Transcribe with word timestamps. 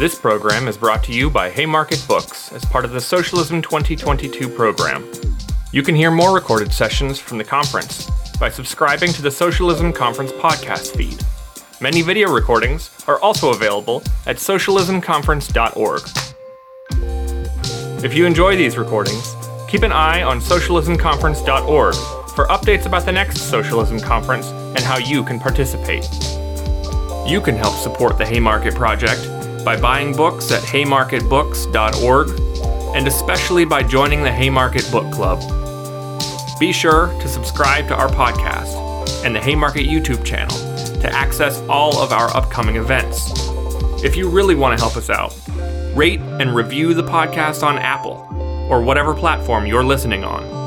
This 0.00 0.18
program 0.18 0.66
is 0.66 0.78
brought 0.78 1.04
to 1.04 1.12
you 1.12 1.28
by 1.28 1.50
Haymarket 1.50 2.02
Books 2.08 2.50
as 2.52 2.64
part 2.64 2.86
of 2.86 2.92
the 2.92 3.02
Socialism 3.02 3.60
2022 3.60 4.48
program. 4.48 5.04
You 5.72 5.82
can 5.82 5.94
hear 5.94 6.10
more 6.10 6.34
recorded 6.34 6.72
sessions 6.72 7.18
from 7.18 7.36
the 7.36 7.44
conference 7.44 8.08
by 8.38 8.48
subscribing 8.48 9.12
to 9.12 9.20
the 9.20 9.30
Socialism 9.30 9.92
Conference 9.92 10.32
podcast 10.32 10.96
feed. 10.96 11.22
Many 11.82 12.00
video 12.00 12.32
recordings 12.32 12.88
are 13.06 13.20
also 13.20 13.50
available 13.50 14.02
at 14.26 14.36
socialismconference.org. 14.36 16.02
If 18.02 18.14
you 18.14 18.24
enjoy 18.24 18.56
these 18.56 18.78
recordings, 18.78 19.34
keep 19.68 19.82
an 19.82 19.92
eye 19.92 20.22
on 20.22 20.40
socialismconference.org 20.40 21.94
for 22.34 22.46
updates 22.46 22.86
about 22.86 23.04
the 23.04 23.12
next 23.12 23.50
Socialism 23.50 24.00
Conference 24.00 24.46
and 24.46 24.78
how 24.78 24.96
you 24.96 25.22
can 25.22 25.38
participate. 25.38 26.08
You 27.26 27.42
can 27.42 27.54
help 27.54 27.74
support 27.74 28.16
the 28.16 28.24
Haymarket 28.24 28.74
Project 28.74 29.29
by 29.64 29.80
buying 29.80 30.14
books 30.14 30.50
at 30.50 30.62
haymarketbooks.org 30.62 32.96
and 32.96 33.06
especially 33.06 33.64
by 33.64 33.82
joining 33.82 34.22
the 34.22 34.32
Haymarket 34.32 34.90
Book 34.90 35.10
Club. 35.12 35.40
Be 36.58 36.72
sure 36.72 37.08
to 37.20 37.28
subscribe 37.28 37.88
to 37.88 37.94
our 37.94 38.08
podcast 38.08 39.24
and 39.24 39.34
the 39.34 39.40
Haymarket 39.40 39.86
YouTube 39.86 40.24
channel 40.24 40.56
to 41.00 41.10
access 41.12 41.60
all 41.68 42.02
of 42.02 42.12
our 42.12 42.34
upcoming 42.36 42.76
events. 42.76 43.30
If 44.04 44.16
you 44.16 44.28
really 44.28 44.54
want 44.54 44.78
to 44.78 44.82
help 44.82 44.96
us 44.96 45.10
out, 45.10 45.34
rate 45.96 46.20
and 46.20 46.54
review 46.54 46.94
the 46.94 47.02
podcast 47.02 47.62
on 47.62 47.78
Apple 47.78 48.26
or 48.70 48.82
whatever 48.82 49.14
platform 49.14 49.66
you're 49.66 49.84
listening 49.84 50.24
on. 50.24 50.58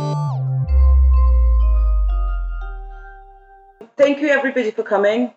Thank 3.97 4.19
you, 4.19 4.29
everybody, 4.29 4.71
for 4.71 4.83
coming. 4.83 5.31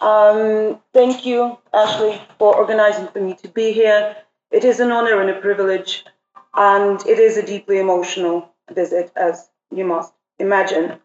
Um, 0.00 0.80
thank 0.92 1.24
you, 1.24 1.58
Ashley, 1.72 2.20
for 2.38 2.54
organizing 2.54 3.08
for 3.08 3.20
me 3.20 3.34
to 3.36 3.48
be 3.48 3.72
here. 3.72 4.16
It 4.50 4.64
is 4.64 4.80
an 4.80 4.92
honor 4.92 5.20
and 5.20 5.30
a 5.30 5.40
privilege, 5.40 6.04
and 6.54 7.00
it 7.06 7.18
is 7.18 7.36
a 7.36 7.46
deeply 7.46 7.78
emotional 7.78 8.50
visit, 8.72 9.10
as 9.16 9.48
you 9.70 9.84
must 9.84 10.12
imagine. 10.38 11.00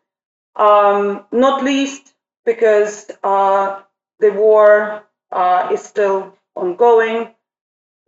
Um, 0.56 1.26
not 1.32 1.64
least 1.64 2.14
because 2.46 3.10
uh, 3.24 3.82
the 4.20 4.32
war 4.32 5.04
uh, 5.32 5.70
is 5.72 5.82
still 5.82 6.38
ongoing. 6.56 7.34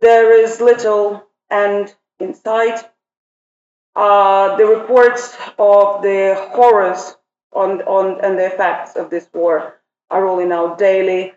There 0.00 0.38
is 0.38 0.60
little 0.60 1.26
end 1.50 1.94
in 2.20 2.34
sight. 2.34 2.80
Uh, 3.96 4.56
the 4.56 4.66
reports 4.66 5.34
of 5.58 6.02
the 6.02 6.34
horrors 6.52 7.16
on, 7.52 7.80
on, 7.82 8.20
and 8.22 8.38
the 8.38 8.46
effects 8.46 8.96
of 8.96 9.08
this 9.08 9.28
war 9.32 9.80
are 10.14 10.24
rolling 10.24 10.52
out 10.52 10.78
daily. 10.78 11.34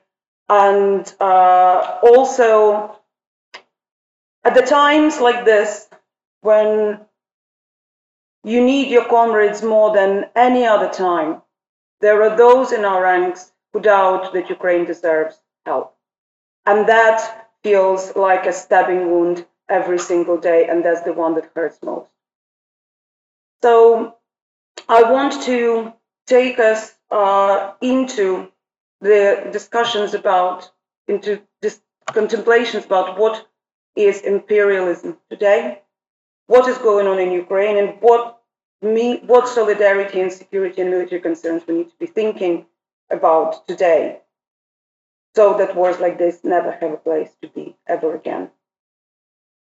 And 0.48 1.04
uh, 1.20 1.98
also, 2.04 2.98
at 4.44 4.54
the 4.54 4.62
times 4.62 5.20
like 5.20 5.44
this, 5.44 5.90
when 6.42 7.00
you 8.44 8.64
need 8.64 8.90
your 8.90 9.06
comrades 9.06 9.62
more 9.64 9.94
than 9.94 10.30
any 10.36 10.66
other 10.66 10.90
time, 10.90 11.42
there 12.02 12.22
are 12.24 12.38
those 12.38 12.72
in 12.72 12.86
our 12.86 13.02
ranks 13.02 13.52
who 13.74 13.82
doubt 13.82 14.32
that 14.34 14.50
Ukraine 14.50 14.86
deserves 14.86 15.40
help. 15.66 15.96
And 16.66 16.88
that 16.88 17.50
feels 17.64 18.16
like 18.16 18.46
a 18.46 18.54
stabbing 18.54 19.10
wound 19.12 19.46
every 19.68 20.00
single 20.00 20.38
day, 20.38 20.68
and 20.70 20.86
that's 20.86 21.02
the 21.02 21.14
one 21.14 21.34
that 21.36 21.52
hurts 21.56 21.80
most. 21.82 22.10
So 23.62 24.16
I 24.88 25.04
want 25.12 25.42
to 25.44 25.94
take 26.28 26.60
us 26.60 26.94
uh, 27.10 27.74
into 27.82 28.52
the 29.02 29.50
discussions 29.52 30.14
about, 30.14 30.72
into 31.08 31.42
this 31.62 31.82
contemplations 32.14 32.86
about 32.86 33.18
what 33.18 33.48
is 33.96 34.22
imperialism 34.22 35.18
today, 35.30 35.82
what 36.48 36.68
is 36.68 36.78
going 36.78 37.08
on 37.08 37.20
in 37.20 37.32
Ukraine, 37.32 37.78
and 37.78 38.02
what 38.02 38.40
me, 38.82 39.18
what 39.26 39.48
solidarity 39.48 40.22
and 40.22 40.32
security 40.32 40.82
and 40.82 40.92
military 40.92 41.22
concerns 41.22 41.64
we 41.68 41.76
need 41.80 41.90
to 41.90 41.98
be 41.98 42.06
thinking 42.06 42.66
about 43.10 43.68
today, 43.68 44.22
so 45.36 45.58
that 45.58 45.76
wars 45.76 46.00
like 46.00 46.18
this 46.18 46.44
never 46.44 46.72
have 46.72 46.94
a 46.94 46.98
place 46.98 47.32
to 47.42 47.48
be 47.50 47.76
ever 47.88 48.16
again. 48.16 48.50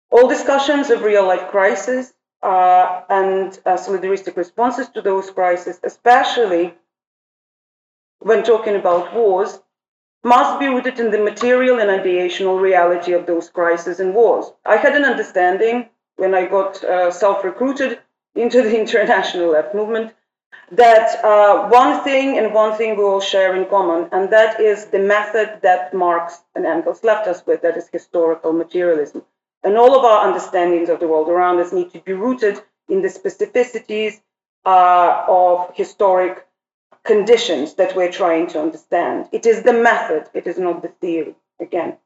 All 0.09 0.27
discussions 0.27 0.89
of 0.89 1.01
real 1.01 1.25
life 1.25 1.49
crises 1.49 2.13
uh, 2.41 3.01
and 3.09 3.59
uh, 3.65 3.75
solidaristic 3.75 4.37
responses 4.37 4.87
to 4.89 5.01
those 5.01 5.29
crises, 5.31 5.79
especially 5.83 6.73
when 8.19 8.43
talking 8.43 8.75
about 8.75 9.13
wars, 9.13 9.59
must 10.23 10.59
be 10.59 10.67
rooted 10.67 10.99
in 10.99 11.11
the 11.11 11.17
material 11.17 11.79
and 11.79 11.89
ideational 11.89 12.59
reality 12.59 13.13
of 13.13 13.25
those 13.25 13.49
crises 13.49 13.99
and 13.99 14.13
wars. 14.13 14.51
I 14.65 14.77
had 14.77 14.95
an 14.95 15.05
understanding 15.05 15.89
when 16.17 16.33
I 16.33 16.47
got 16.47 16.83
uh, 16.83 17.11
self 17.11 17.43
recruited 17.43 17.99
into 18.35 18.61
the 18.61 18.77
international 18.81 19.51
left 19.51 19.73
movement 19.73 20.13
that 20.71 21.23
uh, 21.23 21.69
one 21.69 22.03
thing 22.03 22.37
and 22.37 22.53
one 22.53 22.77
thing 22.77 22.97
we 22.97 23.03
all 23.03 23.21
share 23.21 23.55
in 23.55 23.69
common, 23.69 24.09
and 24.11 24.29
that 24.31 24.59
is 24.59 24.85
the 24.85 24.99
method 24.99 25.59
that 25.61 25.93
Marx 25.93 26.41
and 26.55 26.65
Engels 26.65 27.03
left 27.03 27.27
us 27.27 27.45
with, 27.45 27.61
that 27.61 27.77
is 27.77 27.87
historical 27.87 28.51
materialism. 28.51 29.23
And 29.63 29.77
all 29.77 29.97
of 29.97 30.03
our 30.03 30.27
understandings 30.27 30.89
of 30.89 30.99
the 30.99 31.07
world 31.07 31.29
around 31.29 31.59
us 31.59 31.71
need 31.71 31.91
to 31.93 31.99
be 31.99 32.13
rooted 32.13 32.61
in 32.89 33.01
the 33.01 33.07
specificities 33.07 34.21
uh, 34.65 35.25
of 35.27 35.71
historic 35.75 36.46
conditions 37.07 37.73
that 37.75 37.95
we're 37.95 38.11
trying 38.11 38.47
to 38.47 38.61
understand. 38.61 39.29
It 39.31 39.45
is 39.45 39.63
the 39.63 39.73
method, 39.73 40.29
it 40.33 40.45
is 40.45 40.59
not 40.59 40.81
the 40.81 40.89
theory, 41.01 41.35
again. 41.59 41.97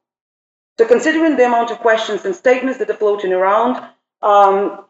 So, 0.78 0.86
considering 0.86 1.36
the 1.36 1.46
amount 1.46 1.70
of 1.70 1.78
questions 1.80 2.24
and 2.24 2.34
statements 2.34 2.78
that 2.78 2.88
are 2.88 2.94
floating 2.94 3.32
around 3.32 3.76
um, 4.22 4.84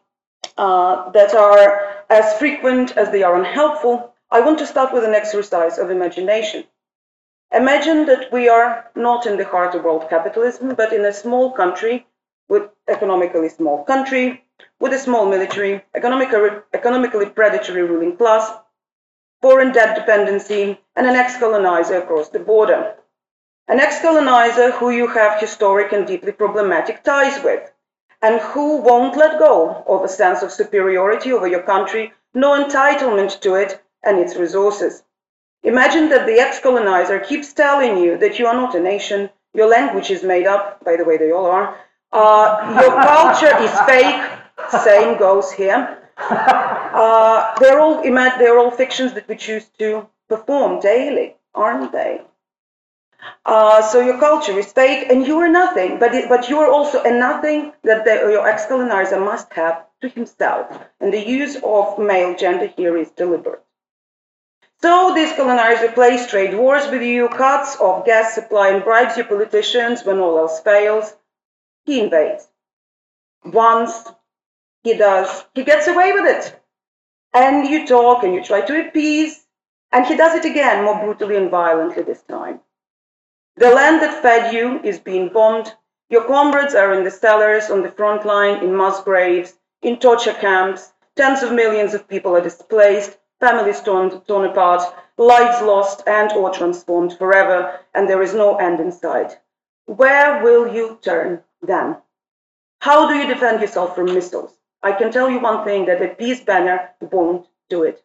uh, 0.57 1.09
that 1.11 1.33
are 1.33 2.05
as 2.09 2.37
frequent 2.37 2.95
as 2.95 3.11
they 3.11 3.23
are 3.23 3.35
unhelpful, 3.35 4.13
I 4.31 4.39
want 4.41 4.59
to 4.59 4.67
start 4.67 4.93
with 4.93 5.03
an 5.03 5.13
exercise 5.13 5.77
of 5.77 5.89
imagination. 5.89 6.63
Imagine 7.51 8.05
that 8.05 8.31
we 8.31 8.49
are 8.49 8.89
not 8.95 9.25
in 9.25 9.37
the 9.37 9.45
heart 9.45 9.75
of 9.75 9.83
world 9.83 10.07
capitalism, 10.09 10.73
but 10.75 10.93
in 10.93 11.05
a 11.05 11.13
small 11.13 11.51
country 11.51 12.05
with 12.49 12.63
economically 12.87 13.49
small 13.49 13.83
country, 13.83 14.43
with 14.79 14.93
a 14.93 14.99
small 14.99 15.25
military, 15.29 15.83
economically, 15.93 16.49
economically 16.73 17.27
predatory 17.27 17.83
ruling 17.83 18.17
class, 18.17 18.51
foreign 19.43 19.73
debt 19.73 19.93
dependency, 19.93 20.79
and 20.95 21.05
an 21.05 21.17
ex 21.17 21.35
colonizer 21.37 21.97
across 21.97 22.29
the 22.29 22.39
border. 22.39 22.95
An 23.67 23.81
ex 23.81 23.99
colonizer 23.99 24.71
who 24.71 24.89
you 24.89 25.05
have 25.07 25.37
historic 25.37 25.91
and 25.91 26.07
deeply 26.07 26.31
problematic 26.31 27.03
ties 27.03 27.43
with, 27.43 27.69
and 28.21 28.39
who 28.39 28.77
won't 28.77 29.17
let 29.17 29.37
go 29.37 29.83
of 29.85 30.01
a 30.01 30.07
sense 30.07 30.43
of 30.43 30.51
superiority 30.53 31.33
over 31.33 31.45
your 31.45 31.63
country, 31.63 32.13
no 32.33 32.51
entitlement 32.51 33.41
to 33.41 33.55
it 33.55 33.83
and 34.01 34.17
its 34.17 34.37
resources. 34.37 35.03
Imagine 35.63 36.07
that 36.07 36.25
the 36.25 36.39
ex 36.39 36.61
colonizer 36.61 37.19
keeps 37.19 37.51
telling 37.51 37.97
you 37.97 38.17
that 38.19 38.39
you 38.39 38.47
are 38.47 38.55
not 38.63 38.75
a 38.75 38.79
nation, 38.79 39.29
your 39.53 39.67
language 39.67 40.09
is 40.09 40.23
made 40.23 40.47
up, 40.47 40.81
by 40.85 40.95
the 40.95 41.03
way, 41.03 41.17
they 41.17 41.33
all 41.33 41.47
are, 41.47 41.75
uh, 42.13 42.79
your 42.81 42.93
culture 43.11 43.53
is 43.61 43.73
fake, 43.81 44.23
same 44.85 45.17
goes 45.17 45.51
here. 45.51 45.81
Uh, 46.93 47.55
they're 47.59 47.79
all 47.79 48.03
they're 48.03 48.59
all 48.59 48.71
fictions 48.71 49.13
that 49.13 49.27
we 49.27 49.35
choose 49.35 49.65
to 49.79 50.07
perform 50.29 50.79
daily, 50.79 51.35
aren't 51.55 51.91
they? 51.91 52.21
Uh, 53.45 53.81
so 53.81 53.99
your 53.99 54.19
culture 54.19 54.57
is 54.59 54.71
fake, 54.71 55.07
and 55.09 55.25
you 55.25 55.39
are 55.39 55.49
nothing. 55.49 55.97
But 55.97 56.13
it, 56.13 56.29
but 56.29 56.49
you 56.49 56.59
are 56.59 56.71
also 56.71 57.01
a 57.03 57.11
nothing 57.11 57.73
that 57.83 58.05
your 58.05 58.47
ex-colonizer 58.47 59.19
must 59.19 59.51
have 59.53 59.85
to 60.01 60.09
himself. 60.09 60.67
And 60.99 61.11
the 61.11 61.25
use 61.25 61.57
of 61.63 61.97
male 61.97 62.35
gender 62.35 62.67
here 62.67 62.95
is 62.97 63.09
deliberate. 63.11 63.63
So 64.81 65.13
this 65.13 65.35
colonizer 65.37 65.91
plays 65.93 66.27
trade 66.27 66.53
wars 66.53 66.87
with 66.91 67.01
you, 67.01 67.29
cuts 67.29 67.79
off 67.79 68.05
gas 68.05 68.35
supply, 68.35 68.69
and 68.69 68.83
bribes 68.83 69.15
your 69.15 69.25
politicians 69.25 70.03
when 70.03 70.19
all 70.19 70.37
else 70.37 70.59
fails. 70.59 71.15
He 71.85 72.01
invades. 72.01 72.47
Once, 73.45 73.93
he 74.83 74.93
does. 74.95 75.45
He 75.55 75.63
gets 75.63 75.87
away 75.87 76.11
with 76.11 76.25
it. 76.25 76.62
And 77.33 77.67
you 77.67 77.87
talk 77.87 78.23
and 78.23 78.33
you 78.33 78.43
try 78.43 78.61
to 78.61 78.87
appease, 78.87 79.45
and 79.91 80.05
he 80.05 80.15
does 80.15 80.35
it 80.35 80.45
again, 80.45 80.83
more 80.83 80.99
brutally 80.99 81.35
and 81.35 81.49
violently 81.49 82.03
this 82.03 82.21
time. 82.23 82.59
The 83.55 83.69
land 83.69 84.01
that 84.01 84.21
fed 84.21 84.53
you 84.53 84.79
is 84.83 84.99
being 84.99 85.29
bombed. 85.29 85.73
Your 86.09 86.25
comrades 86.25 86.75
are 86.75 86.93
in 86.93 87.03
the 87.03 87.11
cellars, 87.11 87.69
on 87.69 87.81
the 87.81 87.91
front 87.91 88.25
line, 88.25 88.63
in 88.63 88.75
mass 88.75 89.01
graves, 89.03 89.53
in 89.81 89.97
torture 89.97 90.33
camps. 90.33 90.93
Tens 91.15 91.43
of 91.43 91.51
millions 91.51 91.93
of 91.93 92.07
people 92.07 92.35
are 92.35 92.41
displaced, 92.41 93.17
families 93.39 93.81
torn, 93.81 94.21
torn 94.21 94.45
apart, 94.49 94.81
lives 95.17 95.61
lost 95.61 96.01
and 96.07 96.31
or 96.33 96.49
transformed 96.49 97.17
forever, 97.17 97.79
and 97.93 98.09
there 98.09 98.23
is 98.23 98.33
no 98.33 98.55
end 98.55 98.79
in 98.79 98.91
sight. 98.91 99.37
Where 99.85 100.43
will 100.43 100.73
you 100.73 100.97
turn 101.01 101.43
then? 101.61 101.97
How 102.79 103.07
do 103.07 103.15
you 103.15 103.27
defend 103.27 103.61
yourself 103.61 103.95
from 103.95 104.13
missiles? 104.13 104.53
I 104.83 104.91
can 104.91 105.11
tell 105.11 105.29
you 105.29 105.39
one 105.39 105.63
thing 105.63 105.85
that 105.85 106.01
a 106.01 106.09
peace 106.09 106.41
banner 106.41 106.89
won't 106.99 107.47
do 107.69 107.83
it. 107.83 108.03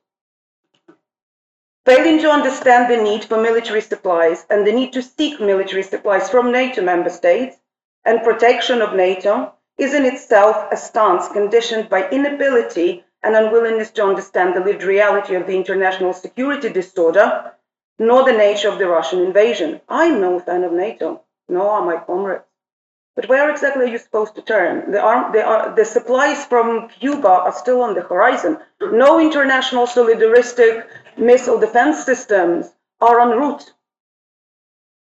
Failing 1.85 2.21
to 2.21 2.31
understand 2.31 2.89
the 2.89 3.03
need 3.03 3.25
for 3.25 3.43
military 3.43 3.81
supplies 3.81 4.47
and 4.49 4.65
the 4.65 4.73
need 4.73 4.93
to 4.93 5.03
seek 5.03 5.41
military 5.41 5.83
supplies 5.83 6.31
from 6.31 6.53
NATO 6.53 6.83
member 6.83 7.11
states, 7.11 7.57
and 8.05 8.23
protection 8.23 8.81
of 8.81 8.95
NATO 8.95 9.55
is 9.77 9.93
in 9.93 10.05
itself 10.05 10.71
a 10.71 10.77
stance 10.77 11.29
conditioned 11.29 11.89
by 11.89 12.09
inability 12.11 13.05
and 13.25 13.35
unwillingness 13.35 13.91
to 13.93 14.05
understand 14.05 14.55
the 14.55 14.61
lived 14.61 14.85
reality 14.85 15.35
of 15.35 15.47
the 15.47 15.57
international 15.57 16.13
security 16.13 16.69
disorder, 16.69 17.53
nor 17.99 18.25
the 18.25 18.33
nature 18.33 18.69
of 18.69 18.79
the 18.79 18.87
Russian 18.87 19.21
invasion. 19.21 19.81
I'm 19.89 20.21
no 20.21 20.39
fan 20.39 20.63
of 20.63 20.73
NATO, 20.73 21.23
nor 21.49 21.71
are 21.71 21.85
my 21.85 21.97
comrades. 21.97 22.45
But 23.19 23.29
where 23.29 23.51
exactly 23.51 23.85
are 23.85 23.89
you 23.89 23.99
supposed 23.99 24.37
to 24.37 24.43
turn? 24.43 24.93
The, 24.93 25.01
arm, 25.01 25.33
the, 25.33 25.45
uh, 25.45 25.75
the 25.75 25.85
supplies 25.85 26.45
from 26.47 26.89
Cuba 26.89 27.29
are 27.29 27.53
still 27.53 27.83
on 27.83 27.95
the 27.95 28.03
horizon. 28.03 28.59
No 28.81 29.19
international 29.19 29.89
solidaristic 29.89 30.87
missile 31.17 31.59
defense 31.59 32.05
systems 32.05 32.71
are 33.01 33.21
en 33.21 33.37
route. 33.37 33.73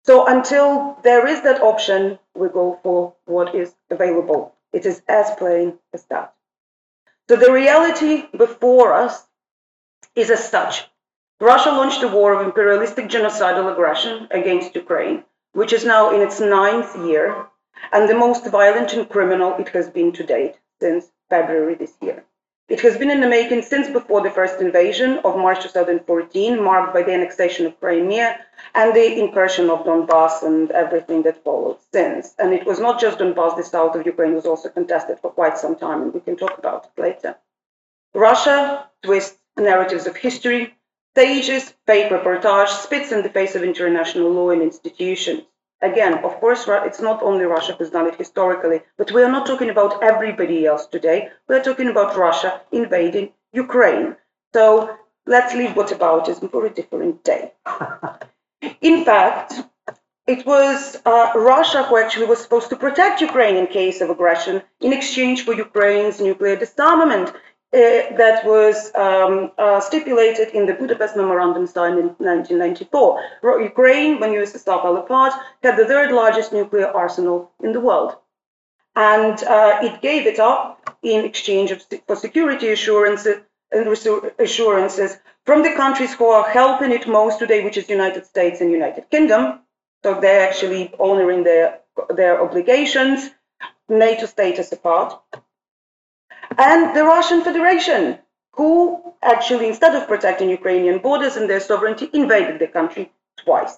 So 0.05 0.25
until 0.25 0.97
there 1.03 1.27
is 1.27 1.41
that 1.41 1.61
option, 1.61 2.17
we 2.33 2.47
go 2.47 2.79
for 2.81 3.13
what 3.25 3.53
is 3.53 3.75
available. 3.89 4.55
It 4.71 4.85
is 4.85 5.01
as 5.09 5.31
plain 5.31 5.77
as 5.93 6.05
that. 6.05 6.33
So 7.27 7.35
the 7.35 7.51
reality 7.51 8.27
before 8.37 8.93
us 8.93 9.27
is 10.15 10.31
as 10.31 10.47
such. 10.47 10.85
Russia 11.41 11.71
launched 11.71 12.03
a 12.03 12.07
war 12.07 12.31
of 12.31 12.45
imperialistic 12.47 13.09
genocidal 13.09 13.69
aggression 13.69 14.29
against 14.31 14.75
Ukraine, 14.75 15.25
which 15.51 15.73
is 15.73 15.83
now 15.83 16.15
in 16.15 16.21
its 16.21 16.39
ninth 16.39 16.95
year 17.05 17.47
and 17.91 18.07
the 18.07 18.17
most 18.17 18.45
violent 18.47 18.93
and 18.93 19.09
criminal 19.09 19.55
it 19.55 19.69
has 19.69 19.89
been 19.89 20.11
to 20.13 20.23
date 20.23 20.55
since 20.79 21.11
February 21.29 21.75
this 21.75 21.93
year. 22.01 22.23
It 22.69 22.81
has 22.81 22.97
been 22.97 23.09
in 23.09 23.21
the 23.21 23.29
making 23.29 23.61
since 23.61 23.87
before 23.89 24.21
the 24.21 24.29
first 24.29 24.59
invasion 24.59 25.19
of 25.19 25.37
March 25.37 25.63
2014, 25.63 26.61
marked 26.61 26.93
by 26.93 27.01
the 27.01 27.13
annexation 27.13 27.65
of 27.65 27.79
Crimea 27.79 28.39
and 28.75 28.93
the 28.93 29.19
incursion 29.19 29.69
of 29.69 29.85
Donbass 29.85 30.43
and 30.43 30.69
everything 30.71 31.21
that 31.23 31.43
followed 31.45 31.77
since. 31.93 32.35
And 32.37 32.53
it 32.53 32.65
was 32.65 32.81
not 32.81 32.99
just 32.99 33.19
Donbass, 33.19 33.55
the 33.55 33.63
south 33.63 33.95
of 33.95 34.05
Ukraine 34.05 34.35
was 34.35 34.45
also 34.45 34.67
contested 34.67 35.19
for 35.19 35.31
quite 35.31 35.57
some 35.57 35.77
time, 35.77 36.01
and 36.01 36.13
we 36.13 36.19
can 36.19 36.35
talk 36.35 36.57
about 36.57 36.89
it 36.89 37.01
later. 37.01 37.37
Russia 38.13 38.89
twists 39.01 39.39
narratives 39.57 40.05
of 40.05 40.17
history, 40.17 40.75
stages 41.15 41.73
fake 41.85 42.11
reportage, 42.11 42.67
spits 42.67 43.13
in 43.13 43.23
the 43.23 43.29
face 43.29 43.55
of 43.55 43.63
international 43.63 44.29
law 44.29 44.49
and 44.49 44.61
institutions. 44.61 45.43
Again, 45.81 46.23
of 46.23 46.39
course, 46.39 46.65
it's 46.67 47.01
not 47.01 47.21
only 47.21 47.45
Russia 47.45 47.73
who's 47.73 47.91
done 47.91 48.07
it 48.07 48.15
historically, 48.15 48.81
but 48.97 49.11
we 49.11 49.21
are 49.21 49.31
not 49.31 49.45
talking 49.45 49.69
about 49.69 50.01
everybody 50.01 50.65
else 50.65 50.87
today. 50.87 51.29
We 51.47 51.55
are 51.55 51.63
talking 51.63 51.87
about 51.89 52.17
Russia 52.17 52.61
invading 52.71 53.33
Ukraine. 53.53 54.15
So 54.53 54.97
let's 55.27 55.53
leave 55.53 55.71
whataboutism 55.71 56.49
for 56.51 56.65
a 56.65 56.69
different 56.69 57.23
day. 57.23 57.53
In 58.81 59.05
fact, 59.05 59.53
it 60.25 60.45
was 60.45 60.97
uh, 61.05 61.31
Russia 61.35 61.83
who 61.83 61.97
actually 61.97 62.25
was 62.25 62.41
supposed 62.41 62.69
to 62.69 62.75
protect 62.75 63.21
Ukraine 63.21 63.55
in 63.55 63.67
case 63.67 64.01
of 64.01 64.09
aggression 64.09 64.61
in 64.81 64.91
exchange 64.91 65.45
for 65.45 65.53
Ukraine's 65.53 66.19
nuclear 66.19 66.55
disarmament. 66.55 67.31
Uh, 67.73 68.15
that 68.15 68.45
was 68.45 68.95
um, 68.95 69.51
uh, 69.57 69.81
stipulated 69.81 70.49
in 70.53 70.65
the 70.65 70.73
Budapest 70.73 71.17
Memorandum 71.17 71.67
signed 71.67 71.99
in 71.99 72.07
1994. 72.17 73.21
Ukraine, 73.61 74.21
when 74.21 74.29
USSR 74.31 74.81
fell 74.81 74.95
apart, 74.95 75.33
had 75.61 75.75
the 75.75 75.85
third 75.85 76.13
largest 76.13 76.53
nuclear 76.53 76.87
arsenal 76.87 77.51
in 77.61 77.73
the 77.73 77.81
world. 77.81 78.15
And 78.95 79.43
uh, 79.43 79.79
it 79.81 80.01
gave 80.01 80.25
it 80.27 80.39
up 80.39 80.97
in 81.03 81.25
exchange 81.25 81.73
for 82.07 82.15
security 82.15 82.69
assurances 82.69 83.41
and 83.73 83.85
assurances 84.39 85.17
from 85.45 85.61
the 85.61 85.73
countries 85.73 86.13
who 86.13 86.27
are 86.27 86.49
helping 86.49 86.93
it 86.93 87.05
most 87.05 87.37
today, 87.37 87.65
which 87.65 87.75
is 87.75 87.89
United 87.89 88.25
States 88.25 88.61
and 88.61 88.71
United 88.71 89.09
Kingdom. 89.09 89.59
So 90.03 90.21
they're 90.21 90.47
actually 90.47 90.93
honoring 90.97 91.43
their, 91.43 91.79
their 92.15 92.41
obligations, 92.41 93.29
NATO 93.89 94.25
status 94.25 94.71
apart 94.71 95.21
and 96.57 96.95
the 96.95 97.03
Russian 97.03 97.43
Federation, 97.43 98.19
who 98.53 99.13
actually, 99.21 99.67
instead 99.67 99.95
of 99.95 100.07
protecting 100.07 100.49
Ukrainian 100.49 100.99
borders 100.99 101.35
and 101.37 101.49
their 101.49 101.59
sovereignty, 101.59 102.09
invaded 102.13 102.59
the 102.59 102.67
country 102.67 103.11
twice. 103.37 103.77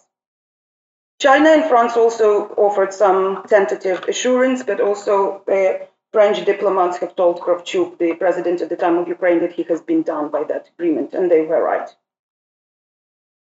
China 1.20 1.50
and 1.50 1.66
France 1.66 1.98
also 1.98 2.48
offered 2.56 2.94
some 2.94 3.44
tentative 3.48 4.04
assurance, 4.08 4.64
but 4.64 4.80
also 4.80 5.44
uh, 5.52 5.86
French 6.14 6.46
diplomats 6.46 6.98
have 6.98 7.16
told 7.16 7.42
Kravchuk, 7.42 7.98
the 7.98 8.14
president 8.14 8.62
at 8.62 8.70
the 8.70 8.78
time 8.78 8.98
of 8.98 9.08
Ukraine, 9.08 9.40
that 9.42 9.52
he 9.52 9.64
has 9.64 9.82
been 9.82 10.02
done 10.02 10.30
by 10.30 10.44
that 10.46 10.70
agreement, 10.74 11.14
and 11.14 11.30
they 11.30 11.42
were 11.42 11.62
right. 11.62 11.90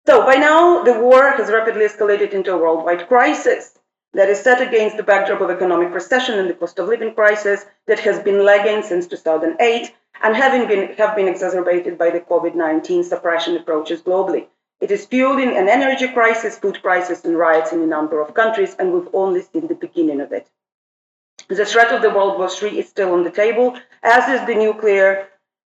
So 0.07 0.25
by 0.25 0.37
now, 0.37 0.85
the 0.85 0.99
war 0.99 1.33
has 1.33 1.51
rapidly 1.51 1.85
escalated 1.85 2.33
into 2.33 2.55
a 2.55 2.59
worldwide 2.59 3.09
crisis 3.09 3.77
that 4.17 4.31
is 4.31 4.41
set 4.41 4.67
against 4.67 4.97
the 4.97 5.03
backdrop 5.03 5.43
of 5.43 5.51
economic 5.51 5.93
recession 5.93 6.39
and 6.39 6.49
the 6.49 6.55
cost 6.55 6.79
of 6.79 6.89
living 6.89 7.15
crisis 7.15 7.67
that 7.87 8.01
has 8.01 8.19
been 8.19 8.45
lagging 8.45 8.83
since 8.83 9.07
2008 9.07 9.95
and 10.23 10.35
having 10.35 10.67
been, 10.67 10.95
have 10.95 11.15
been 11.15 11.29
exacerbated 11.29 11.99
by 11.99 12.09
the 12.11 12.21
COVID-19 12.21 13.05
suppression 13.05 13.57
approaches 13.57 14.01
globally. 14.01 14.47
It 14.81 14.91
is 14.91 15.05
fueling 15.05 15.57
an 15.57 15.69
energy 15.69 16.09
crisis, 16.09 16.59
food 16.59 16.81
crisis, 16.81 17.25
and 17.25 17.37
riots 17.37 17.73
in 17.73 17.83
a 17.83 17.87
number 17.87 18.21
of 18.21 18.35
countries, 18.35 18.75
and 18.79 18.93
we've 18.93 19.15
only 19.15 19.43
seen 19.43 19.67
the 19.67 19.75
beginning 19.75 20.21
of 20.21 20.33
it. 20.33 20.49
The 21.49 21.67
threat 21.67 21.93
of 21.93 22.01
the 22.03 22.11
World 22.11 22.39
War 22.39 22.49
III 22.51 22.79
is 22.79 22.89
still 22.89 23.13
on 23.13 23.23
the 23.23 23.31
table, 23.31 23.79
as 24.03 24.29
is 24.29 24.47
the 24.47 24.55
nuclear 24.55 25.29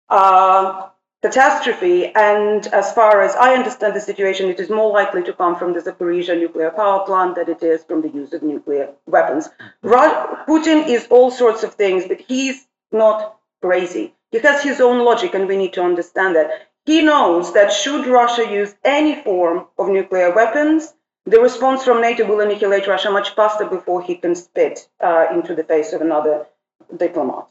uh, 0.09 0.89
catastrophe. 1.25 2.11
And 2.13 2.67
as 2.67 2.91
far 2.93 3.21
as 3.21 3.35
I 3.35 3.55
understand 3.55 3.95
the 3.95 4.07
situation, 4.09 4.49
it 4.49 4.59
is 4.59 4.69
more 4.69 4.91
likely 4.91 5.23
to 5.23 5.33
come 5.33 5.55
from 5.55 5.73
the 5.73 5.81
Zaporizhia 5.81 6.37
nuclear 6.39 6.71
power 6.71 7.05
plant 7.05 7.35
than 7.35 7.49
it 7.49 7.63
is 7.63 7.83
from 7.83 8.01
the 8.01 8.09
use 8.09 8.33
of 8.33 8.43
nuclear 8.43 8.89
weapons. 9.07 9.49
Putin 9.83 10.87
is 10.87 11.07
all 11.09 11.31
sorts 11.31 11.63
of 11.63 11.73
things, 11.73 12.05
but 12.07 12.19
he's 12.19 12.67
not 12.91 13.37
crazy. 13.61 14.13
He 14.31 14.39
has 14.39 14.61
his 14.61 14.79
own 14.81 15.03
logic, 15.03 15.33
and 15.33 15.47
we 15.47 15.57
need 15.57 15.73
to 15.73 15.83
understand 15.83 16.35
that. 16.35 16.49
He 16.85 17.01
knows 17.01 17.53
that 17.53 17.71
should 17.71 18.05
Russia 18.05 18.45
use 18.61 18.75
any 18.83 19.15
form 19.23 19.65
of 19.79 19.89
nuclear 19.89 20.31
weapons, 20.35 20.93
the 21.25 21.39
response 21.39 21.83
from 21.83 22.01
NATO 22.01 22.23
will 22.27 22.41
annihilate 22.41 22.85
Russia 22.85 23.09
much 23.09 23.33
faster 23.33 23.65
before 23.65 24.03
he 24.03 24.15
can 24.15 24.35
spit 24.35 24.87
uh, 25.03 25.25
into 25.33 25.55
the 25.55 25.63
face 25.63 25.91
of 25.91 26.01
another 26.01 26.45
diplomat. 26.95 27.47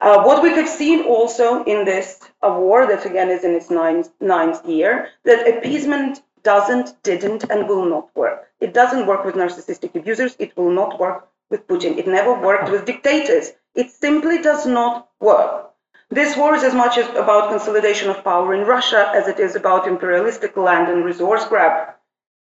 Uh, 0.00 0.22
what 0.22 0.42
we 0.42 0.50
have 0.50 0.68
seen 0.68 1.02
also 1.04 1.62
in 1.64 1.84
this 1.84 2.20
war, 2.42 2.86
that 2.86 3.04
again 3.04 3.28
is 3.28 3.44
in 3.44 3.52
its 3.52 3.70
ninth, 3.70 4.08
ninth 4.20 4.64
year, 4.66 5.08
that 5.24 5.46
appeasement 5.46 6.22
doesn't, 6.42 7.02
didn't, 7.02 7.44
and 7.50 7.68
will 7.68 7.84
not 7.84 8.08
work. 8.16 8.48
It 8.60 8.72
doesn't 8.72 9.06
work 9.06 9.24
with 9.24 9.34
narcissistic 9.34 9.94
abusers. 9.94 10.36
It 10.38 10.56
will 10.56 10.70
not 10.70 10.98
work 10.98 11.28
with 11.50 11.66
Putin. 11.66 11.98
It 11.98 12.06
never 12.06 12.32
worked 12.32 12.70
with 12.70 12.86
dictators. 12.86 13.52
It 13.74 13.90
simply 13.90 14.40
does 14.40 14.66
not 14.66 15.08
work. 15.20 15.70
This 16.08 16.36
war 16.36 16.54
is 16.54 16.64
as 16.64 16.74
much 16.74 16.98
as 16.98 17.08
about 17.10 17.50
consolidation 17.50 18.10
of 18.10 18.24
power 18.24 18.54
in 18.54 18.66
Russia 18.66 19.12
as 19.14 19.28
it 19.28 19.38
is 19.38 19.54
about 19.54 19.86
imperialistic 19.86 20.56
land 20.56 20.88
and 20.88 21.04
resource 21.04 21.44
grab. 21.46 21.94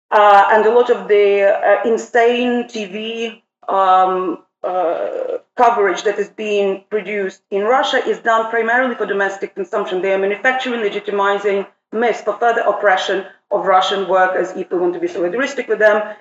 Uh, 0.10 0.50
and 0.52 0.66
a 0.66 0.74
lot 0.74 0.90
of 0.90 1.08
the 1.08 1.44
uh, 1.44 1.88
insane 1.88 2.64
TV 2.64 3.42
um, 3.68 4.44
uh, 4.64 5.40
coverage 5.56 6.04
that 6.04 6.20
is 6.20 6.30
being 6.30 6.84
produced 6.90 7.42
in 7.50 7.64
Russia 7.64 7.98
is 7.98 8.20
done 8.20 8.50
primarily 8.50 8.96
for 8.96 9.06
domestic 9.06 9.56
consumption. 9.56 10.02
They 10.02 10.14
are 10.14 10.20
manufacturing, 10.20 10.82
legitimizing 10.82 11.68
myths 11.92 12.22
for 12.22 12.34
further 12.38 12.62
oppression 12.62 13.26
of 13.50 13.66
Russian 13.66 14.08
workers. 14.08 14.52
If 14.52 14.72
we 14.72 14.78
want 14.78 14.94
to 14.94 15.00
be 15.00 15.08
solidaristic 15.08 15.68
with 15.68 15.80
them, 15.80 16.16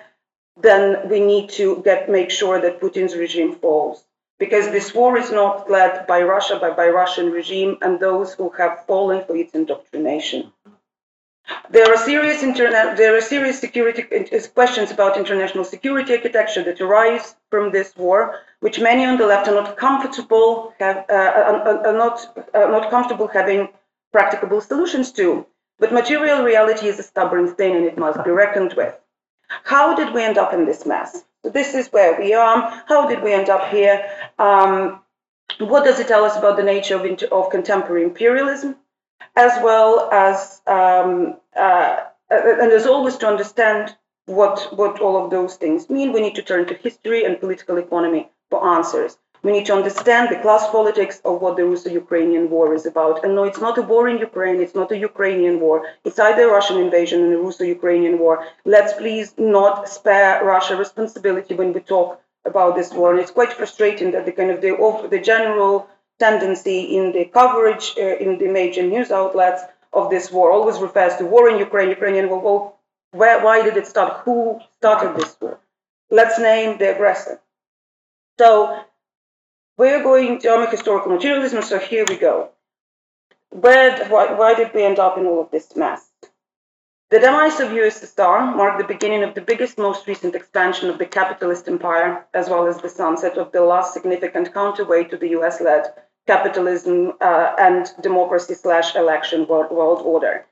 then 0.59 1.09
we 1.09 1.19
need 1.19 1.49
to 1.51 1.81
get 1.83 2.09
make 2.09 2.31
sure 2.31 2.59
that 2.59 2.81
Putin's 2.81 3.15
regime 3.15 3.55
falls. 3.55 4.03
Because 4.37 4.67
this 4.71 4.93
war 4.93 5.17
is 5.17 5.31
not 5.31 5.69
led 5.69 6.07
by 6.07 6.23
Russia, 6.23 6.57
but 6.59 6.75
by 6.75 6.89
Russian 6.89 7.31
regime 7.31 7.77
and 7.81 7.99
those 7.99 8.33
who 8.33 8.49
have 8.57 8.85
fallen 8.87 9.23
for 9.23 9.35
its 9.35 9.53
indoctrination. 9.53 10.51
There 11.69 11.91
are 11.91 11.97
serious 11.97 12.43
internet, 12.43 12.97
there 12.97 13.15
are 13.15 13.21
serious 13.21 13.59
security 13.59 14.03
questions 14.53 14.91
about 14.91 15.17
international 15.17 15.63
security 15.63 16.13
architecture 16.13 16.63
that 16.63 16.81
arise 16.81 17.35
from 17.49 17.71
this 17.71 17.95
war, 17.95 18.39
which 18.59 18.79
many 18.79 19.05
on 19.05 19.17
the 19.17 19.25
left 19.25 19.47
are 19.47 19.55
not 19.55 19.77
comfortable 19.77 20.73
have, 20.79 20.97
uh, 21.09 21.13
are, 21.13 21.87
are 21.87 21.97
not 21.97 22.17
are 22.53 22.71
not 22.71 22.89
comfortable 22.89 23.27
having 23.27 23.69
practicable 24.11 24.61
solutions 24.61 25.11
to. 25.13 25.45
But 25.79 25.91
material 25.91 26.43
reality 26.43 26.87
is 26.87 26.99
a 26.99 27.03
stubborn 27.03 27.55
thing, 27.55 27.75
and 27.75 27.85
it 27.85 27.97
must 27.97 28.23
be 28.23 28.31
reckoned 28.31 28.73
with. 28.73 28.95
How 29.63 29.95
did 29.95 30.13
we 30.13 30.23
end 30.23 30.37
up 30.37 30.53
in 30.53 30.65
this 30.65 30.85
mess? 30.85 31.23
So 31.43 31.49
this 31.49 31.73
is 31.73 31.87
where 31.87 32.19
we 32.19 32.33
are. 32.33 32.83
How 32.87 33.07
did 33.07 33.23
we 33.23 33.33
end 33.33 33.49
up 33.49 33.69
here? 33.69 34.05
Um, 34.37 35.01
what 35.57 35.83
does 35.85 35.99
it 35.99 36.07
tell 36.07 36.23
us 36.23 36.37
about 36.37 36.57
the 36.57 36.63
nature 36.63 36.95
of, 36.95 37.23
of 37.31 37.49
contemporary 37.49 38.03
imperialism? 38.03 38.75
As 39.35 39.51
well 39.63 40.09
as 40.11 40.61
um, 40.67 41.35
uh, 41.55 41.97
and 42.29 42.71
as 42.71 42.85
always 42.85 43.17
to 43.17 43.27
understand 43.27 43.95
what 44.25 44.69
what 44.75 44.99
all 44.99 45.23
of 45.23 45.31
those 45.31 45.55
things 45.55 45.89
mean, 45.89 46.13
we 46.13 46.21
need 46.21 46.35
to 46.35 46.41
turn 46.41 46.65
to 46.67 46.73
history 46.75 47.25
and 47.25 47.39
political 47.39 47.77
economy 47.77 48.29
for 48.49 48.65
answers. 48.75 49.17
We 49.43 49.51
need 49.51 49.65
to 49.65 49.73
understand 49.73 50.29
the 50.29 50.39
class 50.39 50.69
politics 50.69 51.19
of 51.25 51.41
what 51.41 51.57
the 51.57 51.65
Russo-Ukrainian 51.65 52.51
war 52.51 52.75
is 52.75 52.85
about. 52.85 53.23
And 53.23 53.33
no, 53.33 53.43
it's 53.43 53.59
not 53.59 53.79
a 53.79 53.81
war 53.81 54.07
in 54.07 54.19
Ukraine. 54.19 54.61
It's 54.61 54.75
not 54.75 54.91
a 54.91 54.97
Ukrainian 54.97 55.59
war. 55.59 55.87
It's 56.05 56.19
either 56.19 56.47
a 56.47 56.51
Russian 56.51 56.77
invasion 56.77 57.23
and 57.23 57.33
a 57.33 57.39
Russo-Ukrainian 57.39 58.19
war. 58.19 58.45
Let's 58.65 58.93
please 58.93 59.33
not 59.39 59.89
spare 59.89 60.45
Russia 60.45 60.75
responsibility 60.75 61.55
when 61.55 61.73
we 61.73 61.79
talk 61.79 62.21
about 62.45 62.75
this 62.75 62.91
war, 62.91 63.11
and 63.11 63.19
it's 63.19 63.31
quite 63.31 63.53
frustrating 63.53 64.11
that 64.11 64.25
the 64.25 64.31
kind 64.31 64.51
of 64.51 64.61
the, 64.61 64.71
the 65.09 65.19
general 65.19 65.87
tendency 66.27 66.79
in 66.97 67.11
the 67.15 67.25
coverage 67.39 67.85
uh, 67.97 68.15
in 68.25 68.37
the 68.41 68.49
major 68.59 68.83
news 68.93 69.09
outlets 69.19 69.61
of 69.99 70.09
this 70.13 70.31
war 70.35 70.51
always 70.51 70.79
refers 70.87 71.13
to 71.17 71.25
war 71.33 71.49
in 71.49 71.57
Ukraine, 71.67 71.89
Ukrainian 71.89 72.29
war. 72.29 72.41
Well, 72.47 72.59
where, 73.19 73.37
why 73.45 73.57
did 73.65 73.75
it 73.81 73.87
start? 73.93 74.11
Who 74.25 74.35
started 74.77 75.11
this 75.15 75.35
war? 75.41 75.55
Let's 76.19 76.37
name 76.39 76.77
the 76.77 76.93
aggressor. 76.95 77.35
So 78.39 78.51
we're 79.77 80.03
going 80.03 80.39
to 80.41 80.47
a 80.55 80.69
historical 80.75 81.11
materialism, 81.15 81.61
so 81.61 81.77
here 81.91 82.05
we 82.11 82.17
go. 82.29 82.35
Where, 83.63 83.89
why, 84.11 84.25
why 84.39 84.51
did 84.59 84.69
we 84.73 84.83
end 84.89 84.99
up 85.05 85.17
in 85.17 85.25
all 85.25 85.41
of 85.41 85.51
this 85.51 85.75
mess? 85.75 86.01
The 87.09 87.19
demise 87.19 87.59
of 87.59 87.75
USSR 87.81 88.55
marked 88.55 88.79
the 88.79 88.93
beginning 88.93 89.23
of 89.23 89.33
the 89.33 89.47
biggest, 89.49 89.77
most 89.77 90.07
recent 90.07 90.33
expansion 90.35 90.89
of 90.89 90.97
the 90.97 91.11
capitalist 91.17 91.67
empire, 91.67 92.25
as 92.33 92.47
well 92.47 92.65
as 92.67 92.77
the 92.77 92.95
sunset 93.01 93.37
of 93.37 93.51
the 93.51 93.63
last 93.71 93.93
significant 93.93 94.53
counterweight 94.53 95.09
to 95.09 95.17
the 95.17 95.31
US-led 95.37 95.83
capitalism 96.27 97.13
uh, 97.21 97.53
and 97.57 97.87
democracy 98.01 98.53
slash 98.53 98.95
election 98.95 99.47
world, 99.47 99.71
world 99.71 100.01
order. 100.03 100.45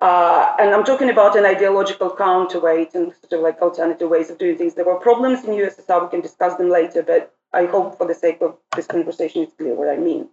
Uh, 0.00 0.54
and 0.58 0.74
I'm 0.74 0.84
talking 0.84 1.10
about 1.10 1.36
an 1.36 1.46
ideological 1.46 2.14
counterweight 2.14 2.94
and 2.94 3.12
sort 3.20 3.32
of 3.32 3.40
like 3.40 3.60
alternative 3.62 4.08
ways 4.08 4.30
of 4.30 4.38
doing 4.38 4.58
things. 4.58 4.74
There 4.74 4.84
were 4.84 4.96
problems 4.96 5.44
in 5.44 5.54
USSR, 5.54 6.02
we 6.02 6.10
can 6.10 6.20
discuss 6.20 6.56
them 6.56 6.70
later, 6.70 7.02
but 7.02 7.34
I 7.52 7.66
hope 7.66 7.96
for 7.96 8.06
the 8.06 8.14
sake 8.14 8.38
of 8.42 8.56
this 8.76 8.86
conversation 8.86 9.42
it's 9.42 9.54
clear 9.54 9.74
what 9.74 9.88
I 9.88 9.96
mean. 9.96 10.28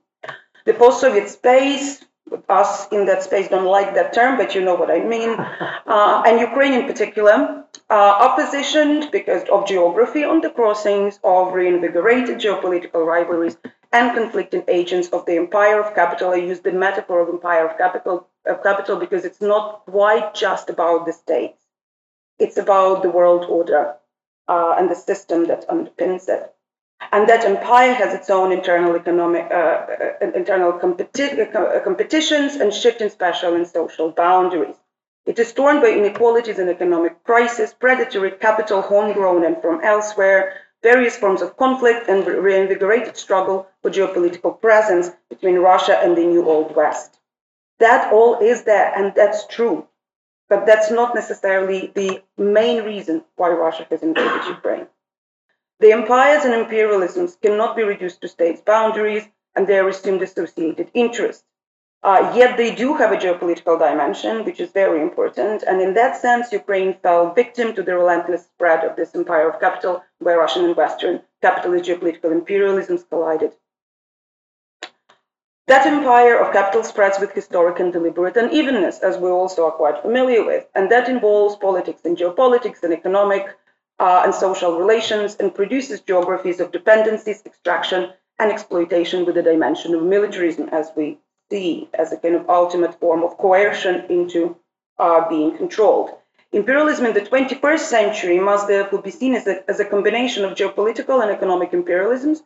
The 0.65 0.74
post-Soviet 0.74 1.29
space 1.29 2.03
us 2.50 2.88
in 2.91 3.05
that 3.05 3.24
space 3.24 3.48
don't 3.50 3.65
like 3.65 3.93
that 3.95 4.13
term, 4.13 4.38
but 4.38 4.55
you 4.55 4.62
know 4.62 4.75
what 4.75 4.91
I 4.91 5.00
mean. 5.00 5.38
Uh, 5.88 6.24
and 6.25 6.39
Ukraine 6.39 6.74
in 6.74 6.88
particular 6.88 7.65
uh, 7.89 7.93
are 8.24 8.36
positioned 8.41 9.10
because 9.12 9.43
of 9.50 9.67
geography 9.67 10.24
on 10.24 10.39
the 10.39 10.50
crossings 10.50 11.19
of 11.21 11.53
reinvigorated 11.53 12.39
geopolitical 12.39 13.05
rivalries 13.05 13.57
and 13.91 14.15
conflicting 14.15 14.63
agents 14.67 15.10
of 15.10 15.25
the 15.25 15.38
empire 15.38 15.79
of 15.81 15.95
capital. 15.95 16.31
I 16.31 16.36
use 16.38 16.62
the 16.62 16.71
metaphor 16.71 17.21
of 17.21 17.29
empire 17.29 17.67
of 17.67 17.77
capital, 17.77 18.27
of 18.45 18.63
capital 18.63 18.98
because 18.98 19.25
it's 19.25 19.41
not 19.41 19.86
quite 19.86 20.33
just 20.33 20.69
about 20.69 21.05
the 21.05 21.13
states. 21.13 21.62
It's 22.39 22.57
about 22.57 23.03
the 23.03 23.10
world 23.10 23.45
order 23.45 23.95
uh, 24.48 24.75
and 24.77 24.89
the 24.89 24.95
system 24.95 25.45
that 25.45 25.67
underpins 25.69 26.29
it 26.29 26.53
and 27.12 27.27
that 27.27 27.45
empire 27.45 27.93
has 27.93 28.13
its 28.13 28.29
own 28.29 28.51
internal 28.51 28.95
economic, 28.95 29.48
uh, 29.51 29.86
uh, 30.21 30.31
internal 30.36 30.74
competi- 30.74 31.55
uh, 31.55 31.79
competitions 31.81 32.55
and 32.55 32.74
shifting 32.74 33.10
spatial 33.10 33.55
and 33.55 33.67
social 33.67 34.12
boundaries. 34.12 34.75
It 35.25 35.39
is 35.39 35.53
torn 35.53 35.81
by 35.81 35.89
inequalities 35.89 36.60
and 36.60 36.69
economic 36.69 37.24
crisis, 37.24 37.74
predatory 37.74 38.31
capital, 38.31 38.81
homegrown 38.81 39.45
and 39.45 39.62
from 39.62 39.81
elsewhere, 39.83 40.53
various 40.83 41.17
forms 41.17 41.41
of 41.41 41.57
conflict, 41.57 42.07
and 42.09 42.25
reinvigorated 42.25 43.15
struggle 43.15 43.67
for 43.81 43.91
geopolitical 43.91 44.59
presence 44.59 45.11
between 45.29 45.57
Russia 45.57 46.00
and 46.00 46.17
the 46.17 46.25
new 46.25 46.45
Old 46.47 46.75
West. 46.75 47.19
That 47.79 48.11
all 48.11 48.39
is 48.39 48.63
there, 48.63 48.93
and 48.95 49.13
that's 49.15 49.47
true. 49.47 49.88
But 50.50 50.65
that's 50.65 50.91
not 50.91 51.15
necessarily 51.15 51.91
the 51.95 52.21
main 52.38 52.83
reason 52.83 53.23
why 53.35 53.50
Russia 53.50 53.88
has 53.89 54.03
invaded 54.03 54.45
Ukraine. 54.47 54.88
The 55.79 55.93
empires 55.93 56.45
and 56.45 56.53
imperialisms 56.53 57.39
cannot 57.41 57.75
be 57.75 57.83
reduced 57.83 58.21
to 58.21 58.27
states' 58.27 58.61
boundaries 58.61 59.27
and 59.55 59.65
their 59.65 59.88
assumed 59.88 60.21
associated 60.21 60.91
interests. 60.93 61.43
Uh, 62.03 62.34
yet 62.36 62.58
they 62.58 62.74
do 62.74 62.96
have 62.96 63.12
a 63.12 63.17
geopolitical 63.17 63.77
dimension, 63.77 64.43
which 64.43 64.60
is 64.60 64.72
very 64.72 65.01
important. 65.01 65.63
And 65.63 65.79
in 65.79 65.93
that 65.93 66.20
sense, 66.20 66.51
Ukraine 66.51 66.96
fell 67.03 67.31
victim 67.34 67.75
to 67.75 67.84
the 67.84 67.96
relentless 67.96 68.46
spread 68.46 68.84
of 68.84 68.96
this 68.96 69.13
empire 69.13 69.50
of 69.50 69.60
capital, 69.60 70.03
where 70.17 70.39
Russian 70.39 70.65
and 70.65 70.75
Western 70.75 71.22
capitalist 71.43 71.86
geopolitical 71.86 72.31
imperialisms 72.31 73.08
collided. 73.08 73.53
That 75.67 75.86
empire 75.86 76.39
of 76.39 76.51
capital 76.51 76.84
spreads 76.84 77.20
with 77.20 77.34
historic 77.34 77.79
and 77.79 77.93
deliberate 77.93 78.36
unevenness, 78.36 79.00
as 79.00 79.17
we 79.17 79.29
also 79.29 79.65
are 79.65 79.72
quite 79.72 80.01
familiar 80.01 80.43
with, 80.43 80.67
and 80.74 80.91
that 80.91 81.08
involves 81.08 81.55
politics 81.55 82.01
and 82.03 82.17
geopolitics 82.17 82.81
and 82.81 82.93
economic 82.93 83.55
uh, 84.00 84.24
and 84.25 84.34
social 84.34 84.77
relations 84.77 85.36
and 85.36 85.53
produces 85.53 86.01
geographies 86.01 86.60
of 86.60 86.72
dependencies, 86.72 87.43
extraction, 87.46 88.12
and 88.39 88.51
exploitation 88.51 89.24
with 89.24 89.38
a 89.38 89.43
dimension 89.43 89.93
of 89.93 90.01
militarism, 90.01 90.67
as 90.70 90.91
we 90.96 91.20
see 91.51 91.89
as 92.03 92.12
a 92.12 92.17
kind 92.24 92.36
of 92.36 92.50
ultimate 92.50 93.00
form 93.00 93.22
of 93.24 93.38
coercion 93.38 93.96
into 94.17 94.55
uh, 94.98 95.22
being 95.29 95.51
controlled. 95.58 96.10
Imperialism 96.53 97.05
in 97.05 97.13
the 97.13 97.27
21st 97.31 97.86
century 97.98 98.39
must 98.39 98.67
therefore 98.67 99.01
be 99.01 99.12
seen 99.20 99.34
as 99.36 99.46
a, 99.48 99.55
as 99.70 99.79
a 99.79 99.86
combination 99.93 100.43
of 100.43 100.58
geopolitical 100.60 101.22
and 101.22 101.31
economic 101.31 101.72
imperialisms, 101.72 102.39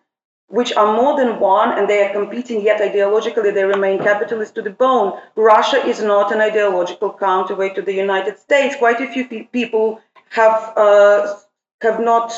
which 0.47 0.71
are 0.73 0.95
more 0.95 1.13
than 1.17 1.39
one 1.39 1.69
and 1.77 1.89
they 1.89 2.03
are 2.05 2.13
competing, 2.13 2.61
yet 2.61 2.79
ideologically 2.79 3.51
they 3.53 3.63
remain 3.63 3.97
capitalist 3.97 4.53
to 4.55 4.61
the 4.61 4.69
bone. 4.69 5.19
Russia 5.35 5.79
is 5.91 6.03
not 6.03 6.31
an 6.31 6.39
ideological 6.49 7.11
counterweight 7.27 7.75
to 7.75 7.81
the 7.81 7.93
United 7.93 8.37
States. 8.37 8.75
Quite 8.75 9.01
a 9.01 9.11
few 9.11 9.25
people 9.59 9.99
have 10.29 10.73
uh, 10.77 11.35
have 11.81 11.99
not 11.99 12.31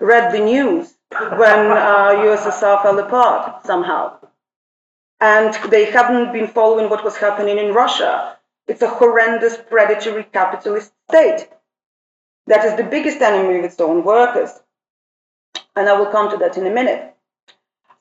read 0.00 0.32
the 0.32 0.44
news 0.52 0.94
when 1.42 1.60
uh, 1.70 2.10
USSR 2.28 2.82
fell 2.82 2.98
apart 2.98 3.64
somehow. 3.64 4.18
And 5.24 5.54
they 5.70 5.86
haven't 5.86 6.34
been 6.34 6.48
following 6.48 6.90
what 6.90 7.02
was 7.02 7.16
happening 7.16 7.56
in 7.56 7.72
Russia. 7.72 8.36
It's 8.68 8.82
a 8.82 8.94
horrendous 9.00 9.56
predatory 9.56 10.24
capitalist 10.24 10.92
state 11.08 11.48
that 12.46 12.62
is 12.66 12.76
the 12.76 12.84
biggest 12.84 13.22
enemy 13.22 13.58
of 13.58 13.64
its 13.64 13.80
own 13.80 14.04
workers. 14.04 14.50
And 15.76 15.88
I 15.88 15.98
will 15.98 16.10
come 16.12 16.30
to 16.30 16.36
that 16.36 16.58
in 16.58 16.66
a 16.66 16.70
minute. 16.70 17.14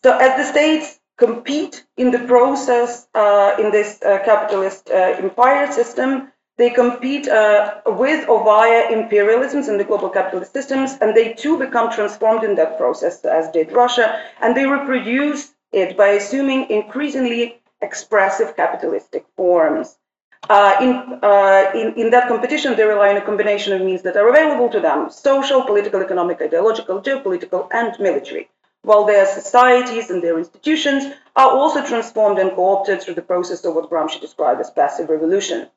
So, 0.03 0.17
as 0.17 0.35
the 0.35 0.43
states 0.43 0.99
compete 1.17 1.85
in 1.95 2.11
the 2.11 2.19
process 2.19 3.07
uh, 3.15 3.55
in 3.57 3.71
this 3.71 4.01
uh, 4.01 4.19
capitalist 4.25 4.89
uh, 4.89 5.15
empire 5.25 5.71
system, 5.71 6.29
they 6.57 6.71
compete 6.71 7.29
uh, 7.29 7.79
with 7.85 8.27
or 8.27 8.43
via 8.43 8.89
imperialisms 8.89 9.69
in 9.69 9.77
the 9.77 9.85
global 9.85 10.09
capitalist 10.09 10.51
systems, 10.51 10.97
and 10.99 11.15
they 11.15 11.31
too 11.33 11.57
become 11.57 11.89
transformed 11.89 12.43
in 12.43 12.55
that 12.55 12.77
process, 12.77 13.23
as 13.23 13.49
did 13.51 13.71
Russia, 13.71 14.21
and 14.41 14.57
they 14.57 14.65
reproduce 14.65 15.52
it 15.73 15.97
by 15.97 16.09
assuming 16.09 16.69
increasingly 16.69 17.59
expressive 17.81 18.55
capitalistic 18.55 19.25
forms. 19.35 19.97
Uh, 20.49 20.75
in, 20.81 21.19
uh, 21.23 21.71
in, 21.73 21.93
in, 21.95 22.09
that 22.09 22.27
competition, 22.27 22.75
they 22.75 22.83
rely 22.83 23.09
on 23.09 23.17
a 23.17 23.21
combination 23.21 23.71
of 23.73 23.81
means 23.81 24.01
that 24.01 24.17
are 24.17 24.27
available 24.27 24.69
to 24.69 24.79
them 24.79 25.09
social, 25.09 25.63
political, 25.63 26.01
economic, 26.01 26.41
ideological, 26.41 27.01
geopolitical, 27.01 27.67
and 27.71 27.97
military, 27.99 28.49
while 28.81 29.05
their 29.05 29.25
societies 29.25 30.09
and 30.09 30.21
their 30.21 30.37
institutions 30.37 31.13
are 31.37 31.49
also 31.49 31.85
transformed 31.85 32.39
and 32.39 32.51
co 32.55 32.75
opted 32.75 33.01
through 33.01 33.13
the 33.13 33.21
process 33.21 33.63
of 33.63 33.73
what 33.73 33.89
Gramsci 33.89 34.19
described 34.19 34.59
as 34.59 34.69
passive 34.69 35.07
revolution. 35.07 35.69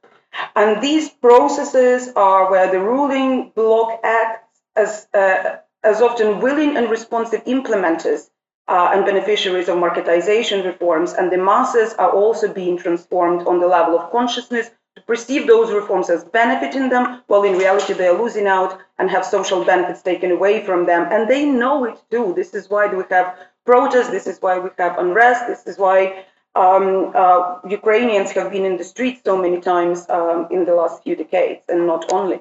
And 0.56 0.82
these 0.82 1.10
processes 1.10 2.12
are 2.16 2.50
where 2.50 2.70
the 2.70 2.80
ruling 2.80 3.52
bloc 3.54 4.00
acts 4.02 4.58
as, 4.74 5.06
uh, 5.14 5.58
as 5.84 6.02
often 6.02 6.40
willing 6.40 6.76
and 6.76 6.90
responsive 6.90 7.44
implementers 7.44 8.30
uh, 8.68 8.90
and 8.92 9.04
beneficiaries 9.04 9.68
of 9.68 9.76
marketization 9.78 10.64
reforms, 10.64 11.12
and 11.12 11.30
the 11.30 11.38
masses 11.38 11.94
are 11.94 12.10
also 12.10 12.52
being 12.52 12.76
transformed 12.76 13.46
on 13.46 13.60
the 13.60 13.66
level 13.66 13.98
of 13.98 14.10
consciousness 14.10 14.70
to 14.96 15.02
perceive 15.02 15.46
those 15.46 15.70
reforms 15.70 16.10
as 16.10 16.24
benefiting 16.24 16.88
them, 16.88 17.22
while 17.26 17.44
in 17.44 17.58
reality 17.58 17.92
they 17.92 18.08
are 18.08 18.20
losing 18.20 18.46
out 18.46 18.80
and 18.98 19.10
have 19.10 19.24
social 19.24 19.64
benefits 19.64 20.02
taken 20.02 20.30
away 20.30 20.64
from 20.64 20.86
them. 20.86 21.06
And 21.10 21.28
they 21.28 21.44
know 21.44 21.84
it 21.84 22.02
too. 22.10 22.32
This 22.34 22.54
is 22.54 22.68
why 22.68 22.86
we 22.86 23.04
have 23.10 23.36
protests, 23.64 24.10
this 24.10 24.26
is 24.26 24.38
why 24.40 24.58
we 24.58 24.70
have 24.78 24.98
unrest, 24.98 25.46
this 25.46 25.66
is 25.66 25.78
why 25.78 26.24
um, 26.56 27.12
uh, 27.14 27.58
Ukrainians 27.68 28.30
have 28.32 28.50
been 28.50 28.64
in 28.64 28.78
the 28.78 28.84
streets 28.84 29.20
so 29.24 29.36
many 29.36 29.60
times 29.60 30.06
um, 30.08 30.48
in 30.50 30.64
the 30.64 30.74
last 30.74 31.02
few 31.02 31.14
decades, 31.14 31.62
and 31.68 31.86
not 31.86 32.12
only. 32.12 32.40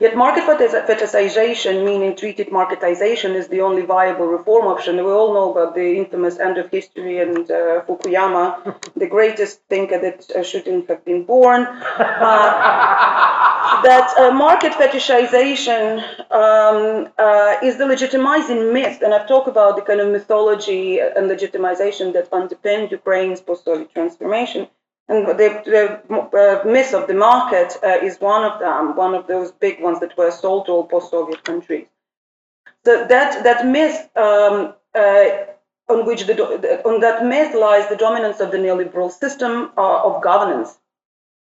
Yet 0.00 0.16
market 0.16 0.44
fetishization, 0.44 1.84
meaning 1.84 2.16
treated 2.16 2.48
marketization, 2.48 3.34
is 3.34 3.48
the 3.48 3.60
only 3.60 3.82
viable 3.82 4.28
reform 4.28 4.66
option. 4.66 4.96
We 4.96 5.12
all 5.12 5.34
know 5.34 5.50
about 5.52 5.74
the 5.74 5.98
infamous 5.98 6.38
end 6.38 6.56
of 6.56 6.70
history 6.70 7.20
and 7.20 7.50
uh, 7.50 7.82
Fukuyama, 7.86 8.46
the 8.96 9.06
greatest 9.06 9.60
thinker 9.68 9.98
that 10.00 10.30
uh, 10.30 10.42
shouldn't 10.42 10.88
have 10.88 11.04
been 11.04 11.24
born. 11.24 11.66
Uh, 11.66 13.20
that 13.82 14.10
uh, 14.18 14.32
market 14.32 14.72
fetishization 14.72 15.98
um, 16.30 17.08
uh, 17.18 17.56
is 17.62 17.76
the 17.76 17.84
legitimizing 17.84 18.72
myth, 18.72 19.02
and 19.02 19.12
I've 19.12 19.28
talked 19.28 19.48
about 19.48 19.76
the 19.76 19.82
kind 19.82 20.00
of 20.00 20.10
mythology 20.10 20.98
and 20.98 21.30
legitimization 21.30 22.14
that 22.14 22.32
underpinned 22.32 22.90
Ukraine's 22.90 23.42
post-Soviet 23.42 23.92
transformation. 23.92 24.66
And 25.10 25.26
the, 25.26 25.48
the 25.74 25.84
uh, 26.14 26.62
myth 26.64 26.94
of 26.94 27.08
the 27.08 27.14
market 27.14 27.76
uh, 27.82 27.98
is 28.08 28.20
one 28.20 28.44
of 28.44 28.60
them, 28.60 28.94
one 28.94 29.14
of 29.14 29.26
those 29.26 29.50
big 29.50 29.82
ones 29.82 29.98
that 30.00 30.16
were 30.16 30.30
sold 30.30 30.66
to 30.66 30.72
all 30.72 30.84
post-Soviet 30.84 31.42
countries. 31.44 31.88
So 32.84 33.06
that 33.12 33.42
that 33.42 33.66
myth 33.66 33.98
um, 34.16 34.74
uh, 34.94 35.26
on 35.92 36.06
which 36.06 36.26
the, 36.26 36.34
on 36.84 37.00
that 37.00 37.26
myth 37.26 37.54
lies 37.54 37.88
the 37.88 37.96
dominance 37.96 38.38
of 38.40 38.52
the 38.52 38.58
neoliberal 38.58 39.10
system 39.10 39.72
uh, 39.76 40.02
of 40.08 40.22
governance 40.22 40.78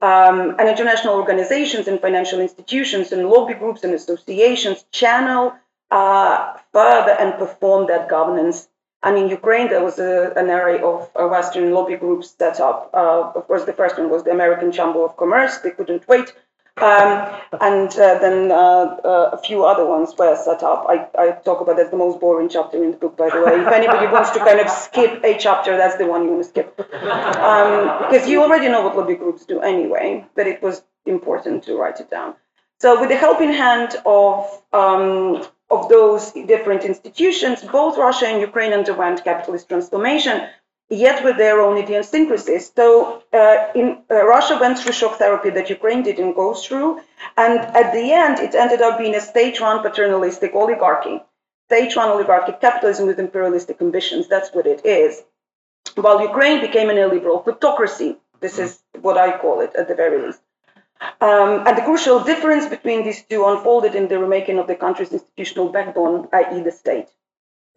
um, 0.01 0.55
and 0.57 0.67
international 0.67 1.13
organizations 1.13 1.87
and 1.87 2.01
financial 2.01 2.39
institutions 2.39 3.11
and 3.11 3.29
lobby 3.29 3.53
groups 3.53 3.83
and 3.83 3.93
associations 3.93 4.83
channel 4.91 5.53
uh, 5.91 6.57
further 6.73 7.15
and 7.19 7.35
perform 7.35 7.87
that 7.87 8.09
governance. 8.09 8.67
And 9.03 9.17
in 9.17 9.29
Ukraine, 9.29 9.67
there 9.69 9.83
was 9.83 9.97
a, 9.97 10.31
an 10.35 10.49
array 10.49 10.79
of 10.79 11.09
uh, 11.15 11.27
Western 11.27 11.73
lobby 11.73 11.95
groups 11.95 12.35
set 12.37 12.59
up. 12.59 12.91
Uh, 12.93 13.31
of 13.35 13.47
course, 13.47 13.65
the 13.65 13.73
first 13.73 13.97
one 13.97 14.09
was 14.09 14.23
the 14.23 14.31
American 14.31 14.71
Chamber 14.71 15.03
of 15.03 15.17
Commerce. 15.17 15.57
They 15.57 15.71
couldn't 15.71 16.07
wait. 16.07 16.33
Um, 16.77 17.27
and 17.59 17.89
uh, 17.91 18.17
then 18.19 18.51
uh, 18.51 18.55
uh, 19.03 19.29
a 19.33 19.37
few 19.37 19.65
other 19.65 19.85
ones 19.85 20.13
were 20.17 20.35
set 20.37 20.63
up. 20.63 20.85
I, 20.87 21.05
I 21.17 21.31
talk 21.31 21.61
about 21.61 21.77
that 21.77 21.91
the 21.91 21.97
most 21.97 22.19
boring 22.19 22.47
chapter 22.47 22.81
in 22.83 22.91
the 22.91 22.97
book, 22.97 23.17
by 23.17 23.29
the 23.29 23.43
way. 23.43 23.59
If 23.59 23.67
anybody 23.67 24.07
wants 24.07 24.29
to 24.31 24.39
kind 24.39 24.59
of 24.59 24.69
skip 24.69 25.23
a 25.23 25.37
chapter, 25.37 25.75
that's 25.77 25.97
the 25.97 26.07
one 26.07 26.23
you 26.23 26.31
want 26.31 26.43
to 26.43 26.49
skip. 26.49 26.79
Um, 26.79 28.07
because 28.07 28.27
you 28.27 28.41
already 28.41 28.69
know 28.69 28.81
what 28.81 28.95
lobby 28.95 29.15
groups 29.15 29.45
do 29.45 29.59
anyway, 29.59 30.25
but 30.35 30.47
it 30.47 30.61
was 30.61 30.83
important 31.05 31.63
to 31.63 31.75
write 31.75 31.99
it 31.99 32.09
down. 32.09 32.35
So, 32.81 32.99
with 32.99 33.09
the 33.09 33.15
helping 33.27 33.53
hand 33.53 33.91
of 34.07 34.35
um, 34.73 35.45
of 35.69 35.87
those 35.87 36.31
different 36.53 36.83
institutions, 36.83 37.57
both 37.79 37.95
Russia 38.07 38.25
and 38.31 38.41
Ukraine 38.49 38.73
underwent 38.73 39.23
capitalist 39.23 39.69
transformation, 39.69 40.35
yet 40.89 41.23
with 41.23 41.37
their 41.37 41.57
own 41.65 41.77
idiosyncrasies. 41.77 42.71
So, 42.75 42.87
uh, 43.39 43.57
in 43.79 43.87
uh, 44.09 44.25
Russia 44.35 44.57
went 44.59 44.79
through 44.79 44.93
shock 44.93 45.15
therapy 45.19 45.51
that 45.51 45.69
Ukraine 45.77 46.01
didn't 46.09 46.33
go 46.43 46.55
through, 46.55 46.89
and 47.37 47.59
at 47.81 47.93
the 47.97 48.05
end, 48.23 48.35
it 48.39 48.55
ended 48.55 48.81
up 48.81 48.97
being 48.97 49.15
a 49.15 49.23
state-run 49.31 49.83
paternalistic 49.85 50.51
oligarchy, 50.55 51.17
state-run 51.69 52.09
oligarchic 52.09 52.59
capitalism 52.61 53.05
with 53.05 53.19
imperialistic 53.19 53.77
ambitions. 53.79 54.27
That's 54.27 54.51
what 54.55 54.65
it 54.65 54.81
is. 54.83 55.21
While 56.03 56.19
Ukraine 56.31 56.59
became 56.67 56.89
an 56.89 56.97
illiberal 56.97 57.39
plutocracy. 57.45 58.17
This 58.39 58.57
is 58.57 58.71
what 59.05 59.17
I 59.19 59.37
call 59.37 59.61
it, 59.65 59.71
at 59.75 59.87
the 59.87 59.93
very 59.93 60.19
least. 60.25 60.41
Um, 61.19 61.65
and 61.67 61.77
the 61.77 61.81
crucial 61.81 62.23
difference 62.23 62.67
between 62.67 63.03
these 63.03 63.23
two 63.23 63.45
unfolded 63.45 63.95
in 63.95 64.07
the 64.07 64.19
remaking 64.19 64.59
of 64.59 64.67
the 64.67 64.75
country's 64.75 65.11
institutional 65.11 65.69
backbone, 65.69 66.27
i.e., 66.33 66.61
the 66.61 66.71
state. 66.71 67.07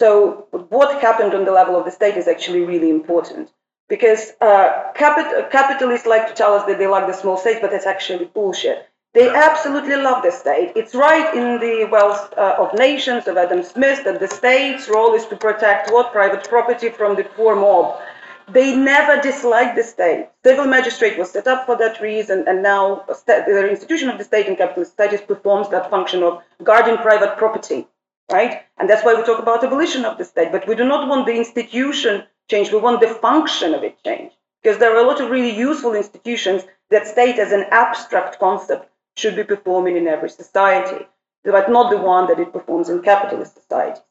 So, 0.00 0.46
what 0.68 1.00
happened 1.00 1.34
on 1.34 1.44
the 1.44 1.52
level 1.52 1.76
of 1.76 1.84
the 1.84 1.90
state 1.90 2.16
is 2.16 2.28
actually 2.28 2.60
really 2.60 2.90
important 2.90 3.50
because 3.88 4.32
uh, 4.40 4.92
capit- 4.94 5.50
capitalists 5.50 6.06
like 6.06 6.28
to 6.28 6.34
tell 6.34 6.54
us 6.54 6.66
that 6.66 6.78
they 6.78 6.86
like 6.86 7.06
the 7.06 7.12
small 7.12 7.36
state, 7.36 7.58
but 7.60 7.70
that's 7.70 7.86
actually 7.86 8.26
bullshit. 8.26 8.88
They 9.14 9.28
absolutely 9.28 9.94
love 9.94 10.24
the 10.24 10.32
state. 10.32 10.72
It's 10.74 10.92
right 10.92 11.32
in 11.34 11.60
the 11.60 11.84
Wealth 11.84 12.34
uh, 12.36 12.56
of 12.58 12.76
Nations 12.76 13.28
of 13.28 13.36
Adam 13.36 13.62
Smith 13.62 14.02
that 14.04 14.18
the 14.18 14.26
state's 14.26 14.88
role 14.88 15.14
is 15.14 15.24
to 15.26 15.36
protect 15.36 15.92
what? 15.92 16.10
Private 16.10 16.48
property 16.48 16.88
from 16.88 17.14
the 17.14 17.22
poor 17.22 17.54
mob. 17.54 18.00
They 18.48 18.76
never 18.76 19.20
disliked 19.20 19.74
the 19.74 19.82
state. 19.82 20.28
Civil 20.44 20.66
magistrate 20.66 21.18
was 21.18 21.30
set 21.30 21.48
up 21.48 21.64
for 21.64 21.76
that 21.78 22.00
reason, 22.00 22.44
and 22.46 22.62
now 22.62 23.04
the 23.26 23.70
institution 23.70 24.10
of 24.10 24.18
the 24.18 24.24
state 24.24 24.46
in 24.46 24.56
capitalist 24.56 24.92
societies 24.92 25.22
performs 25.22 25.70
that 25.70 25.90
function 25.90 26.22
of 26.22 26.42
guarding 26.62 26.98
private 26.98 27.38
property, 27.38 27.86
right? 28.30 28.62
And 28.76 28.88
that's 28.88 29.04
why 29.04 29.14
we 29.14 29.22
talk 29.22 29.38
about 29.38 29.64
abolition 29.64 30.04
of 30.04 30.18
the 30.18 30.24
state. 30.24 30.52
But 30.52 30.68
we 30.68 30.74
do 30.74 30.84
not 30.84 31.08
want 31.08 31.26
the 31.26 31.34
institution 31.34 32.24
change. 32.50 32.70
We 32.70 32.78
want 32.78 33.00
the 33.00 33.08
function 33.08 33.72
of 33.72 33.82
it 33.82 33.96
change, 34.04 34.32
because 34.62 34.78
there 34.78 34.94
are 34.94 35.02
a 35.02 35.08
lot 35.08 35.22
of 35.22 35.30
really 35.30 35.56
useful 35.56 35.94
institutions 35.94 36.62
that 36.90 37.06
state 37.06 37.38
as 37.38 37.52
an 37.52 37.64
abstract 37.70 38.38
concept 38.38 38.90
should 39.16 39.36
be 39.36 39.44
performing 39.44 39.96
in 39.96 40.06
every 40.06 40.28
society, 40.28 41.06
but 41.44 41.70
not 41.70 41.90
the 41.90 41.98
one 41.98 42.26
that 42.28 42.38
it 42.38 42.52
performs 42.52 42.90
in 42.90 43.00
capitalist 43.00 43.54
society. 43.54 44.02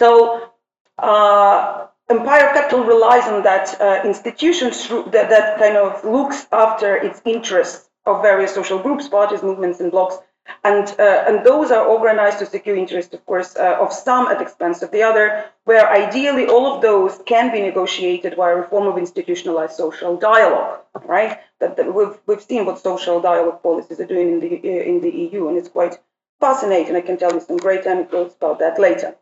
So. 0.00 0.50
Uh, 0.98 1.86
empire 2.10 2.50
capital 2.54 2.84
relies 2.84 3.28
on 3.28 3.42
that 3.42 3.80
uh, 3.80 4.00
institutions 4.04 4.88
that, 4.88 5.28
that 5.28 5.58
kind 5.58 5.76
of 5.76 6.04
looks 6.04 6.46
after 6.52 6.96
its 6.96 7.20
interests 7.24 7.88
of 8.06 8.22
various 8.22 8.54
social 8.54 8.78
groups, 8.78 9.08
parties, 9.08 9.42
movements, 9.42 9.80
and 9.80 9.90
blocks. 9.90 10.16
And, 10.64 10.88
uh, 10.98 11.24
and 11.28 11.44
those 11.44 11.70
are 11.70 11.84
organized 11.84 12.38
to 12.38 12.46
secure 12.46 12.74
interest, 12.74 13.12
of 13.12 13.24
course, 13.26 13.54
uh, 13.56 13.76
of 13.80 13.92
some 13.92 14.28
at 14.28 14.40
expense 14.40 14.80
of 14.82 14.90
the 14.90 15.02
other, 15.02 15.44
where 15.64 15.90
ideally 15.90 16.46
all 16.46 16.74
of 16.74 16.80
those 16.80 17.20
can 17.26 17.52
be 17.52 17.60
negotiated 17.60 18.34
via 18.34 18.56
a 18.56 18.66
form 18.66 18.86
of 18.86 18.96
institutionalized 18.96 19.74
social 19.74 20.16
dialogue, 20.16 20.80
right? 21.04 21.38
That, 21.60 21.76
that 21.76 21.94
we've, 21.94 22.18
we've 22.26 22.42
seen 22.42 22.64
what 22.64 22.78
social 22.78 23.20
dialogue 23.20 23.62
policies 23.62 24.00
are 24.00 24.06
doing 24.06 24.28
in 24.32 24.40
the, 24.40 24.88
in 24.88 25.02
the 25.02 25.10
EU, 25.10 25.48
and 25.48 25.58
it's 25.58 25.68
quite 25.68 25.98
fascinating. 26.40 26.96
I 26.96 27.02
can 27.02 27.18
tell 27.18 27.32
you 27.32 27.40
some 27.40 27.58
great 27.58 27.86
anecdotes 27.86 28.34
about 28.34 28.58
that 28.60 28.78
later. 28.80 29.16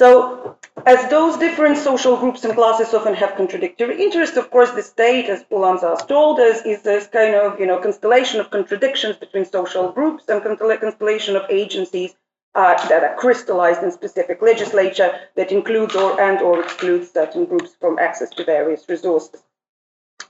So, 0.00 0.56
as 0.86 1.10
those 1.10 1.36
different 1.36 1.76
social 1.76 2.16
groups 2.16 2.42
and 2.44 2.54
classes 2.54 2.94
often 2.94 3.12
have 3.12 3.36
contradictory 3.36 4.02
interests, 4.02 4.38
of 4.38 4.50
course, 4.50 4.70
the 4.70 4.82
state, 4.82 5.26
as 5.26 5.44
Poulantzas 5.44 6.08
told 6.08 6.40
us, 6.40 6.64
is 6.64 6.80
this 6.80 7.06
kind 7.06 7.34
of 7.34 7.60
you 7.60 7.66
know 7.66 7.78
constellation 7.78 8.40
of 8.40 8.50
contradictions 8.50 9.16
between 9.16 9.44
social 9.44 9.92
groups 9.92 10.24
and 10.28 10.42
constellation 10.42 11.36
of 11.36 11.44
agencies 11.50 12.14
uh, 12.54 12.72
that 12.88 13.04
are 13.04 13.14
crystallized 13.16 13.82
in 13.82 13.92
specific 13.92 14.40
legislature 14.40 15.10
that 15.36 15.52
includes 15.52 15.94
or 15.94 16.18
and 16.18 16.40
or 16.40 16.60
excludes 16.60 17.12
certain 17.12 17.44
groups 17.44 17.76
from 17.78 17.98
access 17.98 18.30
to 18.30 18.42
various 18.42 18.88
resources. 18.88 19.42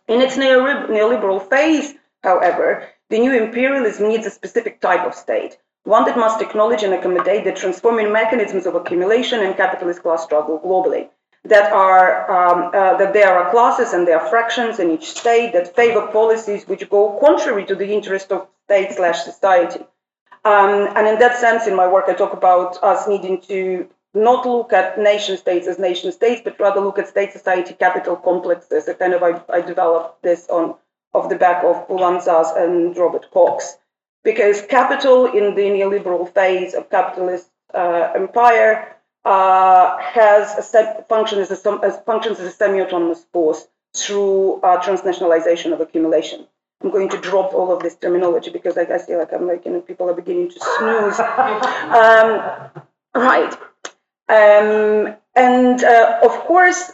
In 0.09 0.21
its 0.21 0.37
neoliberal 0.37 1.49
phase, 1.49 1.95
however, 2.25 2.89
the 3.09 3.21
new 3.21 3.33
imperialism 3.33 4.09
needs 4.09 4.27
a 4.27 4.31
specific 4.31 4.81
type 4.81 5.07
of 5.07 5.15
state 5.15 5.59
one 5.85 6.05
that 6.05 6.17
must 6.17 6.43
acknowledge 6.43 6.83
and 6.83 6.95
accommodate 6.95 7.45
the 7.45 7.53
transforming 7.53 8.13
mechanisms 8.13 8.67
of 8.67 8.75
accumulation 8.75 9.41
and 9.41 9.57
capitalist 9.57 10.03
class 10.03 10.23
struggle 10.23 10.61
globally. 10.61 11.09
That 11.45 11.73
are 11.73 12.31
um, 12.31 12.71
uh, 12.75 12.99
that 12.99 13.15
there 13.15 13.33
are 13.39 13.51
classes 13.51 13.95
and 13.95 14.07
there 14.07 14.21
are 14.21 14.29
fractions 14.29 14.79
in 14.79 14.91
each 14.91 15.09
state 15.19 15.55
that 15.55 15.75
favor 15.75 16.07
policies 16.09 16.69
which 16.69 16.89
go 16.91 17.19
contrary 17.19 17.65
to 17.65 17.75
the 17.75 17.91
interest 17.91 18.31
of 18.31 18.47
state 18.65 18.93
slash 18.93 19.23
society. 19.23 19.81
Um, 20.45 20.89
and 20.97 21.07
in 21.09 21.19
that 21.19 21.39
sense, 21.39 21.67
in 21.67 21.75
my 21.75 21.87
work, 21.87 22.07
I 22.09 22.13
talk 22.13 22.35
about 22.35 22.83
us 22.83 23.09
needing 23.09 23.41
to 23.43 23.89
not 24.13 24.45
look 24.45 24.75
at 24.75 24.99
nation 24.99 25.39
states 25.39 25.67
as 25.67 25.79
nation 25.79 26.13
states, 26.13 26.43
but 26.45 26.61
rather 26.61 26.81
look 26.83 26.99
at 26.99 27.09
state 27.09 27.33
society 27.33 27.73
capital 27.73 28.17
complexes. 28.17 28.87
I 28.87 28.93
kind 28.93 29.15
of 29.15 29.23
I, 29.23 29.41
I 29.49 29.63
developed 29.63 30.23
this 30.23 30.47
on 30.51 30.75
off 31.15 31.31
the 31.31 31.37
back 31.37 31.65
of 31.65 31.89
Poulantzas 31.89 32.55
and 32.55 32.95
Robert 32.99 33.31
Cox 33.33 33.79
because 34.23 34.63
capital 34.63 35.27
in 35.27 35.55
the 35.55 35.63
neoliberal 35.63 36.33
phase 36.33 36.75
of 36.75 36.91
capitalist 36.91 37.49
uh, 37.75 38.13
empire 38.15 38.97
uh, 39.25 39.99
has 39.99 40.57
a 40.59 40.63
set, 40.63 41.09
function 41.09 41.39
as 41.39 41.51
a, 41.51 41.81
as 41.83 41.99
functions 42.07 42.39
as 42.41 42.47
a 42.47 42.51
semi-autonomous 42.51 43.25
force 43.33 43.67
through 43.95 44.61
uh, 44.63 44.81
transnationalization 44.83 45.73
of 45.73 45.81
accumulation. 45.81 46.47
I'm 46.83 46.91
going 46.91 47.11
to 47.11 47.21
drop 47.21 47.53
all 47.53 47.73
of 47.73 47.83
this 47.83 47.97
terminology 47.97 48.51
because 48.51 48.79
I, 48.79 48.83
I 48.83 48.99
feel 48.99 49.19
like 49.19 49.33
I'm 49.33 49.47
like, 49.47 49.67
you 49.67 49.73
know, 49.73 49.81
people 49.81 50.09
are 50.09 50.15
beginning 50.15 50.51
to 50.51 50.61
snooze. 50.61 51.21
um, 51.21 52.71
right. 53.15 53.53
Um, 54.29 55.17
and 55.35 55.85
uh, 55.85 56.21
of 56.23 56.31
course, 56.47 56.93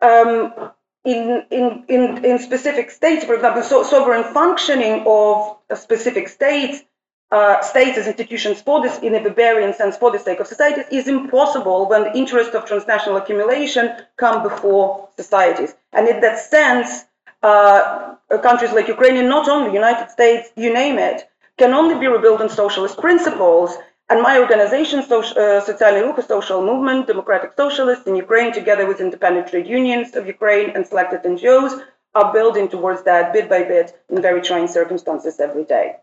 um, 0.00 0.70
in, 1.08 1.44
in, 1.50 1.84
in, 1.88 2.24
in 2.24 2.38
specific 2.38 2.90
states, 2.90 3.24
for 3.24 3.34
example, 3.34 3.62
so, 3.62 3.82
sovereign 3.82 4.24
functioning 4.34 5.04
of 5.06 5.56
specific 5.74 6.28
states, 6.28 6.82
uh, 7.30 7.60
states 7.62 7.96
as 7.98 8.06
institutions 8.06 8.60
for 8.60 8.82
this, 8.82 8.98
in 8.98 9.14
a 9.14 9.20
barbarian 9.20 9.72
sense, 9.72 9.96
for 9.96 10.10
the 10.10 10.18
sake 10.18 10.40
of 10.40 10.46
societies, 10.46 10.84
is 10.90 11.08
impossible 11.08 11.88
when 11.88 12.04
the 12.04 12.16
interests 12.16 12.54
of 12.54 12.64
transnational 12.66 13.16
accumulation 13.16 13.90
come 14.16 14.42
before 14.42 15.08
societies. 15.16 15.74
And 15.92 16.08
in 16.08 16.20
that 16.20 16.38
sense, 16.38 17.04
uh, 17.42 18.14
countries 18.42 18.72
like 18.72 18.88
Ukraine, 18.88 19.16
and 19.16 19.28
not 19.28 19.48
only 19.48 19.72
United 19.72 20.10
States, 20.10 20.50
you 20.56 20.72
name 20.72 20.98
it, 20.98 21.28
can 21.56 21.72
only 21.72 21.98
be 21.98 22.06
rebuilt 22.06 22.40
on 22.40 22.48
socialist 22.48 22.98
principles 22.98 23.76
and 24.10 24.22
my 24.22 24.38
organization, 24.38 25.02
Socialny 25.02 26.02
Ruch, 26.02 26.26
social 26.26 26.64
movement, 26.64 27.06
democratic 27.06 27.52
socialists 27.56 28.06
in 28.06 28.16
Ukraine, 28.16 28.52
together 28.52 28.86
with 28.86 29.00
independent 29.00 29.48
trade 29.48 29.66
unions 29.66 30.16
of 30.16 30.26
Ukraine 30.26 30.70
and 30.74 30.86
selected 30.86 31.22
NGOs, 31.24 31.82
are 32.14 32.32
building 32.32 32.68
towards 32.68 33.02
that 33.02 33.32
bit 33.34 33.48
by 33.50 33.62
bit 33.62 34.02
in 34.08 34.22
very 34.22 34.40
trying 34.40 34.66
circumstances 34.66 35.38
every 35.40 35.64
day. 35.64 35.96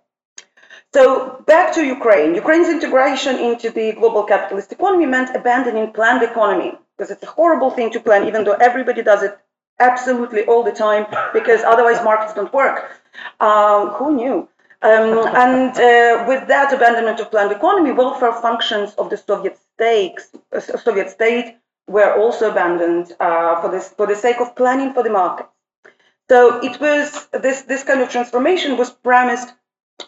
So 0.94 1.44
back 1.48 1.74
to 1.74 1.84
Ukraine. 1.84 2.36
Ukraine's 2.36 2.70
integration 2.70 3.36
into 3.38 3.70
the 3.70 3.92
global 3.94 4.24
capitalist 4.24 4.72
economy 4.72 5.08
meant 5.08 5.36
abandoning 5.36 5.92
planned 5.92 6.24
economy 6.24 6.72
because 6.96 7.12
it's 7.12 7.24
a 7.24 7.36
horrible 7.40 7.72
thing 7.72 7.90
to 7.92 8.00
plan, 8.00 8.28
even 8.28 8.44
though 8.44 8.60
everybody 8.70 9.02
does 9.02 9.24
it 9.24 9.38
absolutely 9.80 10.46
all 10.46 10.64
the 10.64 10.72
time 10.72 11.06
because 11.34 11.64
otherwise 11.64 12.02
markets 12.04 12.34
don't 12.34 12.54
work. 12.54 12.78
Um, 13.40 13.90
who 13.90 14.16
knew? 14.16 14.48
Um, 14.82 15.26
and 15.36 15.72
uh, 15.78 16.26
with 16.28 16.48
that 16.48 16.74
abandonment 16.74 17.20
of 17.20 17.32
planned 17.32 17.52
economy, 17.52 17.92
welfare 17.92 18.34
functions 18.34 18.94
of 18.96 19.10
the 19.10 19.18
Soviet 19.18 19.58
states, 19.76 20.32
uh, 20.52 20.60
Soviet 20.60 21.10
state 21.10 21.56
were 21.88 22.14
also 22.16 22.52
abandoned 22.52 23.14
uh, 23.20 23.62
for 23.62 23.72
this 23.72 23.90
for 23.90 24.08
the 24.08 24.16
sake 24.16 24.40
of 24.40 24.56
planning 24.56 24.94
for 24.94 25.04
the 25.04 25.10
market. 25.10 25.48
So 26.30 26.60
it 26.62 26.80
was 26.80 27.28
this 27.32 27.62
this 27.62 27.84
kind 27.84 28.02
of 28.02 28.10
transformation 28.10 28.78
was 28.78 28.90
premised 28.92 29.54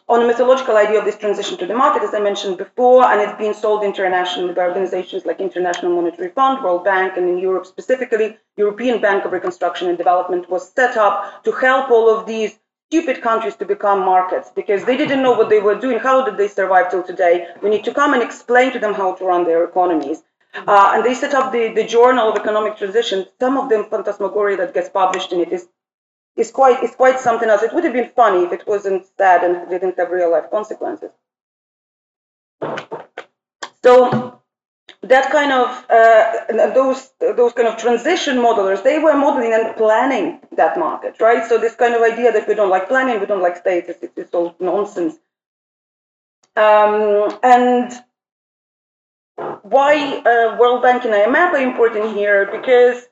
on 0.10 0.21
a 0.21 0.27
mythological 0.27 0.75
idea 0.75 0.99
of 0.99 1.06
this 1.06 1.17
transition 1.17 1.58
to 1.58 1.65
the 1.65 1.73
market, 1.73 2.03
as 2.03 2.13
I 2.13 2.19
mentioned 2.19 2.58
before, 2.58 3.06
and 3.06 3.21
it's 3.21 3.38
been 3.38 3.53
sold 3.53 3.84
internationally 3.84 4.53
by 4.53 4.63
organizations 4.63 5.25
like 5.25 5.39
International 5.39 5.95
Monetary 5.95 6.30
Fund, 6.30 6.63
World 6.63 6.84
Bank, 6.84 7.15
and 7.15 7.30
in 7.30 7.38
Europe 7.38 7.65
specifically, 7.65 8.38
European 8.58 8.99
Bank 8.99 9.23
of 9.23 9.32
Reconstruction 9.32 9.88
and 9.88 9.97
Development 9.97 10.49
was 10.49 10.71
set 10.73 10.97
up 10.97 11.43
to 11.43 11.51
help 11.51 11.89
all 11.89 12.10
of 12.10 12.25
these 12.25 12.60
stupid 12.88 13.21
countries 13.21 13.56
to 13.58 13.65
become 13.65 14.00
markets 14.00 14.50
because 14.56 14.86
they 14.86 14.95
didn't 14.95 15.21
know 15.21 15.34
what 15.34 15.50
they 15.50 15.60
were 15.60 15.76
doing. 15.76 16.00
How 16.00 16.23
did 16.23 16.38
they 16.38 16.47
survive 16.47 16.89
till 16.89 17.04
today? 17.04 17.47
We 17.62 17.69
need 17.69 17.84
to 17.86 17.93
come 17.93 18.13
and 18.13 18.23
explain 18.23 18.71
to 18.73 18.80
them 18.80 18.93
how 18.93 19.15
to 19.15 19.26
run 19.26 19.43
their 19.43 19.63
economies. 19.65 20.23
Uh, 20.56 20.91
and 20.93 21.06
they 21.06 21.13
set 21.13 21.34
up 21.34 21.52
the, 21.52 21.73
the 21.73 21.86
Journal 21.86 22.30
of 22.30 22.38
Economic 22.38 22.78
Transition. 22.78 23.26
Some 23.39 23.58
of 23.58 23.69
the 23.69 23.84
phantasmagoria 23.91 24.58
that 24.58 24.73
gets 24.73 24.89
published 24.89 25.32
in 25.34 25.41
it 25.41 25.52
is 25.52 25.67
is 26.36 26.52
quite 26.52 26.84
is 26.84 26.95
quite 26.95 27.19
something 27.19 27.50
else. 27.50 27.63
It 27.63 27.73
would 27.73 27.84
have 27.84 27.93
been 27.93 28.12
funny 28.15 28.45
if 28.45 28.54
it 28.54 28.65
wasn't 28.67 29.06
sad 29.17 29.43
and 29.43 29.69
didn't 29.69 29.97
have 29.97 30.12
real 30.12 30.32
life 30.32 30.50
consequences. 30.50 31.12
So 33.84 34.41
that 35.03 35.31
kind 35.31 35.51
of 35.51 35.67
uh, 35.89 36.73
those 36.73 37.12
those 37.19 37.53
kind 37.53 37.67
of 37.67 37.77
transition 37.77 38.38
modelers 38.38 38.83
they 38.83 38.99
were 38.99 39.15
modeling 39.15 39.53
and 39.53 39.75
planning 39.75 40.39
that 40.55 40.77
market 40.77 41.19
right? 41.19 41.47
So 41.47 41.57
this 41.57 41.75
kind 41.75 41.93
of 41.93 42.01
idea 42.01 42.31
that 42.31 42.47
we 42.47 42.55
don't 42.55 42.69
like 42.69 42.88
planning 42.88 43.19
we 43.19 43.25
don't 43.25 43.41
like 43.41 43.57
status 43.57 43.97
it's, 44.01 44.17
it's 44.17 44.33
all 44.33 44.55
nonsense. 44.60 45.15
Um, 46.55 47.38
and 47.43 47.91
why 49.62 50.17
uh, 50.25 50.57
world 50.57 50.81
bank 50.81 51.05
and 51.05 51.13
imf 51.13 51.51
are 51.53 51.57
important 51.57 52.15
here 52.15 52.49
because 52.51 53.03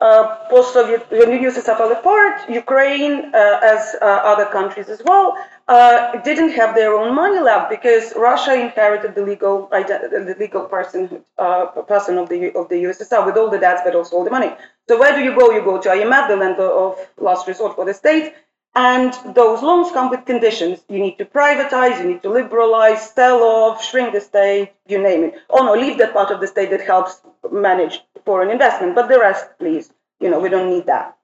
uh, 0.00 0.36
post-Soviet, 0.50 1.10
when 1.10 1.30
USSR 1.30 1.76
fell 1.78 1.92
apart, 1.92 2.48
Ukraine, 2.48 3.30
uh, 3.34 3.60
as 3.62 3.96
uh, 4.02 4.04
other 4.04 4.46
countries 4.46 4.88
as 4.88 5.00
well, 5.04 5.36
uh, 5.68 6.20
didn't 6.22 6.50
have 6.50 6.74
their 6.74 6.94
own 6.94 7.14
money 7.14 7.40
left 7.40 7.70
because 7.70 8.12
Russia 8.16 8.54
inherited 8.54 9.14
the 9.14 9.22
legal 9.22 9.68
the 9.70 10.36
legal 10.38 10.64
person 10.66 11.24
uh, 11.38 11.66
person 11.92 12.18
of 12.18 12.28
the 12.28 12.52
of 12.54 12.68
the 12.68 12.76
USSR 12.84 13.24
with 13.24 13.36
all 13.38 13.48
the 13.48 13.58
debts 13.58 13.80
but 13.84 13.94
also 13.94 14.16
all 14.16 14.24
the 14.24 14.30
money. 14.30 14.52
So 14.88 14.98
where 15.00 15.16
do 15.16 15.24
you 15.24 15.34
go? 15.34 15.50
You 15.50 15.62
go 15.62 15.80
to 15.80 15.88
IMF, 15.88 16.28
the 16.28 16.36
lender 16.36 16.68
of 16.68 16.98
last 17.18 17.46
resort 17.48 17.74
for 17.76 17.86
the 17.86 17.94
state, 17.94 18.34
and 18.74 19.12
those 19.34 19.62
loans 19.62 19.92
come 19.92 20.10
with 20.10 20.24
conditions. 20.24 20.80
You 20.88 20.98
need 20.98 21.16
to 21.18 21.24
privatize, 21.24 21.98
you 21.98 22.08
need 22.08 22.22
to 22.22 22.30
liberalize, 22.30 23.10
sell 23.10 23.42
off, 23.42 23.84
shrink 23.84 24.12
the 24.12 24.20
state, 24.20 24.72
you 24.86 25.00
name 25.02 25.24
it. 25.24 25.34
Oh 25.48 25.64
no, 25.64 25.74
leave 25.74 25.98
that 25.98 26.12
part 26.12 26.30
of 26.30 26.40
the 26.40 26.46
state 26.46 26.70
that 26.70 26.80
helps 26.80 27.20
manage 27.50 28.02
foreign 28.24 28.50
investment, 28.50 28.94
but 28.94 29.08
the 29.08 29.18
rest, 29.18 29.46
please. 29.58 29.92
You 30.20 30.30
know, 30.30 30.40
we 30.40 30.48
don't 30.48 30.70
need 30.70 30.86
that. 30.86 31.16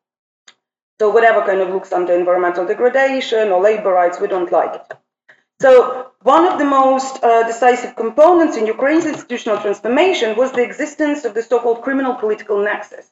So 1.01 1.09
whatever 1.09 1.41
kind 1.41 1.61
of 1.61 1.71
looks 1.71 1.93
under 1.93 2.13
environmental 2.13 2.67
degradation 2.67 3.49
or 3.49 3.63
labor 3.63 3.91
rights, 3.91 4.21
we 4.21 4.29
don't 4.29 4.53
like 4.53 4.75
it. 4.75 4.93
So 5.61 6.11
one 6.23 6.47
of 6.47 6.59
the 6.59 6.65
most 6.65 7.23
uh, 7.23 7.47
decisive 7.47 7.97
components 7.97 8.57
in 8.57 8.67
Ukraine's 8.67 9.07
institutional 9.07 9.61
transformation 9.61 10.37
was 10.37 10.53
the 10.53 10.63
existence 10.63 11.25
of 11.25 11.35
the 11.35 11.43
so-called 11.43 11.83
criminal 11.83 12.15
political 12.15 12.63
nexus. 12.63 13.11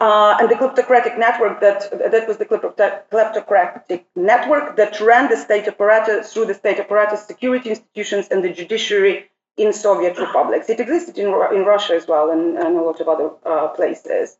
Uh, 0.00 0.34
and 0.40 0.48
the 0.48 0.54
kleptocratic 0.54 1.18
network 1.18 1.60
that 1.60 1.90
that 2.10 2.26
was 2.26 2.38
the 2.38 2.46
kleptocratic 2.46 4.04
network 4.16 4.74
that 4.76 4.98
ran 4.98 5.28
the 5.28 5.36
state 5.36 5.68
apparatus 5.68 6.32
through 6.32 6.46
the 6.46 6.54
state 6.54 6.78
apparatus, 6.78 7.26
security 7.26 7.68
institutions, 7.68 8.26
and 8.30 8.42
the 8.42 8.50
judiciary 8.50 9.28
in 9.58 9.72
Soviet 9.74 10.18
republics. 10.18 10.70
It 10.70 10.80
existed 10.80 11.18
in, 11.18 11.26
in 11.54 11.64
Russia 11.64 11.94
as 11.94 12.06
well 12.08 12.30
and, 12.30 12.56
and 12.56 12.76
a 12.78 12.82
lot 12.82 12.98
of 13.00 13.08
other 13.08 13.30
uh, 13.44 13.68
places. 13.68 14.38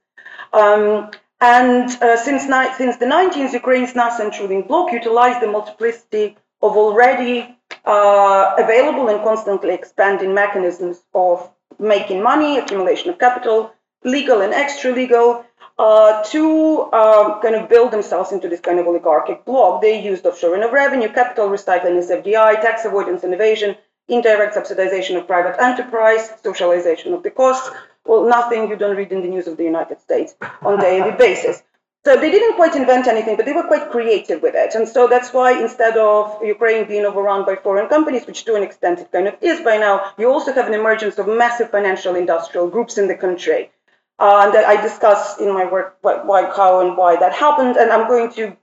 Um, 0.55 1.11
and 1.42 1.90
uh, 2.03 2.16
since, 2.16 2.42
since 2.77 2.96
the 2.96 3.07
19th, 3.07 3.53
Ukraine's 3.53 3.94
nascent 3.94 4.38
ruling 4.40 4.62
bloc 4.62 4.92
utilized 4.92 5.40
the 5.40 5.46
multiplicity 5.46 6.37
of 6.62 6.77
already 6.77 7.57
uh, 7.85 8.55
available 8.59 9.09
and 9.09 9.23
constantly 9.23 9.73
expanding 9.73 10.35
mechanisms 10.35 11.03
of 11.14 11.51
making 11.79 12.23
money, 12.23 12.59
accumulation 12.59 13.11
of 13.11 13.18
capital, 13.18 13.73
legal 14.05 14.42
and 14.42 14.53
extra 14.53 14.92
legal, 14.92 15.44
uh, 15.81 16.23
to 16.25 16.81
uh, 16.93 17.40
kind 17.40 17.55
of 17.55 17.66
build 17.71 17.90
themselves 17.90 18.33
into 18.33 18.49
this 18.49 18.61
kind 18.61 18.79
of 18.79 18.87
oligarchic 18.87 19.47
bloc. 19.47 19.81
They 19.81 19.99
used 20.03 20.25
offshoring 20.25 20.62
of 20.62 20.73
revenue, 20.73 21.09
capital 21.09 21.49
recycling 21.49 21.97
as 21.97 22.11
FDI, 22.11 22.61
tax 22.61 22.85
avoidance 22.85 23.25
and 23.25 23.33
evasion, 23.33 23.77
indirect 24.07 24.55
subsidization 24.55 25.16
of 25.16 25.27
private 25.27 25.59
enterprise, 25.59 26.33
socialization 26.43 27.14
of 27.14 27.23
the 27.23 27.31
costs. 27.31 27.71
Well, 28.05 28.29
nothing 28.29 28.69
you 28.69 28.77
don't 28.77 28.95
read 28.95 29.11
in 29.11 29.23
the 29.23 29.29
news 29.29 29.47
of 29.47 29.57
the 29.57 29.64
United 29.64 30.03
States 30.03 30.35
on 30.61 30.79
a 30.79 30.83
daily 30.83 31.12
basis. 31.27 31.62
So 32.05 32.14
they 32.16 32.31
didn't 32.31 32.57
quite 32.57 32.77
invent 32.77 33.07
anything, 33.07 33.37
but 33.37 33.47
they 33.47 33.53
were 33.55 33.71
quite 33.73 33.90
creative 33.90 34.43
with 34.43 34.55
it. 34.55 34.75
And 34.75 34.87
so 34.87 35.07
that's 35.07 35.33
why 35.33 35.59
instead 35.62 35.97
of 35.97 36.43
Ukraine 36.43 36.88
being 36.88 37.07
overrun 37.07 37.47
by 37.47 37.57
foreign 37.57 37.88
companies, 37.88 38.27
which 38.27 38.45
to 38.45 38.55
an 38.55 38.62
extent 38.62 39.01
it 39.01 39.12
kind 39.12 39.29
of 39.29 39.37
is 39.40 39.61
by 39.61 39.79
now, 39.79 40.12
you 40.19 40.31
also 40.31 40.53
have 40.53 40.66
an 40.66 40.75
emergence 40.75 41.19
of 41.19 41.27
massive 41.27 41.71
financial 41.71 42.16
industrial 42.16 42.69
groups 42.69 42.99
in 42.99 43.09
the 43.09 43.14
country. 43.14 43.71
Uh, 44.20 44.42
and 44.44 44.54
that 44.54 44.66
I 44.66 44.76
discuss 44.80 45.40
in 45.40 45.50
my 45.54 45.64
work 45.64 45.96
why, 46.02 46.44
how 46.54 46.80
and 46.80 46.94
why 46.94 47.16
that 47.16 47.33
happened. 47.33 47.76
And 47.78 47.90
I'm 47.90 48.06
going 48.06 48.30
to 48.35 48.54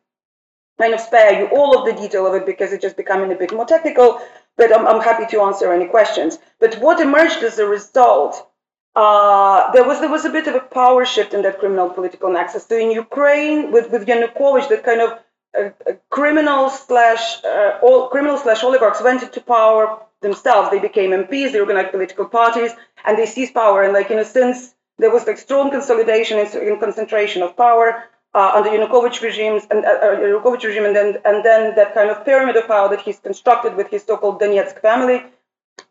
kind 0.78 0.94
of 0.94 1.00
spare 1.00 1.40
you 1.40 1.48
all 1.48 1.78
of 1.78 1.86
the 1.86 2.00
detail 2.00 2.28
of 2.28 2.36
it 2.36 2.46
because 2.46 2.72
it's 2.72 2.84
just 2.84 2.96
becoming 2.96 3.32
a 3.32 3.36
bit 3.36 3.52
more 3.52 3.66
technical, 3.66 4.22
but 4.56 4.72
I'm, 4.72 4.86
I'm 4.86 5.02
happy 5.02 5.26
to 5.32 5.42
answer 5.42 5.74
any 5.74 5.88
questions. 5.88 6.38
But 6.60 6.76
what 6.76 7.00
emerged 7.00 7.44
as 7.44 7.58
a 7.58 7.66
result, 7.66 8.48
uh, 8.96 9.72
there 9.72 9.84
was 9.84 10.00
there 10.00 10.12
was 10.12 10.26
a 10.26 10.30
bit 10.30 10.48
of 10.48 10.56
a 10.56 10.60
power 10.60 11.06
shift 11.06 11.34
in 11.34 11.42
that 11.44 11.60
criminal 11.60 11.90
political 11.90 12.32
nexus. 12.32 12.66
So 12.68 12.78
in 12.78 12.92
Ukraine, 12.92 13.72
with, 13.72 13.90
with 13.92 14.06
Yanukovych, 14.06 14.70
that 14.70 14.84
kind 14.84 15.02
of 15.02 15.20
uh, 15.58 15.70
uh 15.90 15.94
criminal 16.10 16.70
slash 16.70 17.44
uh, 17.44 17.80
all, 17.82 18.10
criminal 18.10 18.38
slash 18.38 18.64
oligarchs 18.64 19.02
went 19.02 19.24
into 19.24 19.42
power 19.42 20.00
themselves. 20.22 20.70
They 20.70 20.80
became 20.80 21.12
MPs, 21.12 21.52
they 21.52 21.60
organized 21.60 21.92
political 21.92 22.26
parties, 22.26 22.72
and 23.06 23.18
they 23.18 23.26
seized 23.26 23.54
power. 23.54 23.84
And 23.84 23.94
like 23.94 24.12
in 24.12 24.20
a 24.20 24.26
sense, 24.26 24.76
there 25.00 25.12
was 25.12 25.28
like 25.28 25.38
strong 25.38 25.72
consolidation 25.72 26.40
and 26.40 26.80
concentration 26.80 27.42
of 27.42 27.56
power 27.56 28.04
uh, 28.34 28.52
under 28.56 28.70
Yanukovych 28.70 29.22
regimes 29.22 29.64
and 29.72 29.86
uh, 29.86 29.90
uh, 29.90 30.16
Yanukovych 30.18 30.64
regime, 30.64 30.86
and 30.86 30.96
then 30.96 31.18
and 31.26 31.44
then 31.44 31.76
that 31.76 31.94
kind 31.94 32.10
of 32.10 32.26
pyramid 32.26 32.56
of 32.56 32.68
power 32.68 32.90
that 32.90 33.02
he's 33.02 33.20
constructed 33.20 33.76
with 33.76 33.90
his 33.90 34.04
so-called 34.04 34.40
Donetsk 34.40 34.82
family, 34.82 35.24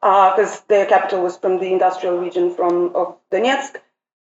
because 0.00 0.58
uh, 0.58 0.60
their 0.68 0.86
capital 0.86 1.22
was 1.22 1.36
from 1.36 1.58
the 1.58 1.72
industrial 1.72 2.18
region 2.18 2.54
from 2.54 2.94
of 2.94 3.16
Donetsk. 3.32 3.76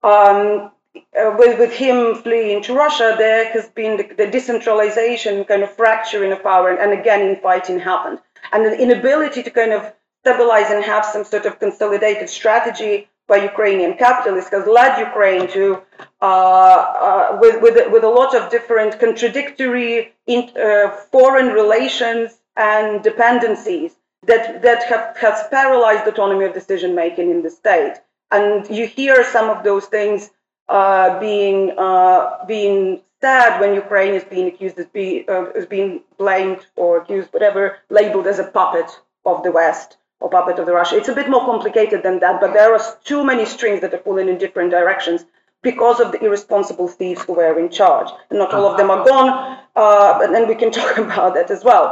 Um, 0.04 0.72
uh, 1.20 1.36
with, 1.40 1.58
with 1.58 1.74
him 1.74 2.16
fleeing 2.16 2.62
to 2.62 2.76
Russia, 2.76 3.16
there 3.18 3.52
has 3.52 3.68
been 3.70 3.98
the, 3.98 4.04
the 4.16 4.28
decentralization, 4.28 5.44
kind 5.44 5.64
of 5.64 5.76
fracturing 5.76 6.32
of 6.32 6.44
power, 6.44 6.70
and, 6.70 6.80
and 6.80 6.98
again 7.00 7.22
infighting 7.22 7.80
happened, 7.80 8.20
and 8.52 8.64
the 8.64 8.80
inability 8.80 9.42
to 9.44 9.50
kind 9.50 9.74
of 9.74 9.92
stabilize 10.22 10.70
and 10.70 10.84
have 10.86 11.04
some 11.04 11.24
sort 11.24 11.46
of 11.46 11.60
consolidated 11.60 12.30
strategy 12.30 13.10
by 13.28 13.38
Ukrainian 13.38 13.98
capitalists 13.98 14.52
has 14.52 14.68
led 14.68 15.00
Ukraine 15.00 15.48
to, 15.50 15.82
uh, 16.22 16.26
uh, 16.26 17.38
with, 17.40 17.62
with, 17.62 17.92
with 17.92 18.04
a 18.04 18.10
lot 18.10 18.36
of 18.36 18.52
different 18.52 19.00
contradictory 19.00 20.14
in, 20.28 20.50
uh, 20.58 20.90
foreign 21.12 21.48
relations 21.48 22.40
and 22.58 23.02
dependencies 23.04 23.94
that, 24.26 24.62
that 24.62 24.84
have, 24.84 25.16
has 25.18 25.48
paralyzed 25.50 26.08
autonomy 26.08 26.46
of 26.46 26.54
decision 26.54 26.94
making 26.96 27.32
in 27.32 27.42
the 27.42 27.50
state. 27.50 27.96
And 28.32 28.70
you 28.70 28.88
hear 28.88 29.24
some 29.24 29.50
of 29.50 29.64
those 29.64 29.86
things 29.86 30.32
uh, 30.68 31.20
being, 31.20 31.72
uh, 31.78 32.46
being 32.46 33.02
said 33.22 33.60
when 33.60 33.74
Ukraine 33.74 34.14
is 34.14 34.24
being 34.24 34.48
accused 34.48 34.78
as, 34.80 34.88
be, 34.88 35.26
uh, 35.28 35.46
as 35.56 35.66
being 35.66 36.02
blamed 36.18 36.66
or 36.76 36.98
accused, 36.98 37.32
whatever, 37.32 37.78
labeled 37.90 38.28
as 38.28 38.40
a 38.40 38.44
puppet 38.44 38.90
of 39.26 39.44
the 39.44 39.52
West 39.52 39.98
or 40.24 40.30
puppet 40.30 40.58
of 40.58 40.66
the 40.66 40.72
Russia. 40.72 40.96
It's 40.96 41.10
a 41.10 41.14
bit 41.14 41.30
more 41.30 41.46
complicated 41.46 42.02
than 42.02 42.20
that, 42.22 42.40
but 42.40 42.54
there 42.54 42.74
are 42.74 42.82
too 43.04 43.26
many 43.26 43.46
strings 43.46 43.82
that 43.82 43.94
are 43.94 44.04
pulling 44.08 44.30
in 44.30 44.38
different 44.38 44.72
directions 44.72 45.26
because 45.62 46.00
of 46.00 46.14
the 46.14 46.24
irresponsible 46.24 46.88
thieves 46.88 47.22
who 47.24 47.34
were 47.34 47.60
in 47.60 47.70
charge. 47.70 48.08
And 48.30 48.40
not 48.40 48.54
all 48.54 48.66
of 48.66 48.78
them 48.78 48.90
are 48.90 49.06
gone, 49.06 49.60
uh, 49.76 50.20
and 50.24 50.34
then 50.34 50.48
we 50.48 50.56
can 50.56 50.72
talk 50.80 50.98
about 50.98 51.34
that 51.36 51.52
as 51.52 51.64
well. 51.64 51.86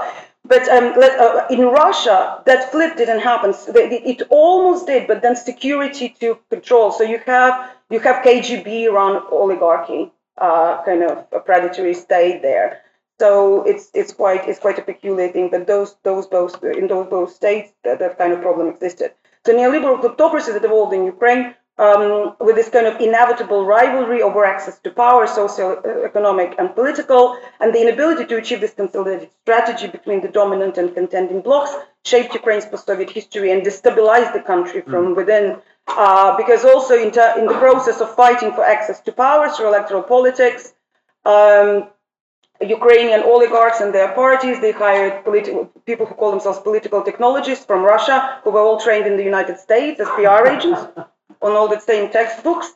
But 0.46 0.68
um, 0.70 0.94
let, 0.98 1.20
uh, 1.20 1.46
in 1.50 1.62
Russia, 1.66 2.42
that 2.46 2.72
flip 2.72 2.96
didn't 2.98 3.20
happen. 3.20 3.54
It 3.76 4.22
almost 4.30 4.88
did, 4.88 5.08
but 5.08 5.22
then 5.22 5.36
security 5.36 6.16
took 6.20 6.48
control. 6.50 6.92
So 6.92 7.04
you 7.04 7.20
have 7.26 7.72
you 7.90 8.00
have 8.00 8.24
KGB 8.24 8.90
run 8.92 9.22
oligarchy, 9.30 10.12
uh, 10.38 10.84
kind 10.84 11.04
of 11.04 11.26
a 11.32 11.40
predatory 11.40 11.94
state 11.94 12.42
there. 12.42 12.82
So 13.22 13.62
it's 13.72 13.86
it's 13.94 14.14
quite 14.22 14.44
it's 14.50 14.62
quite 14.66 14.80
a 14.80 14.86
peculiar 14.92 15.30
thing. 15.36 15.48
But 15.54 15.68
those 15.68 15.90
those 16.10 16.26
both 16.36 16.54
in 16.64 16.88
those 16.94 17.08
both 17.16 17.32
states 17.42 17.70
that, 17.84 18.00
that 18.00 18.18
kind 18.18 18.34
of 18.34 18.42
problem 18.48 18.68
existed. 18.74 19.10
So 19.46 19.50
neoliberal 19.54 20.02
kleptocracy 20.04 20.52
that 20.54 20.66
evolved 20.70 20.94
in 20.98 21.04
Ukraine 21.16 21.44
um, 21.86 22.36
with 22.40 22.56
this 22.56 22.70
kind 22.70 22.88
of 22.88 23.00
inevitable 23.00 23.62
rivalry 23.76 24.24
over 24.28 24.42
access 24.54 24.80
to 24.80 24.90
power, 24.90 25.28
social, 25.28 25.70
uh, 25.86 26.10
economic, 26.10 26.50
and 26.60 26.74
political, 26.80 27.24
and 27.60 27.70
the 27.76 27.82
inability 27.86 28.26
to 28.26 28.38
achieve 28.42 28.60
this 28.60 28.74
consolidated 28.82 29.30
strategy 29.44 29.88
between 29.98 30.20
the 30.26 30.32
dominant 30.40 30.80
and 30.80 30.96
contending 31.00 31.42
blocs 31.42 31.74
shaped 32.12 32.34
Ukraine's 32.42 32.66
post-Soviet 32.66 33.12
history 33.20 33.50
and 33.52 33.62
destabilized 33.62 34.34
the 34.34 34.44
country 34.52 34.82
from 34.92 35.04
mm. 35.06 35.16
within. 35.16 35.46
Uh, 35.88 36.38
because 36.42 36.64
also 36.66 36.94
in, 37.06 37.10
in, 37.40 37.46
the 37.52 37.60
process 37.66 37.98
of 38.02 38.16
fighting 38.24 38.52
for 38.58 38.64
access 38.64 39.00
to 39.02 39.12
power 39.12 39.50
through 39.50 39.68
electoral 39.68 40.04
politics, 40.16 40.74
um, 41.26 41.88
Ukrainian 42.68 43.24
oligarchs 43.24 43.82
and 43.82 43.94
their 43.94 44.10
parties. 44.14 44.60
They 44.62 44.72
hired 44.72 45.24
people 45.86 46.06
who 46.06 46.16
call 46.16 46.32
themselves 46.32 46.60
political 46.60 47.02
technologists 47.02 47.66
from 47.66 47.84
Russia, 47.84 48.40
who 48.44 48.52
were 48.52 48.62
all 48.62 48.80
trained 48.80 49.08
in 49.08 49.18
the 49.18 49.24
United 49.24 49.58
States 49.60 50.00
as 50.00 50.08
PR 50.10 50.48
agents 50.48 50.82
on 51.46 51.52
all 51.58 51.68
the 51.68 51.80
same 51.80 52.10
textbooks. 52.12 52.74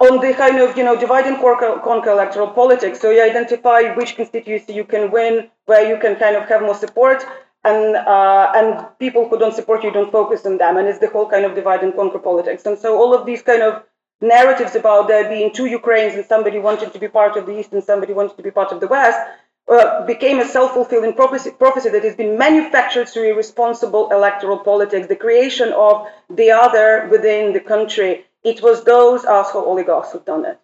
on 0.00 0.20
the 0.20 0.34
kind 0.34 0.58
of 0.58 0.76
you 0.76 0.84
know 0.84 0.96
divide 0.98 1.26
and 1.26 1.38
conquer, 1.38 1.80
conquer 1.82 2.10
electoral 2.10 2.48
politics. 2.48 3.00
So 3.00 3.10
you 3.10 3.22
identify 3.22 3.94
which 3.94 4.16
constituency 4.16 4.72
you 4.72 4.84
can 4.84 5.10
win, 5.10 5.50
where 5.66 5.88
you 5.88 5.98
can 5.98 6.16
kind 6.16 6.36
of 6.36 6.48
have 6.48 6.62
more 6.62 6.74
support, 6.74 7.24
and 7.64 7.96
uh, 7.96 8.52
and 8.54 8.86
people 8.98 9.28
who 9.28 9.38
don't 9.38 9.54
support 9.54 9.84
you 9.84 9.92
don't 9.92 10.10
focus 10.10 10.46
on 10.46 10.58
them, 10.58 10.76
and 10.76 10.88
it's 10.88 10.98
the 10.98 11.08
whole 11.08 11.28
kind 11.28 11.44
of 11.44 11.54
divide 11.54 11.82
and 11.82 11.94
conquer 11.94 12.18
politics. 12.18 12.66
And 12.66 12.78
so 12.78 12.98
all 12.98 13.14
of 13.14 13.26
these 13.26 13.42
kind 13.42 13.62
of 13.62 13.84
narratives 14.20 14.74
about 14.74 15.08
there 15.08 15.28
being 15.28 15.52
two 15.52 15.66
Ukraines 15.66 16.14
and 16.14 16.24
somebody 16.24 16.58
wanted 16.58 16.92
to 16.92 16.98
be 16.98 17.08
part 17.08 17.36
of 17.36 17.46
the 17.46 17.58
East 17.58 17.72
and 17.72 17.82
somebody 17.82 18.12
wanted 18.12 18.36
to 18.36 18.42
be 18.42 18.50
part 18.50 18.72
of 18.72 18.80
the 18.80 18.88
West 18.88 19.18
uh, 19.68 20.04
became 20.06 20.40
a 20.40 20.44
self-fulfilling 20.46 21.12
prophecy, 21.12 21.50
prophecy, 21.50 21.90
that 21.90 22.02
has 22.02 22.16
been 22.16 22.38
manufactured 22.38 23.08
through 23.08 23.30
irresponsible 23.30 24.10
electoral 24.10 24.58
politics, 24.58 25.06
the 25.06 25.16
creation 25.16 25.72
of 25.74 26.06
the 26.30 26.50
other 26.50 27.06
within 27.10 27.52
the 27.52 27.60
country. 27.60 28.24
It 28.44 28.62
was 28.62 28.84
those 28.84 29.24
asshole 29.24 29.64
oligarchs 29.64 30.12
who've 30.12 30.24
done 30.24 30.46
it 30.46 30.58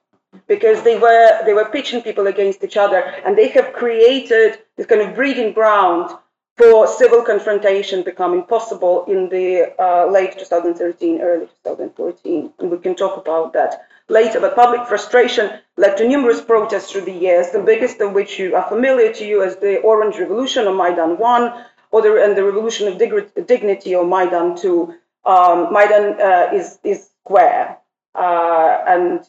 because 0.49 0.83
they 0.83 0.99
were 0.99 1.45
they 1.45 1.53
were 1.53 1.67
pitching 1.67 2.03
people 2.03 2.27
against 2.27 2.65
each 2.65 2.77
other, 2.77 3.01
and 3.25 3.37
they 3.37 3.49
have 3.49 3.73
created 3.73 4.59
this 4.77 4.87
kind 4.87 5.03
of 5.03 5.15
breeding 5.15 5.53
ground 5.53 6.17
for 6.57 6.87
civil 6.87 7.23
confrontation 7.23 8.03
becoming 8.03 8.43
possible 8.45 9.05
in 9.07 9.29
the 9.29 9.75
uh, 9.81 10.07
late 10.07 10.39
2013, 10.39 11.21
early 11.21 11.47
2014. 11.65 12.53
And 12.59 12.71
we 12.71 12.79
can 12.79 12.95
talk 12.95 13.17
about 13.17 13.53
that 13.55 13.87
later. 14.09 14.39
But 14.41 14.55
public 14.55 14.87
frustration 14.87 15.51
led 15.77 15.97
to 15.97 16.07
numerous 16.07 16.41
protests 16.41 16.93
through 16.93 17.07
the 17.07 17.13
years, 17.13 17.51
the 17.51 17.61
biggest 17.61 18.01
of 18.01 18.13
which 18.13 18.39
you 18.39 18.55
are 18.55 18.69
familiar 18.69 19.13
to 19.15 19.27
you 19.27 19.43
as 19.43 19.57
the 19.57 19.81
Orange 19.81 20.19
Revolution 20.19 20.67
or 20.67 20.75
Maidan 20.75 21.19
1, 21.19 21.65
or 21.91 22.03
the, 22.03 22.23
and 22.23 22.37
the 22.37 22.45
Revolution 22.45 22.87
of 22.89 22.99
Dignity 23.47 23.95
or 23.95 24.07
Maidan 24.07 24.57
2. 24.57 24.95
Um, 25.25 25.73
Maidan 25.73 26.21
uh, 26.21 26.51
is, 26.53 26.79
is 26.85 27.09
square. 27.25 27.79
Uh, 28.15 28.79
and 28.87 29.25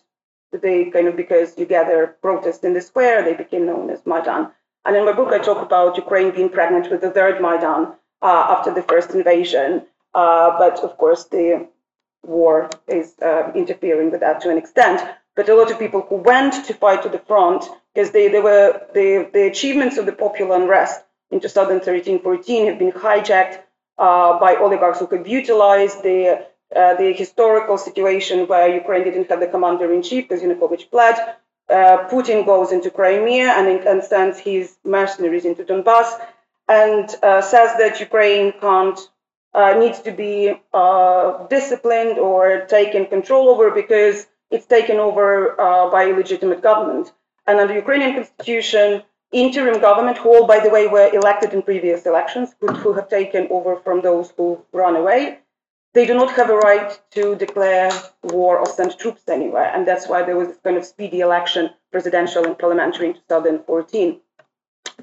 they 0.51 0.85
kind 0.91 1.07
of, 1.07 1.15
because 1.15 1.57
you 1.57 1.65
gather 1.65 2.15
protest 2.21 2.63
in 2.63 2.73
the 2.73 2.81
square, 2.81 3.23
they 3.23 3.33
became 3.33 3.65
known 3.65 3.89
as 3.89 4.05
Maidan. 4.05 4.51
And 4.85 4.95
in 4.95 5.05
my 5.05 5.13
book, 5.13 5.29
I 5.33 5.39
talk 5.39 5.61
about 5.61 5.97
Ukraine 5.97 6.31
being 6.31 6.49
pregnant 6.49 6.91
with 6.91 7.01
the 7.01 7.11
third 7.11 7.41
Maidan 7.41 7.93
uh, 8.21 8.45
after 8.55 8.71
the 8.73 8.83
first 8.83 9.11
invasion. 9.11 9.85
Uh, 10.13 10.57
but 10.57 10.79
of 10.79 10.97
course, 10.97 11.25
the 11.25 11.67
war 12.23 12.69
is 12.87 13.15
uh, 13.21 13.51
interfering 13.55 14.11
with 14.11 14.21
that 14.21 14.41
to 14.41 14.49
an 14.49 14.57
extent. 14.57 15.01
But 15.35 15.49
a 15.49 15.55
lot 15.55 15.71
of 15.71 15.79
people 15.79 16.01
who 16.01 16.15
went 16.15 16.65
to 16.65 16.73
fight 16.73 17.03
to 17.03 17.09
the 17.09 17.19
front, 17.19 17.65
because 17.93 18.11
they, 18.11 18.29
they 18.29 18.39
were 18.39 18.81
the, 18.93 19.29
the 19.33 19.47
achievements 19.47 19.97
of 19.97 20.05
the 20.05 20.13
popular 20.13 20.55
unrest 20.55 21.03
in 21.31 21.39
2013-14 21.39 22.67
have 22.67 22.79
been 22.79 22.91
hijacked 22.91 23.59
uh, 23.97 24.39
by 24.39 24.55
oligarchs 24.55 24.99
who 24.99 25.07
could 25.07 25.27
utilize 25.27 25.95
the 26.01 26.45
uh, 26.75 26.95
the 26.95 27.13
historical 27.13 27.77
situation 27.77 28.47
where 28.47 28.67
Ukraine 28.67 29.03
didn't 29.03 29.29
have 29.29 29.39
the 29.39 29.47
commander 29.47 29.93
in 29.93 30.01
chief 30.01 30.27
because 30.27 30.43
Yanukovych 30.43 30.89
fled 30.89 31.35
uh, 31.69 32.07
Putin 32.09 32.45
goes 32.45 32.71
into 32.71 32.89
Crimea 32.89 33.49
and, 33.49 33.67
and, 33.87 34.03
sends 34.03 34.39
his 34.39 34.75
mercenaries 34.83 35.45
into 35.45 35.63
Donbass 35.63 36.19
and 36.67 37.09
uh, 37.23 37.41
says 37.41 37.75
that 37.77 37.99
Ukraine 37.99 38.53
can't 38.59 38.99
uh, 39.53 39.73
needs 39.79 39.99
to 40.01 40.11
be 40.11 40.53
uh, 40.73 41.47
disciplined 41.47 42.19
or 42.19 42.65
taken 42.67 43.05
control 43.05 43.49
over 43.49 43.71
because 43.71 44.27
it's 44.51 44.65
taken 44.65 44.97
over 44.97 45.59
uh, 45.59 45.89
by 45.89 46.05
legitimate 46.05 46.61
government. 46.61 47.13
And 47.47 47.59
under 47.59 47.73
Ukrainian 47.73 48.13
constitution, 48.15 49.03
interim 49.31 49.79
government, 49.79 50.17
who 50.17 50.29
all, 50.35 50.47
by 50.47 50.59
the 50.59 50.69
way, 50.69 50.87
were 50.87 51.09
elected 51.13 51.53
in 51.53 51.61
previous 51.61 52.05
elections, 52.05 52.55
who 52.59 52.93
have 52.93 53.09
taken 53.09 53.47
over 53.49 53.77
from 53.77 54.01
those 54.01 54.33
who 54.35 54.61
run 54.71 54.95
away, 54.95 55.39
they 55.95 56.05
do 56.05 56.13
not 56.13 56.35
have 56.35 56.49
a 56.49 56.57
right 56.57 56.99
to 57.09 57.35
declare 57.37 57.89
war 58.23 58.59
or 58.59 58.65
send 58.65 58.99
troops 58.99 59.23
anywhere. 59.29 59.71
And 59.73 59.87
that's 59.87 60.07
why 60.09 60.23
there 60.23 60.35
was 60.35 60.49
this 60.49 60.59
kind 60.61 60.75
of 60.75 60.85
speedy 60.85 61.21
election, 61.21 61.69
presidential 61.89 62.45
and 62.45 62.59
parliamentary 62.59 63.07
in 63.07 63.13
2014. 63.13 64.19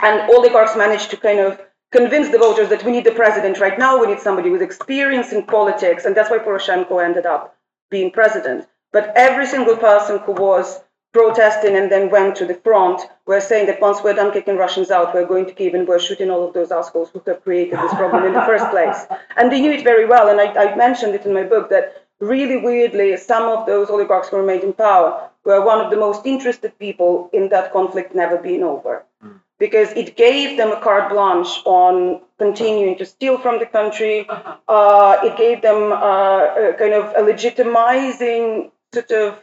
And 0.01 0.31
oligarchs 0.31 0.77
managed 0.77 1.11
to 1.11 1.17
kind 1.17 1.41
of 1.41 1.59
convince 1.93 2.29
the 2.29 2.39
voters 2.39 2.69
that 2.69 2.85
we 2.85 2.93
need 2.93 3.05
the 3.05 3.13
president 3.13 3.59
right 3.59 3.79
now, 3.79 3.99
we 3.99 4.07
need 4.07 4.21
somebody 4.21 4.51
with 4.51 4.61
experience 4.61 5.33
in 5.33 5.45
politics. 5.45 6.05
And 6.05 6.15
that's 6.15 6.31
why 6.31 6.39
Poroshenko 6.39 7.03
ended 7.03 7.25
up 7.25 7.57
being 7.91 8.11
president. 8.11 8.69
But 8.93 9.13
every 9.17 9.47
single 9.47 9.77
person 9.77 10.19
who 10.19 10.33
was 10.33 10.81
protesting 11.13 11.77
and 11.77 11.93
then 11.93 12.11
went 12.11 12.35
to 12.37 12.47
the 12.47 12.55
front 12.55 13.03
were 13.27 13.41
saying 13.41 13.67
that 13.67 13.81
once 13.81 14.03
we're 14.03 14.15
done 14.15 14.33
kicking 14.33 14.57
Russians 14.57 14.91
out, 14.91 15.15
we're 15.15 15.27
going 15.27 15.47
to 15.47 15.53
Kiev 15.53 15.75
and 15.75 15.87
we're 15.87 15.99
shooting 15.99 16.31
all 16.31 16.47
of 16.47 16.55
those 16.55 16.73
assholes 16.73 17.11
who 17.11 17.23
have 17.27 17.43
created 17.45 17.79
this 17.79 17.95
problem 17.95 18.25
in 18.25 18.33
the 18.33 18.47
first 18.47 18.69
place. 18.71 19.07
And 19.37 19.53
they 19.53 19.61
knew 19.61 19.73
it 19.73 19.85
very 19.85 20.07
well. 20.07 20.29
And 20.29 20.41
I, 20.41 20.47
I 20.65 20.77
mentioned 20.77 21.15
it 21.15 21.27
in 21.27 21.35
my 21.35 21.45
book 21.45 21.69
that 21.71 22.07
really 22.21 22.57
weirdly, 22.57 23.17
some 23.17 23.49
of 23.49 23.67
those 23.67 23.91
oligarchs 23.91 24.29
who 24.29 24.37
remained 24.39 24.65
in 24.65 24.73
power 24.73 25.29
were 25.45 25.65
one 25.65 25.81
of 25.85 25.91
the 25.91 25.97
most 25.97 26.25
interested 26.25 26.79
people 26.79 27.29
in 27.33 27.49
that 27.51 27.73
conflict 27.73 28.15
never 28.15 28.37
being 28.37 28.63
over. 28.63 29.05
Mm. 29.25 29.41
Because 29.59 29.93
it 29.93 30.17
gave 30.17 30.57
them 30.57 30.73
a 30.73 30.81
carte 30.81 31.11
blanche 31.11 31.61
on 31.65 32.21
continuing 32.39 32.97
to 32.99 33.05
steal 33.05 33.39
from 33.39 33.59
the 33.59 33.67
country. 33.67 34.27
Uh, 34.69 35.19
it 35.23 35.37
gave 35.37 35.61
them 35.61 35.93
uh, 35.93 36.73
kind 36.79 36.95
of 36.95 37.05
a 37.15 37.23
legitimizing 37.31 38.71
sort 38.95 39.11
of 39.11 39.39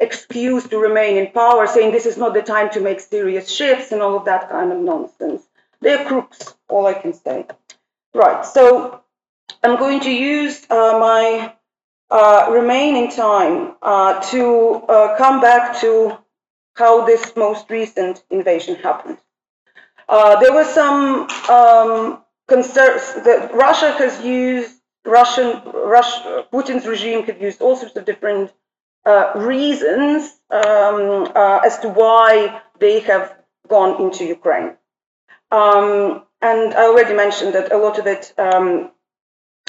excuse 0.00 0.66
to 0.68 0.78
remain 0.78 1.16
in 1.16 1.30
power, 1.32 1.66
saying 1.66 1.92
this 1.92 2.06
is 2.06 2.16
not 2.16 2.34
the 2.34 2.42
time 2.42 2.70
to 2.70 2.80
make 2.80 3.00
serious 3.00 3.50
shifts 3.50 3.92
and 3.92 4.02
all 4.02 4.16
of 4.16 4.24
that 4.24 4.48
kind 4.48 4.72
of 4.72 4.78
nonsense. 4.78 5.42
They're 5.80 6.04
crooks, 6.04 6.54
all 6.68 6.86
I 6.86 6.94
can 6.94 7.12
say. 7.12 7.46
Right, 8.14 8.44
so 8.44 9.02
I'm 9.62 9.78
going 9.78 10.00
to 10.00 10.10
use 10.10 10.66
uh, 10.70 10.98
my 10.98 11.52
uh, 12.10 12.48
remaining 12.50 13.10
time 13.10 13.74
uh, 13.82 14.20
to 14.30 14.82
uh, 14.88 15.16
come 15.16 15.40
back 15.40 15.80
to 15.80 16.18
how 16.74 17.04
this 17.04 17.36
most 17.36 17.70
recent 17.70 18.24
invasion 18.30 18.74
happened. 18.76 19.18
Uh, 20.08 20.40
there 20.40 20.52
were 20.52 20.64
some 20.64 21.28
um, 21.48 22.22
concerns 22.48 23.02
that 23.24 23.54
Russia 23.54 23.92
has 23.92 24.24
used, 24.24 24.74
Russian, 25.04 25.62
Russia, 25.72 26.44
Putin's 26.52 26.86
regime 26.86 27.22
had 27.24 27.40
used 27.40 27.60
all 27.60 27.76
sorts 27.76 27.96
of 27.96 28.04
different 28.04 28.52
uh, 29.04 29.32
reasons 29.36 30.38
um, 30.50 31.30
uh, 31.34 31.60
as 31.64 31.78
to 31.80 31.88
why 31.88 32.60
they 32.78 33.00
have 33.00 33.34
gone 33.68 34.00
into 34.02 34.24
Ukraine. 34.24 34.76
Um, 35.50 36.22
and 36.42 36.74
I 36.74 36.84
already 36.84 37.14
mentioned 37.14 37.54
that 37.54 37.72
a 37.72 37.76
lot 37.76 37.98
of 37.98 38.06
it, 38.06 38.32
um, 38.38 38.90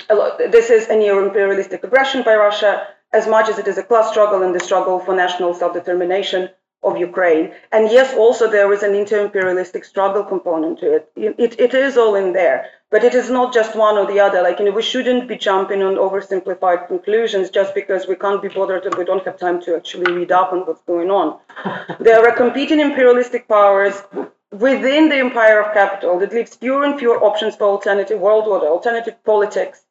lot, 0.10 0.38
this 0.38 0.70
is 0.70 0.88
a 0.88 0.96
neo-imperialistic 0.96 1.84
aggression 1.84 2.24
by 2.24 2.36
Russia, 2.36 2.88
as 3.14 3.28
much 3.28 3.50
as 3.50 3.60
it 3.60 3.68
is 3.68 3.78
a 3.78 3.84
class 3.84 4.10
struggle 4.10 4.42
and 4.44 4.56
the 4.56 4.60
struggle 4.60 5.00
for 5.00 5.14
national 5.16 5.54
self-determination 5.54 6.50
of 6.84 6.98
Ukraine. 6.98 7.54
And 7.72 7.92
yes, 7.92 8.14
also 8.16 8.50
there 8.50 8.72
is 8.74 8.84
an 8.84 8.96
inter-imperialistic 8.96 9.84
struggle 9.84 10.24
component 10.24 10.80
to 10.80 10.96
it. 10.96 11.12
it. 11.16 11.60
It 11.60 11.74
is 11.74 11.98
all 11.98 12.16
in 12.16 12.34
there, 12.34 12.66
but 12.92 13.06
it 13.06 13.16
is 13.16 13.30
not 13.30 13.54
just 13.54 13.76
one 13.76 13.98
or 13.98 14.06
the 14.06 14.20
other. 14.20 14.44
Like, 14.44 14.60
you 14.60 14.66
know, 14.66 14.72
we 14.72 14.82
shouldn't 14.82 15.28
be 15.28 15.38
jumping 15.38 15.82
on 15.82 15.96
oversimplified 15.96 16.88
conclusions 16.88 17.50
just 17.50 17.74
because 17.74 18.06
we 18.06 18.16
can't 18.16 18.42
be 18.42 18.50
bothered 18.50 18.86
and 18.86 18.94
we 18.96 19.06
don't 19.06 19.24
have 19.24 19.40
time 19.40 19.62
to 19.64 19.76
actually 19.78 20.14
read 20.14 20.32
up 20.32 20.52
on 20.52 20.60
what's 20.60 20.84
going 20.84 21.10
on. 21.10 21.40
there 22.00 22.22
are 22.28 22.36
competing 22.36 22.82
imperialistic 22.82 23.48
powers 23.48 24.04
within 24.52 25.08
the 25.08 25.16
empire 25.16 25.62
of 25.62 25.74
capital 25.74 26.20
that 26.20 26.34
leaves 26.34 26.56
fewer 26.56 26.84
and 26.84 27.00
fewer 27.00 27.24
options 27.24 27.56
for 27.56 27.64
alternative 27.64 28.20
world 28.20 28.46
order, 28.46 28.68
alternative 28.68 29.24
politics. 29.24 29.84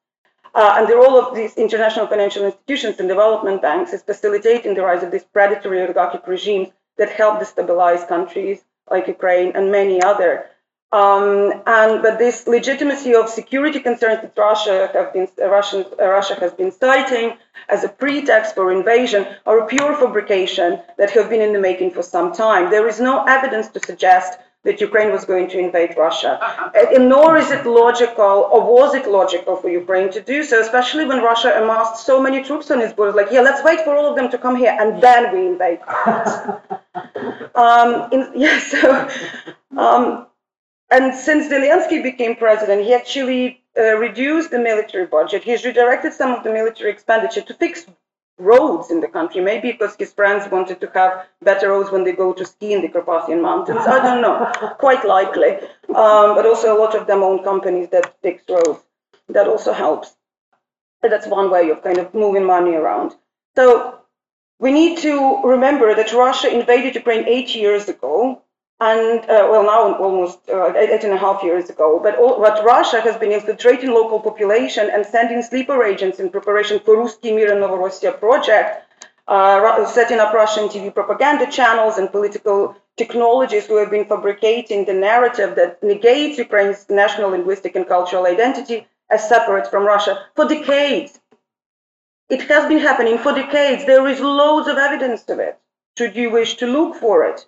Uh, 0.54 0.74
and 0.76 0.86
the 0.86 0.96
role 0.96 1.18
of 1.18 1.34
these 1.34 1.54
international 1.54 2.06
financial 2.06 2.44
institutions 2.44 2.98
and 2.98 3.08
development 3.08 3.62
banks 3.62 3.94
is 3.94 4.02
facilitating 4.02 4.74
the 4.74 4.82
rise 4.82 5.02
of 5.02 5.10
these 5.10 5.24
predatory 5.24 5.80
oligarchic 5.80 6.26
regimes 6.26 6.68
that 6.98 7.08
help 7.10 7.40
destabilize 7.40 8.06
countries 8.06 8.60
like 8.90 9.06
Ukraine 9.06 9.52
and 9.54 9.70
many 9.70 10.02
other. 10.02 10.50
Um, 10.92 11.62
and 11.66 12.02
but 12.02 12.18
this 12.18 12.48
legitimacy 12.48 13.14
of 13.14 13.28
security 13.28 13.78
concerns 13.78 14.22
that 14.22 14.32
Russia 14.36 14.90
have 14.92 15.12
been 15.12 15.28
uh, 15.40 15.48
Russian, 15.48 15.84
uh, 16.00 16.08
Russia 16.08 16.34
has 16.34 16.52
been 16.52 16.72
citing 16.72 17.36
as 17.68 17.84
a 17.84 17.88
pretext 17.88 18.56
for 18.56 18.72
invasion 18.72 19.24
are 19.46 19.60
a 19.60 19.66
pure 19.66 19.94
fabrication 19.94 20.80
that 20.98 21.10
have 21.12 21.30
been 21.30 21.42
in 21.42 21.52
the 21.52 21.60
making 21.60 21.92
for 21.92 22.02
some 22.02 22.32
time. 22.32 22.70
There 22.70 22.88
is 22.88 23.00
no 23.00 23.24
evidence 23.24 23.68
to 23.68 23.80
suggest 23.80 24.38
that 24.64 24.80
Ukraine 24.80 25.10
was 25.10 25.24
going 25.24 25.48
to 25.50 25.58
invade 25.58 25.96
Russia. 25.96 26.38
And 26.74 27.08
nor 27.08 27.38
is 27.38 27.50
it 27.50 27.64
logical, 27.64 28.48
or 28.52 28.60
was 28.60 28.94
it 28.94 29.08
logical 29.08 29.56
for 29.56 29.70
Ukraine 29.70 30.10
to 30.12 30.20
do 30.20 30.42
so, 30.42 30.60
especially 30.60 31.06
when 31.06 31.22
Russia 31.22 31.50
amassed 31.62 32.04
so 32.04 32.20
many 32.20 32.42
troops 32.42 32.70
on 32.70 32.80
its 32.80 32.92
borders. 32.92 33.14
Like, 33.14 33.30
yeah, 33.30 33.40
let's 33.40 33.64
wait 33.64 33.80
for 33.84 33.94
all 33.94 34.10
of 34.10 34.16
them 34.16 34.30
to 34.30 34.38
come 34.38 34.56
here 34.56 34.76
and 34.78 35.02
then 35.02 35.32
we 35.32 35.46
invade. 35.46 35.80
um, 37.54 38.12
in, 38.12 38.32
yeah, 38.36 38.58
so, 38.58 39.08
um, 39.78 40.26
and 40.90 41.14
since 41.14 41.48
Zelensky 41.48 42.02
became 42.02 42.36
president, 42.36 42.82
he 42.82 42.94
actually 42.94 43.62
uh, 43.78 43.96
reduced 43.96 44.50
the 44.50 44.58
military 44.58 45.06
budget. 45.06 45.44
He's 45.44 45.64
redirected 45.64 46.12
some 46.12 46.32
of 46.32 46.42
the 46.42 46.52
military 46.52 46.90
expenditure 46.90 47.42
to 47.42 47.54
fix 47.54 47.86
roads 48.38 48.90
in 48.90 49.00
the 49.00 49.06
country. 49.06 49.40
Maybe 49.40 49.70
because 49.72 49.94
his 49.96 50.12
friends 50.12 50.50
wanted 50.50 50.80
to 50.80 50.90
have 50.94 51.26
better 51.42 51.68
roads 51.70 51.90
when 51.90 52.04
they 52.04 52.12
go 52.12 52.32
to 52.32 52.44
ski 52.44 52.72
in 52.72 52.82
the 52.82 52.88
Carpathian 52.88 53.42
Mountains. 53.42 53.86
I 53.86 54.02
don't 54.02 54.22
know. 54.22 54.50
Quite 54.78 55.04
likely. 55.04 55.52
Um, 55.88 56.34
but 56.34 56.46
also 56.46 56.76
a 56.76 56.78
lot 56.78 56.94
of 56.94 57.06
them 57.06 57.22
own 57.22 57.44
companies 57.44 57.90
that 57.90 58.16
fix 58.22 58.42
roads. 58.48 58.80
That 59.28 59.46
also 59.46 59.72
helps. 59.72 60.16
But 61.02 61.10
that's 61.10 61.26
one 61.26 61.50
way 61.50 61.70
of 61.70 61.82
kind 61.82 61.98
of 61.98 62.12
moving 62.12 62.44
money 62.44 62.74
around. 62.74 63.14
So 63.56 64.00
we 64.58 64.72
need 64.72 64.98
to 64.98 65.42
remember 65.42 65.94
that 65.94 66.12
Russia 66.12 66.52
invaded 66.52 66.94
Ukraine 66.94 67.26
eight 67.26 67.54
years 67.54 67.88
ago, 67.88 68.42
and 68.80 69.20
uh, 69.28 69.46
well, 69.50 69.62
now 69.62 69.94
almost 69.96 70.38
uh, 70.48 70.72
eight 70.74 71.04
and 71.04 71.12
a 71.12 71.18
half 71.18 71.42
years 71.42 71.68
ago. 71.68 72.00
But 72.02 72.16
all, 72.16 72.40
what 72.40 72.64
Russia 72.64 73.00
has 73.02 73.16
been 73.18 73.30
infiltrating 73.30 73.90
local 73.90 74.20
population 74.20 74.88
and 74.90 75.04
sending 75.04 75.42
sleeper 75.42 75.84
agents 75.84 76.18
in 76.18 76.30
preparation 76.30 76.80
for 76.80 76.96
Ruski 76.96 77.34
Mir 77.34 77.52
and 77.52 77.60
Novorossiya 77.62 78.18
project, 78.18 78.86
uh, 79.28 79.86
setting 79.86 80.18
up 80.18 80.32
Russian 80.32 80.68
TV 80.68 80.94
propaganda 80.94 81.50
channels 81.50 81.98
and 81.98 82.10
political 82.10 82.74
technologies 82.96 83.66
who 83.66 83.76
have 83.76 83.90
been 83.90 84.06
fabricating 84.06 84.86
the 84.86 84.94
narrative 84.94 85.56
that 85.56 85.82
negates 85.82 86.38
Ukraine's 86.38 86.86
national 86.88 87.30
linguistic 87.30 87.76
and 87.76 87.86
cultural 87.86 88.26
identity 88.26 88.86
as 89.10 89.28
separate 89.28 89.70
from 89.70 89.84
Russia 89.84 90.24
for 90.34 90.46
decades. 90.46 91.20
It 92.30 92.42
has 92.42 92.66
been 92.66 92.78
happening 92.78 93.18
for 93.18 93.32
decades. 93.32 93.84
There 93.84 94.06
is 94.08 94.20
loads 94.20 94.68
of 94.68 94.78
evidence 94.78 95.28
of 95.28 95.38
it, 95.38 95.58
should 95.98 96.16
you 96.16 96.30
wish 96.30 96.54
to 96.56 96.66
look 96.66 96.94
for 96.96 97.24
it. 97.24 97.44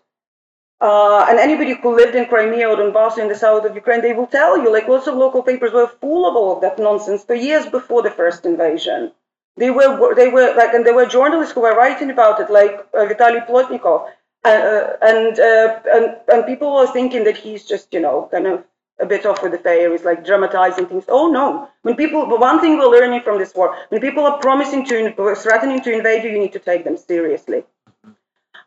Uh, 0.83 1.25
and 1.29 1.39
anybody 1.39 1.75
who 1.81 1.95
lived 1.95 2.17
in 2.17 2.27
Crimea 2.27 2.69
or 2.69 2.73
in 2.73 2.91
Donbass 2.91 3.17
in 3.17 3.29
the 3.29 3.37
south 3.37 3.65
of 3.65 3.77
Ukraine, 3.77 4.03
they 4.03 4.15
will 4.15 4.27
tell 4.27 4.61
you, 4.61 4.69
like 4.73 4.89
lots 4.89 5.07
of 5.07 5.15
local 5.15 5.41
papers 5.41 5.73
were 5.73 5.87
full 5.87 6.29
of 6.29 6.35
all 6.35 6.57
of 6.57 6.61
that 6.63 6.77
nonsense 6.77 7.23
for 7.25 7.37
years 7.37 7.67
before 7.67 8.03
the 8.03 8.11
first 8.11 8.45
invasion. 8.45 9.13
They 9.57 9.71
were, 9.71 10.13
they 10.17 10.27
were 10.27 10.53
like, 10.57 10.75
and 10.75 10.85
there 10.85 10.99
were 11.01 11.07
journalists 11.07 11.55
who 11.55 11.61
were 11.61 11.77
writing 11.77 12.11
about 12.11 12.41
it, 12.41 12.51
like 12.51 12.75
uh, 12.95 13.05
Vitaly 13.11 13.47
Portnikov, 13.47 14.09
uh, 14.45 14.49
uh, 14.49 14.97
and, 15.03 15.39
uh, 15.39 15.79
and 15.95 16.17
and 16.33 16.47
people 16.47 16.75
were 16.75 16.89
thinking 16.89 17.23
that 17.25 17.37
he's 17.37 17.65
just, 17.65 17.95
you 17.95 18.01
know, 18.01 18.29
kind 18.33 18.49
of 18.49 18.65
a 18.99 19.07
bit 19.07 19.25
off 19.25 19.41
with 19.41 19.53
the 19.53 19.59
fair. 19.59 19.93
He's 19.93 20.05
like 20.05 20.25
dramatizing 20.25 20.87
things. 20.87 21.05
Oh 21.09 21.29
no! 21.31 21.69
When 21.83 21.95
people, 21.95 22.27
but 22.27 22.41
one 22.41 22.61
thing 22.61 22.77
we're 22.77 22.91
learning 22.99 23.23
from 23.23 23.39
this 23.39 23.55
war, 23.55 23.77
when 23.91 24.01
people 24.01 24.25
are 24.25 24.39
promising 24.39 24.85
to, 24.87 25.35
threatening 25.37 25.81
to 25.83 25.93
invade 25.93 26.25
you, 26.25 26.31
you 26.31 26.41
need 26.41 26.55
to 26.55 26.59
take 26.71 26.83
them 26.83 26.97
seriously. 26.97 27.63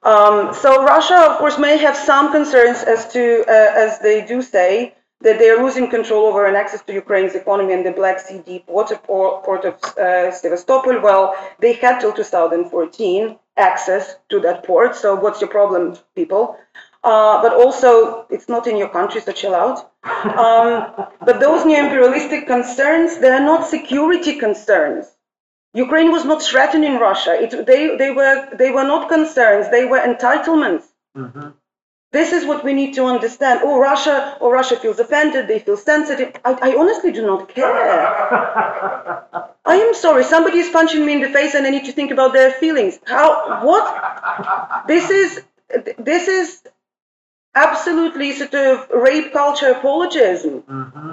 Um, 0.05 0.53
so 0.53 0.83
Russia, 0.85 1.17
of 1.31 1.39
course, 1.39 1.57
may 1.57 1.77
have 1.77 1.97
some 1.97 2.31
concerns 2.31 2.83
as 2.83 3.11
to, 3.13 3.43
uh, 3.47 3.85
as 3.85 3.97
they 3.99 4.23
do 4.23 4.41
say, 4.43 4.93
that 5.21 5.39
they 5.39 5.49
are 5.49 5.63
losing 5.63 5.89
control 5.89 6.27
over 6.27 6.45
and 6.45 6.55
access 6.55 6.83
to 6.83 6.93
Ukraine's 6.93 7.33
economy 7.33 7.73
and 7.73 7.83
the 7.83 7.91
Black 7.91 8.19
Sea 8.19 8.39
deep 8.45 8.67
water 8.67 8.97
port, 8.97 9.65
of 9.65 9.83
uh, 9.97 10.31
Sevastopol. 10.31 11.01
Well, 11.01 11.35
they 11.59 11.73
had 11.73 11.99
till 11.99 12.13
2014 12.13 13.35
access 13.57 14.17
to 14.29 14.39
that 14.41 14.63
port. 14.63 14.95
So 14.95 15.15
what's 15.15 15.41
your 15.41 15.49
problem, 15.49 15.97
people? 16.15 16.55
Uh, 17.03 17.41
but 17.41 17.53
also, 17.53 18.27
it's 18.29 18.47
not 18.47 18.67
in 18.67 18.77
your 18.77 18.89
country, 18.89 19.21
so 19.21 19.31
chill 19.31 19.55
out. 19.55 19.91
Um, 20.37 21.07
but 21.21 21.39
those 21.39 21.65
neo-imperialistic 21.65 22.45
concerns, 22.45 23.17
they 23.19 23.29
are 23.29 23.39
not 23.39 23.67
security 23.67 24.37
concerns. 24.37 25.14
Ukraine 25.75 26.11
was 26.11 26.23
not 26.23 26.41
threatening 26.41 26.99
Russia. 26.99 27.33
It, 27.43 27.65
they, 27.65 27.97
they, 27.97 28.11
were, 28.11 28.47
they 28.55 28.71
were 28.71 28.85
not 28.85 29.09
concerns, 29.09 29.69
they 29.69 29.85
were 29.85 29.99
entitlements. 29.99 30.85
Mm-hmm. 31.17 31.49
This 32.13 32.31
is 32.31 32.45
what 32.45 32.63
we 32.63 32.71
need 32.71 32.93
to 32.93 33.03
understand. 33.03 33.59
Oh, 33.61 33.77
Russia, 33.77 34.37
or 34.39 34.47
oh, 34.47 34.53
Russia 34.53 34.77
feels 34.77 34.99
offended, 34.99 35.49
they 35.49 35.59
feel 35.59 35.75
sensitive. 35.75 36.33
I, 36.45 36.53
I 36.69 36.75
honestly 36.77 37.11
do 37.11 37.25
not 37.25 37.49
care. 37.49 37.65
I 39.65 39.75
am 39.75 39.93
sorry, 39.93 40.23
somebody 40.23 40.59
is 40.59 40.69
punching 40.69 41.05
me 41.05 41.11
in 41.11 41.21
the 41.21 41.29
face 41.29 41.55
and 41.55 41.67
I 41.67 41.71
need 41.71 41.85
to 41.85 41.91
think 41.91 42.11
about 42.11 42.31
their 42.31 42.51
feelings. 42.51 42.97
How, 43.05 43.65
what? 43.65 44.87
This 44.87 45.09
is, 45.09 45.43
this 45.97 46.29
is 46.29 46.63
absolutely 47.53 48.31
sort 48.31 48.53
of 48.53 48.89
rape 48.91 49.33
culture 49.33 49.71
apologism. 49.71 50.61
Mm-hmm. 50.61 51.11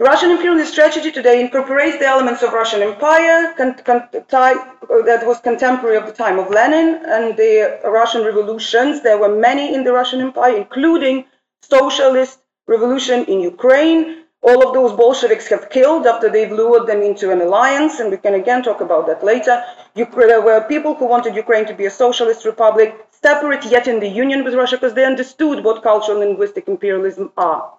Russian 0.00 0.30
imperialist 0.30 0.70
strategy 0.70 1.10
today 1.10 1.40
incorporates 1.40 1.98
the 1.98 2.06
elements 2.06 2.44
of 2.44 2.52
Russian 2.52 2.82
Empire 2.82 3.52
that 3.56 5.22
was 5.26 5.40
contemporary 5.40 5.96
of 5.96 6.06
the 6.06 6.12
time 6.12 6.38
of 6.38 6.50
Lenin 6.50 7.02
and 7.04 7.36
the 7.36 7.80
Russian 7.82 8.24
revolutions. 8.24 9.02
There 9.02 9.18
were 9.18 9.34
many 9.36 9.74
in 9.74 9.82
the 9.82 9.92
Russian 9.92 10.20
Empire, 10.20 10.56
including 10.56 11.24
socialist 11.62 12.38
revolution 12.68 13.24
in 13.24 13.40
Ukraine. 13.40 14.22
All 14.42 14.64
of 14.64 14.72
those 14.72 14.92
Bolsheviks 14.92 15.48
have 15.48 15.68
killed 15.68 16.06
after 16.06 16.30
they've 16.30 16.52
lured 16.52 16.86
them 16.86 17.02
into 17.02 17.32
an 17.32 17.40
alliance, 17.40 17.98
and 17.98 18.08
we 18.12 18.18
can 18.18 18.34
again 18.34 18.62
talk 18.62 18.80
about 18.80 19.08
that 19.08 19.24
later. 19.24 19.64
There 19.96 20.40
were 20.40 20.60
people 20.60 20.94
who 20.94 21.06
wanted 21.06 21.34
Ukraine 21.34 21.66
to 21.66 21.74
be 21.74 21.86
a 21.86 21.90
socialist 21.90 22.44
republic, 22.44 22.94
separate 23.10 23.64
yet 23.64 23.88
in 23.88 23.98
the 23.98 24.06
union 24.06 24.44
with 24.44 24.54
Russia, 24.54 24.76
because 24.76 24.94
they 24.94 25.04
understood 25.04 25.64
what 25.64 25.82
cultural 25.82 26.20
and 26.20 26.28
linguistic 26.30 26.68
imperialism 26.68 27.32
are. 27.36 27.72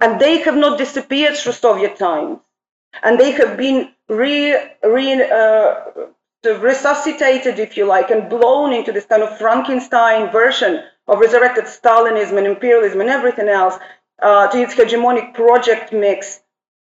And 0.00 0.20
they 0.20 0.38
have 0.38 0.56
not 0.56 0.78
disappeared 0.78 1.36
through 1.36 1.52
Soviet 1.52 1.96
times. 1.96 2.38
And 3.02 3.18
they 3.18 3.32
have 3.32 3.56
been 3.56 3.92
re, 4.08 4.56
re, 4.82 5.22
uh, 5.22 5.74
resuscitated, 6.44 7.58
if 7.58 7.76
you 7.76 7.84
like, 7.84 8.10
and 8.10 8.28
blown 8.28 8.72
into 8.72 8.92
this 8.92 9.06
kind 9.06 9.22
of 9.22 9.38
Frankenstein 9.38 10.30
version 10.30 10.82
of 11.06 11.20
resurrected 11.20 11.64
Stalinism 11.64 12.38
and 12.38 12.46
imperialism 12.46 13.00
and 13.00 13.10
everything 13.10 13.48
else 13.48 13.76
uh, 14.20 14.48
to 14.48 14.58
its 14.58 14.74
hegemonic 14.74 15.34
project 15.34 15.92
mix 15.92 16.40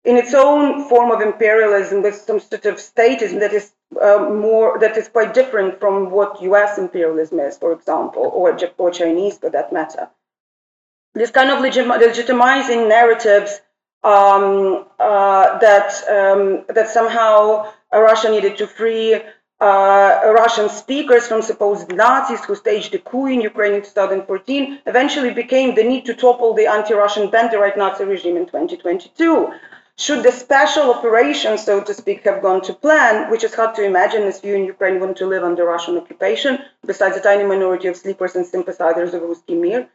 in 0.05 0.17
its 0.17 0.33
own 0.35 0.89
form 0.89 1.11
of 1.11 1.21
imperialism 1.21 2.03
with 2.03 2.15
some 2.15 2.41
sort 2.41 2.65
of 2.67 2.77
statism 2.77 3.41
that 3.41 3.53
is 3.53 3.73
uh, 4.01 4.29
more 4.31 4.79
that 4.79 4.97
is 4.97 5.09
quite 5.09 5.35
different 5.35 5.81
from 5.81 6.11
what 6.11 6.41
U.S. 6.43 6.79
imperialism 6.79 7.41
is, 7.41 7.59
for 7.59 7.73
example, 7.73 8.23
or, 8.23 8.57
or 8.79 8.91
Chinese 8.91 9.39
for 9.39 9.51
that 9.51 9.73
matter 9.73 10.09
this 11.15 11.31
kind 11.31 11.51
of 11.51 11.59
legitimizing 11.59 12.89
narratives 12.89 13.61
um, 14.05 14.87
uh, 14.99 15.59
that 15.59 15.91
um, 16.09 16.65
that 16.69 16.89
somehow 16.89 17.73
Russia 17.93 18.31
needed 18.31 18.57
to 18.59 18.67
free 18.67 19.21
uh, 19.61 20.21
Russian 20.37 20.69
speakers 20.69 21.27
from 21.27 21.43
supposed 21.43 21.93
Nazis 21.93 22.45
who 22.45 22.55
staged 22.55 22.95
a 22.95 22.99
coup 22.99 23.27
in 23.27 23.41
Ukraine 23.41 23.75
in 23.75 23.83
2014 23.83 24.79
eventually 24.87 25.33
became 25.33 25.75
the 25.75 25.83
need 25.83 26.05
to 26.07 26.15
topple 26.15 26.55
the 26.55 26.67
anti-Russian 26.67 27.29
Banderite 27.29 27.77
Nazi 27.77 28.05
regime 28.05 28.37
in 28.37 28.47
2022. 28.47 29.53
Should 29.97 30.23
the 30.23 30.31
special 30.31 30.95
operation, 30.95 31.59
so 31.59 31.81
to 31.83 31.93
speak, 31.93 32.23
have 32.23 32.41
gone 32.41 32.61
to 32.63 32.73
plan, 32.73 33.29
which 33.33 33.43
is 33.43 33.53
hard 33.53 33.75
to 33.75 33.83
imagine 33.83 34.23
as 34.23 34.39
few 34.39 34.55
in 34.55 34.65
Ukraine 34.65 35.01
want 35.01 35.17
to 35.17 35.27
live 35.27 35.43
under 35.43 35.65
Russian 35.65 35.99
occupation, 35.99 36.61
besides 36.87 37.17
a 37.17 37.21
tiny 37.21 37.43
minority 37.43 37.89
of 37.89 37.97
sleepers 37.97 38.37
and 38.37 38.47
sympathizers 38.47 39.13
of 39.13 39.23
Ruski 39.23 39.61
Mir, 39.61 39.89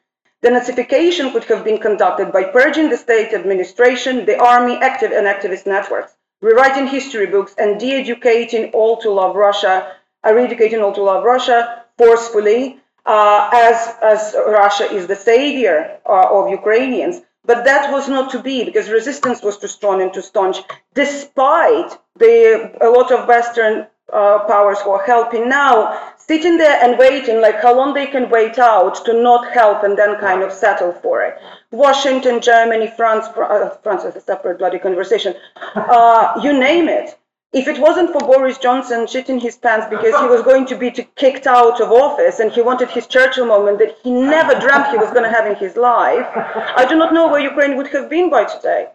the 0.43 1.31
could 1.31 1.45
have 1.45 1.63
been 1.63 1.77
conducted 1.77 2.33
by 2.33 2.43
purging 2.43 2.89
the 2.89 2.97
state 2.97 3.33
administration, 3.33 4.25
the 4.25 4.37
army, 4.37 4.75
active 4.75 5.11
and 5.13 5.25
activist 5.25 5.65
networks, 5.65 6.17
rewriting 6.41 6.85
history 6.85 7.27
books, 7.27 7.55
and 7.57 7.79
de-educating 7.79 8.65
all 8.71 8.97
to 8.97 9.09
love 9.09 9.37
Russia, 9.37 9.95
eradicating 10.25 10.81
all 10.81 10.93
to 10.93 11.01
love 11.01 11.23
Russia 11.23 11.85
forcefully, 11.97 12.79
uh, 13.05 13.49
as, 13.53 13.95
as 14.01 14.35
Russia 14.35 14.91
is 14.91 15.07
the 15.07 15.15
savior 15.15 15.97
uh, 16.05 16.27
of 16.29 16.49
Ukrainians. 16.49 17.21
But 17.45 17.63
that 17.65 17.91
was 17.91 18.09
not 18.09 18.31
to 18.31 18.39
be 18.39 18.65
because 18.65 18.89
resistance 18.89 19.41
was 19.41 19.57
too 19.57 19.67
strong 19.67 20.01
and 20.01 20.13
too 20.13 20.21
staunch, 20.21 20.57
despite 20.93 21.97
the, 22.17 22.71
a 22.81 22.89
lot 22.89 23.11
of 23.11 23.27
Western 23.27 23.87
uh, 24.11 24.39
powers 24.45 24.79
who 24.81 24.91
are 24.91 25.05
helping 25.05 25.47
now 25.47 26.13
sitting 26.17 26.57
there 26.57 26.81
and 26.83 26.97
waiting, 26.97 27.41
like 27.41 27.61
how 27.61 27.75
long 27.75 27.93
they 27.93 28.07
can 28.07 28.29
wait 28.29 28.57
out 28.57 29.03
to 29.05 29.13
not 29.21 29.51
help 29.53 29.83
and 29.83 29.97
then 29.97 30.19
kind 30.19 30.41
of 30.41 30.51
settle 30.51 30.93
for 30.93 31.21
it. 31.21 31.37
Washington, 31.71 32.41
Germany, 32.41 32.91
France, 32.95 33.25
uh, 33.27 33.77
France 33.83 34.03
is 34.03 34.15
a 34.15 34.21
separate 34.21 34.59
bloody 34.59 34.79
conversation. 34.79 35.35
Uh, 35.75 36.39
you 36.41 36.57
name 36.57 36.87
it. 36.87 37.17
If 37.53 37.67
it 37.67 37.79
wasn't 37.79 38.11
for 38.11 38.19
Boris 38.19 38.57
Johnson 38.57 39.05
shitting 39.05 39.39
his 39.39 39.57
pants 39.57 39.85
because 39.87 40.19
he 40.19 40.27
was 40.27 40.41
going 40.41 40.65
to 40.67 40.75
be 40.75 40.89
kicked 40.89 41.45
out 41.45 41.79
of 41.81 41.91
office 41.91 42.39
and 42.39 42.51
he 42.51 42.63
wanted 42.63 42.89
his 42.89 43.05
Churchill 43.05 43.45
moment 43.45 43.77
that 43.77 43.95
he 44.01 44.09
never 44.09 44.59
dreamt 44.59 44.87
he 44.87 44.97
was 44.97 45.11
going 45.11 45.23
to 45.23 45.29
have 45.29 45.45
in 45.45 45.55
his 45.55 45.77
life, 45.77 46.25
I 46.33 46.85
do 46.89 46.95
not 46.95 47.13
know 47.13 47.27
where 47.27 47.39
Ukraine 47.39 47.77
would 47.77 47.89
have 47.89 48.09
been 48.09 48.31
by 48.31 48.45
today. 48.45 48.87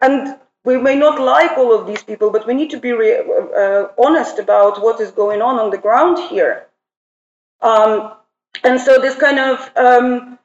And 0.00 0.36
we 0.66 0.76
may 0.76 0.96
not 0.96 1.20
like 1.20 1.56
all 1.56 1.72
of 1.72 1.86
these 1.86 2.02
people, 2.02 2.28
but 2.30 2.46
we 2.46 2.52
need 2.52 2.70
to 2.70 2.80
be 2.86 2.92
re- 2.92 3.22
uh, 3.56 3.86
honest 4.04 4.40
about 4.40 4.82
what 4.82 5.00
is 5.00 5.12
going 5.12 5.40
on 5.40 5.60
on 5.60 5.70
the 5.70 5.78
ground 5.78 6.18
here. 6.28 6.66
Um, 7.62 8.12
and 8.64 8.80
so 8.80 8.98
this 9.00 9.14
kind 9.14 9.38
of 9.38 9.70
um, 9.76 10.38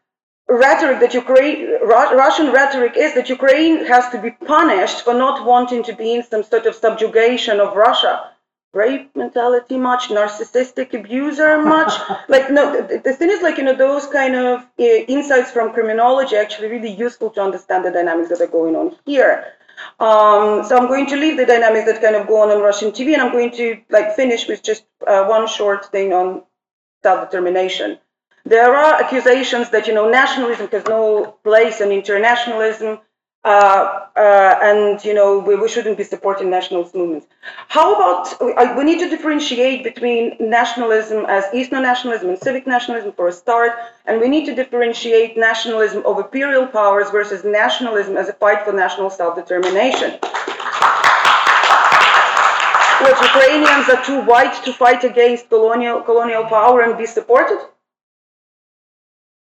rhetoric 0.48 1.00
that 1.00 1.16
Ukraine, 1.16 1.60
Ru- 1.92 2.16
Russian 2.26 2.52
rhetoric 2.52 2.94
is 2.98 3.16
that 3.16 3.30
Ukraine 3.30 3.86
has 3.86 4.10
to 4.10 4.22
be 4.22 4.32
punished 4.32 5.02
for 5.06 5.16
not 5.16 5.44
wanting 5.44 5.82
to 5.90 5.94
be 5.94 6.14
in 6.14 6.24
some 6.24 6.44
sort 6.44 6.68
of 6.68 6.76
subjugation 6.76 7.60
of 7.60 7.76
Russia. 7.76 8.16
Rape 8.74 9.14
mentality 9.16 9.78
much, 9.78 10.04
narcissistic 10.10 10.94
abuser 10.94 11.62
much. 11.62 11.94
like 12.30 12.52
no, 12.52 12.64
the, 12.72 13.02
the, 13.04 13.14
thing 13.14 13.32
is 13.32 13.42
like 13.42 13.58
you 13.58 13.66
know 13.66 13.76
those 13.76 14.06
kind 14.08 14.36
of 14.36 14.62
uh, 14.80 14.84
insights 15.16 15.52
from 15.52 15.74
criminology 15.74 16.36
actually 16.38 16.70
really 16.70 16.94
useful 17.08 17.32
to 17.32 17.42
understand 17.42 17.84
the 17.84 17.92
dynamics 17.92 18.30
that 18.30 18.40
are 18.40 18.54
going 18.60 18.76
on 18.78 18.96
here. 19.06 19.36
Um, 20.00 20.64
so 20.66 20.78
I'm 20.78 20.88
going 20.88 21.08
to 21.08 21.16
leave 21.16 21.38
the 21.38 21.46
dynamics 21.46 21.86
that 21.86 22.02
kind 22.02 22.16
of 22.16 22.28
go 22.28 22.42
on 22.42 22.50
on 22.50 22.62
Russian 22.62 22.92
TV, 22.92 23.14
and 23.14 23.22
I'm 23.22 23.32
going 23.32 23.52
to 23.52 23.82
like 23.90 24.16
finish 24.16 24.48
with 24.48 24.64
just 24.64 24.86
uh, 25.08 25.26
one 25.26 25.48
short 25.48 25.86
thing 25.92 26.14
on 26.14 26.44
self-determination. 27.04 28.00
There 28.46 28.74
are 28.76 29.02
accusations 29.02 29.70
that 29.70 29.88
you 29.88 29.94
know 29.94 30.10
nationalism 30.10 30.68
has 30.70 30.86
no 30.86 31.38
place 31.44 31.82
in 31.82 31.92
internationalism. 31.92 33.00
Uh, 33.44 34.06
uh, 34.16 34.60
and 34.62 35.04
you 35.04 35.16
know 35.16 35.40
we, 35.40 35.56
we 35.56 35.68
shouldn't 35.68 35.98
be 35.98 36.04
supporting 36.04 36.50
nationalist 36.50 36.94
movements. 36.94 37.26
How 37.70 37.96
about 37.96 38.78
we 38.78 38.84
need 38.84 39.00
to 39.00 39.10
differentiate 39.10 39.84
between 39.84 40.36
nationalism 40.40 41.26
as 41.26 41.46
ethno 41.46 41.82
nationalism 41.82 42.30
and 42.30 42.38
civic 42.38 42.68
nationalism 42.68 43.14
for 43.14 43.28
a 43.30 43.32
start, 43.32 43.72
and 44.06 44.22
we 44.22 44.28
need 44.28 44.46
to 44.46 44.54
differentiate 44.54 45.38
nationalism 45.38 46.06
of 46.06 46.20
imperial 46.20 46.68
powers 46.68 47.10
versus 47.10 47.44
nationalism 47.44 48.16
as 48.16 48.30
a 48.30 48.34
fight 48.34 48.64
for 48.64 48.74
national 48.74 49.10
self-determination. 49.10 50.20
What 53.02 53.20
Ukrainians 53.24 53.90
are 53.90 54.06
too 54.06 54.22
white 54.22 54.54
to 54.66 54.72
fight 54.72 55.04
against 55.04 55.50
colonial 55.50 56.02
colonial 56.02 56.44
power 56.44 56.82
and 56.82 56.96
be 56.96 57.08
supported? 57.08 57.58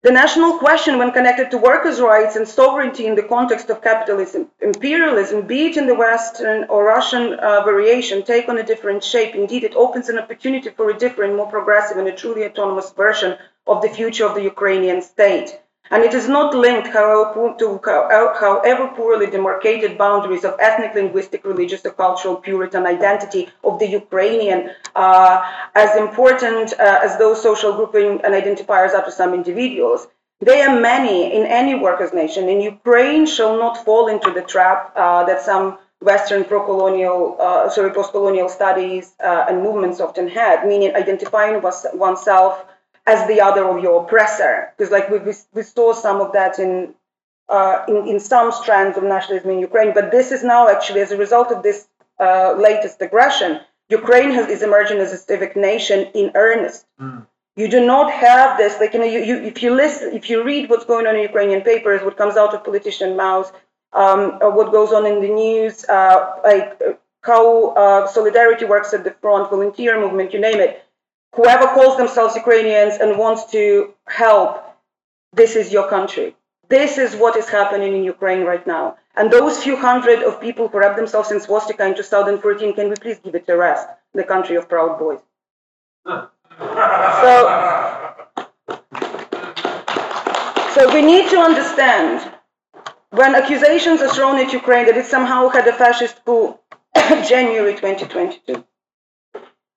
The 0.02 0.12
national 0.12 0.60
question, 0.60 0.98
when 0.98 1.12
connected 1.12 1.52
to 1.52 1.58
workers' 1.58 2.00
rights 2.00 2.38
and 2.38 2.48
sovereignty 2.48 3.06
in 3.06 3.16
the 3.16 3.24
context 3.24 3.70
of 3.70 3.82
capitalism, 3.82 4.50
imperialism, 4.62 5.46
be 5.46 5.66
it 5.66 5.76
in 5.76 5.88
the 5.88 5.94
Western 5.94 6.64
or 6.70 6.86
Russian 6.86 7.34
uh, 7.34 7.64
variation, 7.64 8.24
take 8.24 8.48
on 8.48 8.60
a 8.60 8.64
different 8.64 9.04
shape. 9.04 9.36
Indeed, 9.36 9.66
it 9.66 9.76
opens 9.76 10.08
an 10.08 10.18
opportunity 10.18 10.70
for 10.70 10.90
a 10.90 10.98
different, 10.98 11.36
more 11.36 11.48
progressive, 11.48 11.98
and 11.98 12.08
a 12.08 12.16
truly 12.16 12.46
autonomous 12.46 12.92
version 12.92 13.38
of 13.68 13.82
the 13.82 13.90
future 13.90 14.26
of 14.26 14.36
the 14.36 14.44
Ukrainian 14.44 15.02
state. 15.02 15.60
And 15.92 16.04
it 16.04 16.14
is 16.14 16.28
not 16.28 16.54
linked 16.54 16.88
however, 16.88 17.56
to 17.58 17.80
however 17.84 18.88
poorly 18.96 19.28
demarcated 19.28 19.98
boundaries 19.98 20.46
of 20.46 20.56
ethnic, 20.60 20.94
linguistic, 20.94 21.44
religious, 21.44 21.84
or 21.86 21.92
cultural 21.92 22.36
Puritan 22.36 22.86
identity 22.86 23.50
of 23.64 23.80
the 23.80 23.88
Ukrainian, 23.88 24.70
uh, 24.96 25.36
as 25.76 25.96
important 25.98 26.74
uh, 26.74 27.00
as 27.04 27.18
those 27.18 27.42
social 27.42 27.74
grouping 27.74 28.22
and 28.24 28.34
identifiers 28.34 28.94
are 28.94 29.04
to 29.04 29.12
some 29.12 29.34
individuals. 29.34 30.08
They 30.42 30.62
are 30.62 30.80
many 30.80 31.36
in 31.36 31.44
any 31.46 31.76
workers' 31.76 32.14
nation, 32.14 32.48
and 32.48 32.62
Ukraine 32.64 33.26
shall 33.26 33.58
not 33.58 33.84
fall 33.84 34.08
into 34.08 34.32
the 34.32 34.42
trap 34.42 34.94
uh, 34.96 35.26
that 35.26 35.42
some 35.42 35.78
Western 36.02 36.46
pro-colonial, 36.46 37.36
uh, 37.40 37.70
sorry, 37.70 37.92
post-colonial 37.92 38.48
studies 38.48 39.14
uh, 39.22 39.46
and 39.50 39.62
movements 39.62 40.00
often 40.00 40.30
had, 40.30 40.66
meaning 40.66 40.96
identifying 40.96 41.62
oneself 41.94 42.64
as 43.12 43.28
the 43.28 43.40
other 43.48 43.64
of 43.72 43.78
your 43.86 44.04
oppressor. 44.04 44.54
Because 44.72 44.92
like 44.92 45.10
we, 45.10 45.18
we, 45.58 45.64
saw 45.64 45.94
some 45.94 46.18
of 46.22 46.30
that 46.34 46.60
in, 46.60 46.94
uh, 47.48 47.78
in, 47.88 47.98
in 48.12 48.20
some 48.20 48.52
strands 48.52 48.98
of 48.98 49.04
nationalism 49.04 49.50
in 49.56 49.60
Ukraine, 49.70 49.92
but 49.94 50.12
this 50.12 50.32
is 50.36 50.44
now 50.44 50.70
actually 50.76 51.02
as 51.02 51.12
a 51.12 51.18
result 51.26 51.50
of 51.56 51.64
this 51.64 51.88
uh, 52.20 52.54
latest 52.68 52.98
aggression, 53.02 53.52
Ukraine 53.90 54.32
has, 54.32 54.48
is 54.56 54.62
emerging 54.62 55.00
as 55.00 55.12
a 55.14 55.18
civic 55.18 55.56
nation 55.56 56.00
in 56.14 56.32
earnest. 56.36 56.86
Mm. 57.02 57.26
You 57.56 57.68
do 57.68 57.82
not 57.94 58.08
have 58.12 58.58
this, 58.58 58.80
like, 58.80 58.94
you 58.94 59.00
know, 59.00 59.12
you, 59.16 59.22
you, 59.30 59.36
if 59.52 59.64
you 59.64 59.74
listen, 59.74 60.14
if 60.14 60.30
you 60.30 60.44
read 60.44 60.70
what's 60.70 60.86
going 60.86 61.08
on 61.08 61.16
in 61.16 61.22
Ukrainian 61.22 61.62
papers, 61.62 62.02
what 62.04 62.16
comes 62.16 62.36
out 62.38 62.54
of 62.54 62.64
politician 62.64 63.18
mouths, 63.18 63.52
um, 63.94 64.38
or 64.42 64.52
what 64.52 64.72
goes 64.72 64.92
on 64.94 65.06
in 65.12 65.18
the 65.26 65.32
news, 65.44 65.84
uh, 65.98 66.36
like 66.44 66.82
how 67.22 67.70
uh, 67.84 68.08
solidarity 68.08 68.66
works 68.66 68.94
at 68.94 69.04
the 69.04 69.14
front, 69.22 69.50
volunteer 69.50 70.00
movement, 70.00 70.32
you 70.34 70.40
name 70.40 70.60
it, 70.68 70.86
whoever 71.36 71.68
calls 71.68 71.98
themselves 71.98 72.36
Ukrainians 72.36 72.96
and 72.96 73.18
wants 73.18 73.46
to 73.52 73.94
help, 74.08 74.64
this 75.34 75.56
is 75.56 75.72
your 75.72 75.88
country. 75.90 76.36
This 76.70 76.98
is 76.98 77.16
what 77.16 77.36
is 77.36 77.50
happening 77.50 77.94
in 77.96 78.04
Ukraine 78.04 78.44
right 78.46 78.66
now. 78.66 78.98
And 79.16 79.32
those 79.32 79.64
few 79.64 79.76
hundred 79.76 80.24
of 80.24 80.40
people 80.40 80.68
who 80.68 80.78
wrapped 80.80 80.98
themselves 80.98 81.32
in 81.32 81.40
swastika 81.40 81.86
in 81.86 81.96
2014, 81.96 82.76
can 82.76 82.90
we 82.90 82.96
please 82.96 83.20
give 83.20 83.36
it 83.36 83.50
a 83.50 83.58
rest? 83.58 83.88
The 84.14 84.24
country 84.24 84.56
of 84.56 84.70
proud 84.70 85.00
boys. 85.00 85.20
so, 86.06 87.36
so 90.76 90.94
we 90.94 91.02
need 91.02 91.30
to 91.30 91.40
understand 91.40 92.32
when 93.10 93.34
accusations 93.36 94.02
are 94.02 94.10
thrown 94.10 94.38
at 94.38 94.54
Ukraine 94.54 94.86
that 94.86 94.98
it 94.98 95.06
somehow 95.06 95.50
had 95.50 95.68
a 95.68 95.74
fascist 95.74 96.24
coup 96.24 96.58
January 97.28 97.74
2022. 97.74 98.64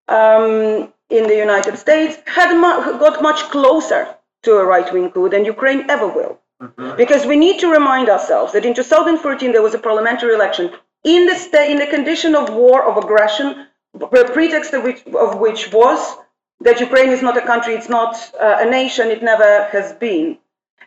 Um, 0.08 0.92
in 1.18 1.24
the 1.28 1.36
United 1.36 1.76
States 1.78 2.18
had 2.26 2.50
mu- 2.54 2.98
got 3.04 3.22
much 3.22 3.40
closer 3.54 4.02
to 4.44 4.52
a 4.56 4.64
right 4.64 4.92
wing 4.92 5.10
coup 5.10 5.28
than 5.28 5.44
Ukraine 5.44 5.82
ever 5.88 6.08
will. 6.08 6.34
Mm-hmm. 6.62 6.96
Because 6.96 7.26
we 7.26 7.36
need 7.36 7.58
to 7.60 7.68
remind 7.78 8.08
ourselves 8.08 8.52
that 8.52 8.64
in 8.64 8.74
2014 8.74 9.52
there 9.52 9.62
was 9.68 9.74
a 9.74 9.78
parliamentary 9.88 10.34
election 10.34 10.70
in 11.04 11.26
the, 11.26 11.34
sta- 11.34 11.68
in 11.72 11.78
the 11.78 11.86
condition 11.86 12.34
of 12.34 12.54
war, 12.54 12.84
of 12.84 13.02
aggression, 13.02 13.66
the 13.94 14.06
pretext 14.06 14.72
of 14.72 14.84
which, 14.84 15.04
of 15.26 15.38
which 15.38 15.72
was 15.72 16.16
that 16.60 16.80
Ukraine 16.80 17.10
is 17.10 17.22
not 17.22 17.36
a 17.36 17.42
country, 17.52 17.74
it's 17.74 17.88
not 17.88 18.14
uh, 18.40 18.58
a 18.60 18.70
nation, 18.70 19.08
it 19.08 19.22
never 19.22 19.64
has 19.72 19.92
been. 19.94 20.38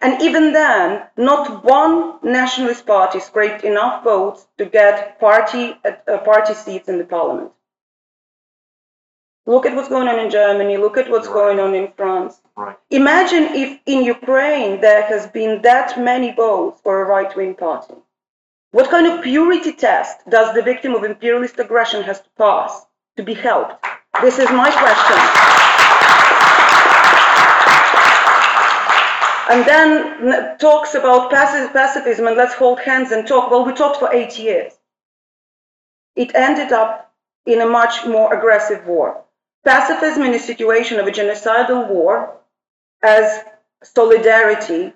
And 0.01 0.21
even 0.21 0.53
then, 0.53 1.03
not 1.17 1.63
one 1.63 2.19
nationalist 2.23 2.86
party 2.86 3.19
scraped 3.19 3.63
enough 3.63 4.03
votes 4.03 4.47
to 4.57 4.65
get 4.65 5.19
party, 5.19 5.76
uh, 5.86 6.17
party 6.19 6.53
seats 6.53 6.89
in 6.89 6.97
the 6.97 7.05
parliament. 7.05 7.51
Look 9.47 9.67
at 9.67 9.75
what's 9.75 9.89
going 9.89 10.07
on 10.07 10.17
in 10.17 10.31
Germany. 10.31 10.77
Look 10.77 10.97
at 10.97 11.09
what's 11.09 11.27
right. 11.27 11.33
going 11.33 11.59
on 11.59 11.75
in 11.75 11.91
France. 11.95 12.41
Right. 12.57 12.75
Imagine 12.89 13.43
if 13.53 13.79
in 13.85 14.03
Ukraine 14.03 14.81
there 14.81 15.03
has 15.03 15.27
been 15.27 15.61
that 15.61 15.99
many 15.99 16.33
votes 16.33 16.81
for 16.81 17.01
a 17.01 17.05
right 17.05 17.35
wing 17.35 17.53
party. 17.53 17.93
What 18.71 18.89
kind 18.89 19.05
of 19.07 19.23
purity 19.23 19.71
test 19.71 20.27
does 20.29 20.53
the 20.55 20.63
victim 20.63 20.95
of 20.95 21.03
imperialist 21.03 21.59
aggression 21.59 22.01
has 22.03 22.21
to 22.21 22.29
pass 22.37 22.85
to 23.17 23.23
be 23.23 23.35
helped? 23.35 23.85
This 24.21 24.39
is 24.39 24.49
my 24.49 24.71
question. 24.71 25.19
And 29.47 29.63
then 29.65 30.57
talks 30.57 30.95
about 30.95 31.29
pacifism 31.29 32.25
and 32.27 32.35
let's 32.35 32.55
hold 32.55 32.79
hands 32.79 33.11
and 33.11 33.27
talk. 33.27 33.51
Well, 33.51 33.63
we 33.63 33.73
talked 33.73 33.97
for 33.97 34.11
eight 34.11 34.39
years. 34.39 34.73
It 36.15 36.33
ended 36.33 36.71
up 36.71 37.13
in 37.45 37.61
a 37.61 37.65
much 37.67 38.05
more 38.07 38.33
aggressive 38.33 38.87
war. 38.87 39.24
Pacifism 39.66 40.22
in 40.24 40.36
a 40.36 40.39
situation 40.39 40.99
of 40.99 41.07
a 41.07 41.11
genocidal 41.11 41.89
war 41.89 42.38
as 43.01 43.43
solidarity 43.84 44.93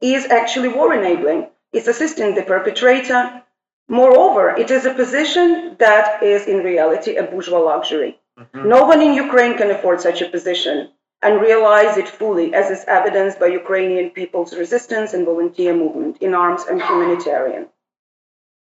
is 0.00 0.26
actually 0.26 0.68
war 0.68 0.94
enabling. 0.94 1.48
It's 1.72 1.88
assisting 1.88 2.34
the 2.34 2.42
perpetrator. 2.42 3.42
Moreover, 3.88 4.50
it 4.50 4.70
is 4.70 4.86
a 4.86 4.94
position 4.94 5.76
that 5.80 6.22
is 6.22 6.46
in 6.46 6.58
reality 6.58 7.16
a 7.16 7.24
bourgeois 7.24 7.58
luxury. 7.58 8.20
Mm-hmm. 8.38 8.68
No 8.68 8.84
one 8.84 9.02
in 9.02 9.14
Ukraine 9.14 9.56
can 9.58 9.70
afford 9.72 10.00
such 10.00 10.22
a 10.22 10.28
position 10.28 10.90
and 11.20 11.40
realize 11.40 11.96
it 11.96 12.08
fully, 12.08 12.54
as 12.54 12.70
is 12.70 12.84
evidenced 12.86 13.40
by 13.40 13.46
Ukrainian 13.46 14.10
people's 14.10 14.56
resistance 14.56 15.12
and 15.12 15.24
volunteer 15.24 15.74
movement 15.74 16.18
in 16.20 16.34
arms 16.34 16.64
and 16.70 16.80
humanitarian. 16.80 17.68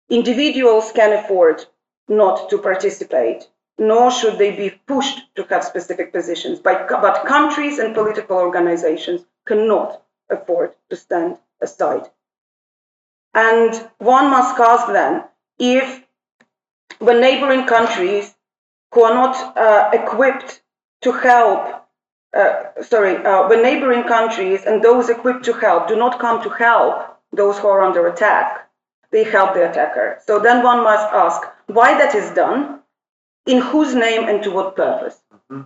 Individuals 0.10 0.92
can 0.92 1.14
afford 1.14 1.66
not 2.08 2.50
to 2.50 2.58
participate 2.58 3.48
nor 3.80 4.12
should 4.12 4.38
they 4.38 4.52
be 4.52 4.70
pushed 4.88 5.34
to 5.36 5.44
have 5.50 5.64
specific 5.64 6.12
positions. 6.12 6.60
But, 6.60 6.88
countries 7.26 7.80
and 7.80 7.96
political 7.96 8.38
organizations 8.38 9.22
cannot 9.48 10.04
afford 10.30 10.74
to 10.90 10.96
stand 10.96 11.38
aside. 11.62 12.10
And 13.34 13.74
one 14.00 14.30
must 14.30 14.60
ask 14.60 14.92
then 14.92 15.24
if 15.58 16.04
when 17.00 17.22
neighboring 17.22 17.66
countries 17.66 18.36
who 18.94 19.04
are 19.04 19.14
not 19.14 19.58
uh, 19.58 19.90
equipped 19.94 20.62
to 21.02 21.12
help, 21.12 21.86
uh, 22.36 22.64
sorry, 22.82 23.16
uh, 23.26 23.48
neighboring 23.48 24.04
countries 24.04 24.66
and 24.66 24.84
those 24.84 25.10
equipped 25.10 25.46
to 25.46 25.54
help 25.54 25.88
do 25.88 25.96
not 25.96 26.20
come 26.20 26.42
to 26.44 26.50
help 26.50 27.18
those 27.32 27.58
who 27.60 27.68
are 27.68 27.82
under 27.82 28.08
attack, 28.08 28.68
they 29.12 29.24
help 29.24 29.54
the 29.54 29.70
attacker. 29.70 30.20
So 30.26 30.40
then 30.40 30.64
one 30.64 30.84
must 30.84 31.08
ask 31.14 31.48
why 31.68 31.98
that 31.98 32.16
is 32.16 32.30
done 32.32 32.79
in 33.46 33.62
whose 33.62 33.96
name 33.96 34.28
and 34.28 34.44
to 34.44 34.52
what 34.52 34.76
purpose? 34.76 35.18
Mm-hmm. 35.34 35.64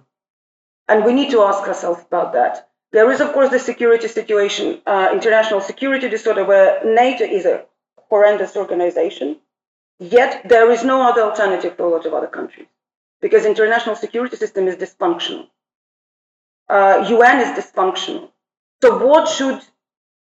And 0.88 1.06
we 1.06 1.14
need 1.14 1.32
to 1.32 1.42
ask 1.42 1.68
ourselves 1.68 2.04
about 2.06 2.34
that. 2.34 2.70
There 2.92 3.12
is, 3.12 3.22
of 3.22 3.34
course, 3.34 3.50
the 3.50 3.60
security 3.60 4.08
situation, 4.08 4.82
uh, 4.86 5.10
international 5.12 5.62
security 5.62 6.10
disorder, 6.10 6.46
where 6.46 6.84
NATO 6.86 7.24
is 7.24 7.46
a 7.46 7.66
horrendous 7.98 8.56
organization. 8.56 9.38
Yet 10.00 10.48
there 10.48 10.70
is 10.72 10.84
no 10.84 11.02
other 11.02 11.22
alternative 11.22 11.76
for 11.76 11.86
a 11.88 11.90
lot 11.90 12.06
of 12.06 12.14
other 12.14 12.28
countries 12.28 12.68
because 13.22 13.46
international 13.46 13.96
security 13.96 14.36
system 14.36 14.68
is 14.68 14.76
dysfunctional. 14.76 15.48
Uh, 16.70 17.06
UN 17.10 17.40
is 17.40 17.58
dysfunctional. 17.58 18.30
So 18.84 19.06
what 19.06 19.28
should 19.28 19.62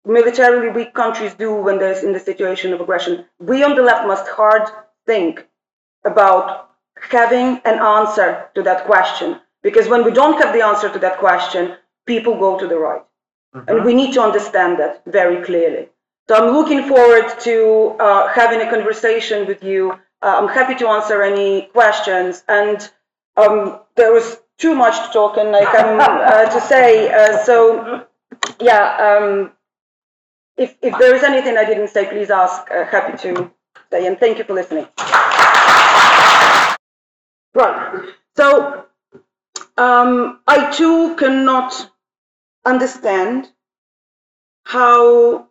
militarily 0.06 0.70
weak 0.70 0.93
countries 0.93 1.34
do 1.34 1.54
when 1.54 1.80
there's 1.80 2.04
in 2.04 2.14
the 2.14 2.20
situation 2.20 2.74
of 2.74 2.82
aggression? 2.82 3.26
We 3.39 3.64
on 3.64 3.76
the 3.76 3.82
left 3.82 4.06
must 4.06 4.28
hard 4.28 4.70
think 5.06 5.47
about 6.06 6.69
having 7.02 7.62
an 7.66 7.80
answer 7.80 8.47
to 8.56 8.62
that 8.64 8.86
question. 8.86 9.39
Because 9.62 9.88
when 9.88 10.04
we 10.04 10.12
don't 10.12 10.41
have 10.41 10.54
the 10.54 10.62
answer 10.62 10.91
to 10.91 11.00
that 11.00 11.18
question, 11.18 11.76
people 12.06 12.39
go 12.39 12.58
to 12.58 12.68
the 12.68 12.78
right. 12.78 13.02
Mm-hmm. 13.56 13.70
And 13.70 13.86
we 13.86 13.93
need 13.93 14.14
to 14.14 14.22
understand 14.22 14.80
that 14.80 15.04
very 15.06 15.43
clearly. 15.43 15.89
So 16.28 16.36
I'm 16.36 16.54
looking 16.54 16.88
forward 16.88 17.28
to 17.39 17.95
uh, 18.00 18.28
having 18.28 18.62
a 18.62 18.70
conversation 18.70 19.47
with 19.47 19.64
you. 19.64 19.93
Uh, 20.22 20.36
I'm 20.38 20.47
happy 20.47 20.76
to 20.76 20.88
answer 20.88 21.24
any 21.24 21.64
questions. 21.74 22.43
And 22.47 22.89
um, 23.36 23.80
there 23.95 24.14
was 24.14 24.38
too 24.58 24.76
much 24.76 24.95
to 25.08 25.14
talk 25.14 25.38
and 25.38 25.56
I 25.56 25.66
come 25.66 26.00
uh, 26.00 26.45
to 26.54 26.62
say. 26.62 27.12
Uh, 27.12 27.43
so, 27.43 28.06
yeah, 28.60 29.18
um, 29.20 29.52
if, 30.58 30.76
if 30.82 30.97
there 31.00 31.16
is 31.16 31.24
anything 31.24 31.58
I 31.58 31.66
didn't 31.66 31.88
say, 31.88 32.06
please 32.06 32.30
ask. 32.30 32.70
Uh, 32.70 32.86
happy 32.86 33.18
to 33.24 33.52
say. 33.89 34.06
And 34.06 34.20
thank 34.20 34.38
you 34.38 34.43
for 34.43 34.54
listening. 34.54 34.88
Right. 37.54 38.14
So 38.38 38.86
um, 39.78 40.39
I 40.47 40.72
too 40.72 41.16
cannot 41.16 41.91
understand 42.66 43.50
how, 44.64 45.47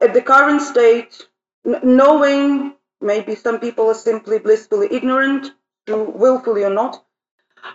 at 0.00 0.12
the 0.12 0.22
current 0.22 0.60
state, 0.62 1.26
knowing 1.64 2.74
maybe 3.00 3.34
some 3.34 3.60
people 3.60 3.88
are 3.88 3.94
simply 3.94 4.38
blissfully 4.38 4.88
ignorant, 4.90 5.52
willfully 5.86 6.64
or 6.64 6.70
not, 6.70 7.04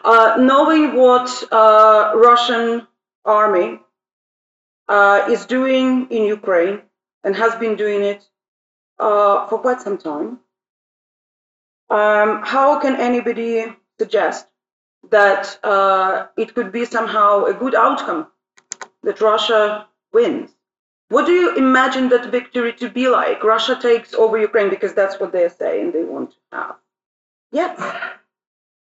uh, 0.03 0.37
knowing 0.39 0.95
what 0.95 1.29
uh, 1.51 2.11
Russian 2.15 2.87
army 3.25 3.79
uh, 4.87 5.25
is 5.29 5.45
doing 5.45 6.07
in 6.09 6.23
Ukraine 6.23 6.81
and 7.23 7.35
has 7.35 7.55
been 7.55 7.75
doing 7.75 8.01
it 8.01 8.27
uh, 8.99 9.47
for 9.47 9.59
quite 9.59 9.81
some 9.81 9.97
time, 9.97 10.39
um, 11.89 12.41
how 12.43 12.79
can 12.79 12.95
anybody 12.95 13.65
suggest 13.97 14.47
that 15.09 15.59
uh, 15.63 16.27
it 16.37 16.53
could 16.53 16.71
be 16.71 16.85
somehow 16.85 17.45
a 17.45 17.53
good 17.53 17.75
outcome 17.75 18.27
that 19.03 19.21
Russia 19.21 19.87
wins? 20.13 20.51
What 21.09 21.25
do 21.25 21.31
you 21.31 21.55
imagine 21.55 22.09
that 22.09 22.31
victory 22.31 22.73
to 22.73 22.89
be 22.89 23.09
like? 23.09 23.43
Russia 23.43 23.75
takes 23.81 24.13
over 24.13 24.37
Ukraine 24.37 24.69
because 24.69 24.93
that's 24.93 25.19
what 25.19 25.31
they're 25.31 25.49
saying 25.49 25.91
they 25.91 26.03
want 26.03 26.31
to 26.31 26.37
have. 26.51 26.75
Yes. 27.51 27.79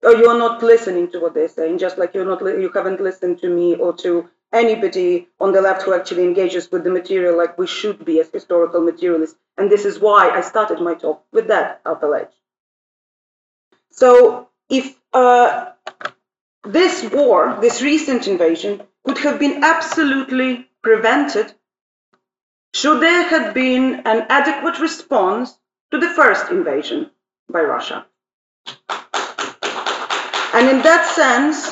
Or 0.03 0.11
you're 0.17 0.37
not 0.37 0.61
listening 0.61 1.09
to 1.11 1.19
what 1.21 1.33
they're 1.33 1.47
saying, 1.47 1.77
just 1.77 1.97
like 1.97 2.13
you're 2.13 2.25
not 2.25 2.41
you 2.41 2.69
haven't 2.73 2.99
listened 2.99 3.39
to 3.39 3.47
me 3.47 3.75
or 3.75 3.93
to 4.03 4.29
anybody 4.51 5.29
on 5.39 5.53
the 5.53 5.61
left 5.61 5.83
who 5.83 5.93
actually 5.93 6.23
engages 6.23 6.69
with 6.69 6.83
the 6.83 6.89
material 6.89 7.37
like 7.37 7.57
we 7.57 7.67
should 7.67 8.03
be 8.03 8.19
as 8.19 8.29
historical 8.29 8.81
materialists. 8.81 9.39
And 9.57 9.71
this 9.71 9.85
is 9.85 9.99
why 9.99 10.29
I 10.29 10.41
started 10.41 10.81
my 10.81 10.93
talk 10.95 11.23
with 11.31 11.47
that 11.47 11.79
edge. 11.85 12.35
So 13.93 14.49
if 14.69 14.99
uh, 15.13 15.71
this 16.63 17.03
war, 17.11 17.57
this 17.61 17.81
recent 17.81 18.27
invasion, 18.27 18.81
could 19.05 19.19
have 19.19 19.39
been 19.39 19.63
absolutely 19.63 20.67
prevented 20.81 21.53
should 22.73 23.01
there 23.01 23.23
have 23.23 23.53
been 23.53 24.01
an 24.05 24.25
adequate 24.29 24.79
response 24.79 25.59
to 25.91 25.99
the 25.99 26.09
first 26.09 26.49
invasion 26.49 27.11
by 27.47 27.61
Russia. 27.61 28.05
And 30.55 30.69
in 30.69 30.81
that 30.81 31.11
sense, 31.13 31.71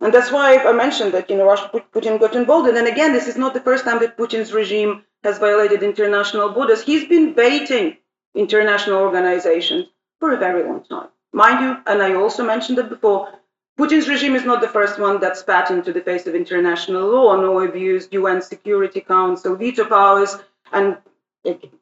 and 0.00 0.12
that's 0.12 0.30
why 0.30 0.58
I 0.58 0.72
mentioned 0.72 1.12
that, 1.12 1.30
you 1.30 1.36
know, 1.36 1.46
Russia, 1.46 1.70
Putin 1.92 2.20
got 2.20 2.36
involved. 2.36 2.68
And 2.68 2.86
again, 2.86 3.12
this 3.12 3.26
is 3.26 3.36
not 3.36 3.54
the 3.54 3.60
first 3.60 3.84
time 3.84 4.00
that 4.00 4.18
Putin's 4.18 4.52
regime 4.52 5.04
has 5.24 5.38
violated 5.38 5.82
international 5.82 6.50
borders. 6.50 6.82
He's 6.82 7.08
been 7.08 7.32
baiting 7.32 7.96
international 8.34 8.98
organizations 8.98 9.86
for 10.20 10.32
a 10.32 10.36
very 10.36 10.62
long 10.62 10.84
time. 10.84 11.08
Mind 11.32 11.60
you, 11.60 11.76
and 11.86 12.02
I 12.02 12.14
also 12.14 12.44
mentioned 12.44 12.78
it 12.78 12.88
before, 12.88 13.32
Putin's 13.78 14.08
regime 14.08 14.34
is 14.34 14.44
not 14.44 14.60
the 14.60 14.68
first 14.68 14.98
one 14.98 15.20
that 15.20 15.36
spat 15.36 15.70
into 15.70 15.92
the 15.92 16.00
face 16.00 16.26
of 16.26 16.34
international 16.34 17.08
law, 17.08 17.36
nor 17.36 17.64
abused 17.64 18.12
UN 18.12 18.42
Security 18.42 19.00
Council 19.00 19.54
veto 19.54 19.84
powers. 19.84 20.36
And 20.72 20.98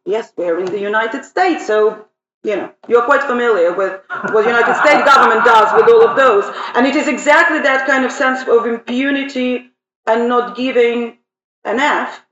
yes, 0.05 0.33
we're 0.37 0.59
in 0.59 0.67
the 0.67 0.81
United 0.81 1.25
States, 1.25 1.67
so 1.67 2.07
you 2.47 2.55
know, 2.55 2.73
you're 2.87 3.03
quite 3.03 3.25
familiar 3.25 3.73
with 3.73 4.01
what 4.31 4.45
the 4.45 4.51
United 4.51 4.77
States 4.77 5.05
government 5.05 5.45
does 5.45 5.73
with 5.75 5.93
all 5.93 6.07
of 6.07 6.17
those. 6.17 6.45
And 6.77 6.87
it 6.87 6.95
is 6.95 7.09
exactly 7.09 7.59
that 7.61 7.87
kind 7.89 8.05
of 8.05 8.13
sense 8.13 8.47
of 8.49 8.67
impunity 8.67 9.73
and 10.07 10.29
not 10.29 10.57
giving 10.57 11.19
an 11.65 11.81
F 11.81 12.23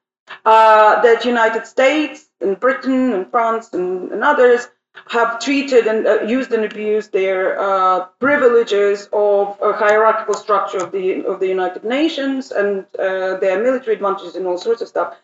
uh, 0.45 1.03
that 1.03 1.25
United 1.25 1.67
States 1.67 2.27
and 2.41 2.61
Britain 2.61 3.13
and 3.13 3.29
France 3.29 3.73
and, 3.73 4.13
and 4.13 4.23
others 4.23 4.69
have 5.07 5.41
treated 5.41 5.87
and 5.87 6.07
uh, 6.07 6.23
used 6.23 6.53
and 6.53 6.65
abused 6.65 7.13
their 7.13 7.61
uh, 7.61 8.07
privileges 8.21 9.09
of 9.13 9.59
a 9.61 9.73
hierarchical 9.73 10.35
structure 10.35 10.79
of 10.79 10.93
the 10.93 11.25
of 11.25 11.41
the 11.41 11.49
United 11.49 11.85
Nations 11.85 12.53
and 12.53 12.87
uh, 12.99 13.37
their 13.39 13.63
military 13.63 13.97
advantages 13.97 14.37
and 14.37 14.47
all 14.47 14.59
sorts 14.59 14.83
of 14.83 14.89
stuff. 14.89 15.17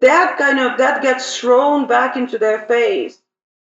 That 0.00 0.38
kind 0.38 0.58
of 0.58 0.78
that 0.78 1.02
gets 1.02 1.38
thrown 1.38 1.86
back 1.86 2.16
into 2.16 2.38
their 2.38 2.60
face 2.62 3.20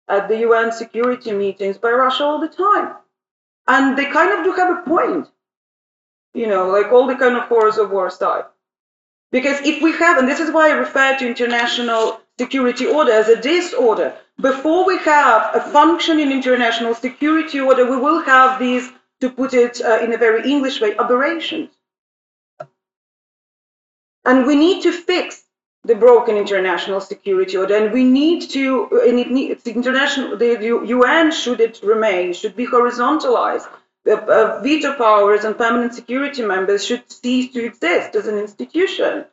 at 0.07 0.27
the 0.27 0.39
UN 0.39 0.71
security 0.71 1.31
meetings 1.31 1.77
by 1.77 1.91
Russia 1.91 2.23
all 2.23 2.39
the 2.39 2.47
time. 2.47 2.95
And 3.67 3.97
they 3.97 4.05
kind 4.05 4.37
of 4.37 4.43
do 4.43 4.51
have 4.53 4.77
a 4.77 4.81
point, 4.81 5.29
you 6.33 6.47
know, 6.47 6.69
like 6.69 6.91
all 6.91 7.07
the 7.07 7.15
kind 7.15 7.37
of 7.37 7.43
horrors 7.43 7.77
of 7.77 7.91
war 7.91 8.07
aside. 8.07 8.45
Because 9.31 9.61
if 9.61 9.81
we 9.81 9.93
have, 9.93 10.17
and 10.17 10.27
this 10.27 10.39
is 10.39 10.51
why 10.51 10.69
I 10.69 10.73
refer 10.73 11.17
to 11.17 11.27
international 11.27 12.19
security 12.37 12.85
order 12.85 13.11
as 13.11 13.29
a 13.29 13.41
disorder, 13.41 14.15
before 14.39 14.85
we 14.85 14.97
have 14.99 15.55
a 15.55 15.61
functioning 15.61 16.31
international 16.31 16.95
security 16.95 17.59
order, 17.59 17.89
we 17.89 17.97
will 17.97 18.21
have 18.21 18.59
these, 18.59 18.89
to 19.21 19.29
put 19.29 19.53
it 19.53 19.81
uh, 19.81 19.99
in 20.01 20.13
a 20.13 20.17
very 20.17 20.49
English 20.49 20.81
way, 20.81 20.95
aberrations. 20.97 21.69
And 24.25 24.45
we 24.45 24.55
need 24.55 24.83
to 24.83 24.91
fix 24.91 25.43
the 25.85 25.95
broken 25.95 26.37
international 26.37 27.01
security 27.01 27.57
order, 27.57 27.75
and 27.75 27.91
we 27.91 28.05
need 28.05 28.49
to, 28.51 29.01
and 29.05 29.19
it 29.19 29.29
needs 29.29 29.67
international, 29.67 30.37
the 30.37 30.81
UN 30.85 31.31
should 31.31 31.59
it 31.59 31.81
remain, 31.83 32.33
should 32.33 32.55
be 32.55 32.65
horizontalized. 32.65 33.67
The 34.05 34.17
uh, 34.17 34.61
veto 34.61 34.95
powers 34.95 35.43
and 35.43 35.57
permanent 35.57 35.93
security 35.93 36.41
members 36.41 36.85
should 36.85 37.09
cease 37.11 37.53
to 37.53 37.65
exist 37.65 38.15
as 38.15 38.27
an 38.27 38.37
institution. 38.37 39.25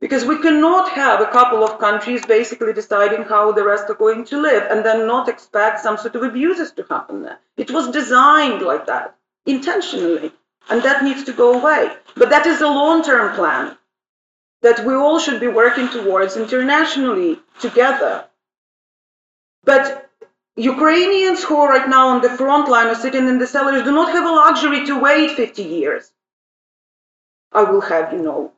Because 0.00 0.24
we 0.24 0.40
cannot 0.40 0.90
have 0.90 1.20
a 1.20 1.26
couple 1.26 1.64
of 1.64 1.80
countries 1.80 2.24
basically 2.24 2.72
deciding 2.72 3.24
how 3.24 3.50
the 3.50 3.64
rest 3.64 3.90
are 3.90 3.94
going 3.94 4.24
to 4.26 4.40
live 4.40 4.64
and 4.70 4.84
then 4.84 5.06
not 5.08 5.28
expect 5.28 5.80
some 5.80 5.98
sort 5.98 6.14
of 6.14 6.22
abuses 6.22 6.70
to 6.72 6.84
happen 6.88 7.22
there. 7.22 7.40
It 7.56 7.70
was 7.72 7.90
designed 7.90 8.62
like 8.62 8.86
that, 8.86 9.16
intentionally, 9.44 10.30
and 10.70 10.82
that 10.82 11.02
needs 11.02 11.24
to 11.24 11.32
go 11.32 11.58
away. 11.58 11.92
But 12.14 12.30
that 12.30 12.46
is 12.46 12.60
a 12.60 12.68
long 12.68 13.02
term 13.02 13.34
plan 13.34 13.76
that 14.62 14.84
we 14.84 14.94
all 14.94 15.18
should 15.18 15.40
be 15.40 15.48
working 15.48 15.88
towards 15.88 16.36
internationally 16.36 17.40
together. 17.60 18.24
But 19.64 20.10
Ukrainians 20.56 21.44
who 21.44 21.56
are 21.56 21.68
right 21.68 21.88
now 21.88 22.08
on 22.08 22.20
the 22.20 22.30
front 22.30 22.68
line 22.68 22.88
or 22.88 22.94
sitting 22.96 23.28
in 23.28 23.38
the 23.38 23.46
cellars 23.46 23.84
do 23.84 23.92
not 23.92 24.10
have 24.10 24.26
a 24.26 24.32
luxury 24.32 24.86
to 24.86 24.98
wait 24.98 25.32
50 25.32 25.62
years. 25.62 26.10
I 27.52 27.62
will 27.62 27.80
have 27.80 28.12
you 28.12 28.20
know. 28.20 28.52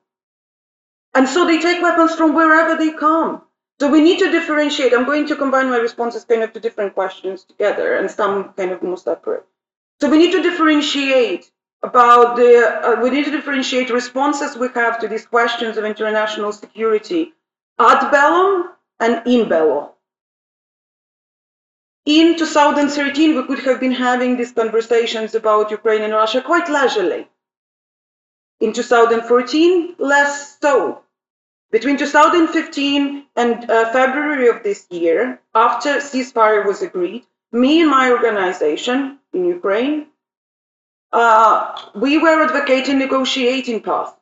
And 1.14 1.28
so 1.28 1.46
they 1.46 1.58
take 1.58 1.82
weapons 1.82 2.14
from 2.14 2.34
wherever 2.34 2.76
they 2.76 2.92
come. 2.92 3.42
So 3.80 3.90
we 3.90 4.00
need 4.00 4.18
to 4.18 4.30
differentiate. 4.30 4.92
I'm 4.92 5.06
going 5.06 5.26
to 5.28 5.36
combine 5.36 5.70
my 5.70 5.78
responses 5.78 6.24
kind 6.24 6.42
of 6.42 6.52
to 6.52 6.60
different 6.60 6.94
questions 6.94 7.44
together 7.44 7.96
and 7.96 8.10
some 8.10 8.52
kind 8.52 8.72
of 8.72 8.82
more 8.82 8.96
separate. 8.96 9.44
So 10.00 10.10
we 10.10 10.18
need 10.18 10.32
to 10.32 10.42
differentiate 10.42 11.50
about 11.82 12.36
the, 12.36 12.52
uh, 12.86 13.00
we 13.02 13.10
need 13.10 13.24
to 13.24 13.30
differentiate 13.30 13.90
responses 13.90 14.56
we 14.56 14.68
have 14.74 15.00
to 15.00 15.08
these 15.08 15.26
questions 15.26 15.78
of 15.78 15.84
international 15.84 16.52
security 16.52 17.32
ad 17.78 18.10
bellum 18.10 18.70
and 19.00 19.22
in 19.26 19.48
bello. 19.48 19.94
In 22.04 22.36
2013, 22.36 23.36
we 23.36 23.46
could 23.46 23.60
have 23.60 23.80
been 23.80 23.92
having 23.92 24.36
these 24.36 24.52
conversations 24.52 25.34
about 25.34 25.70
Ukraine 25.70 26.02
and 26.02 26.12
Russia 26.12 26.40
quite 26.42 26.68
leisurely. 26.68 27.28
In 28.60 28.72
2014, 28.72 29.96
less 29.98 30.58
so. 30.60 31.02
Between 31.70 31.96
2015 31.96 33.26
and 33.36 33.70
uh, 33.70 33.92
February 33.92 34.48
of 34.48 34.62
this 34.62 34.86
year, 34.90 35.40
after 35.54 35.96
ceasefire 35.98 36.66
was 36.66 36.82
agreed, 36.82 37.24
me 37.52 37.80
and 37.80 37.90
my 37.90 38.10
organization 38.10 39.18
in 39.32 39.44
Ukraine 39.46 40.06
uh, 41.12 41.80
we 41.94 42.18
were 42.18 42.44
advocating 42.44 42.98
negotiating 42.98 43.82
path. 43.82 44.16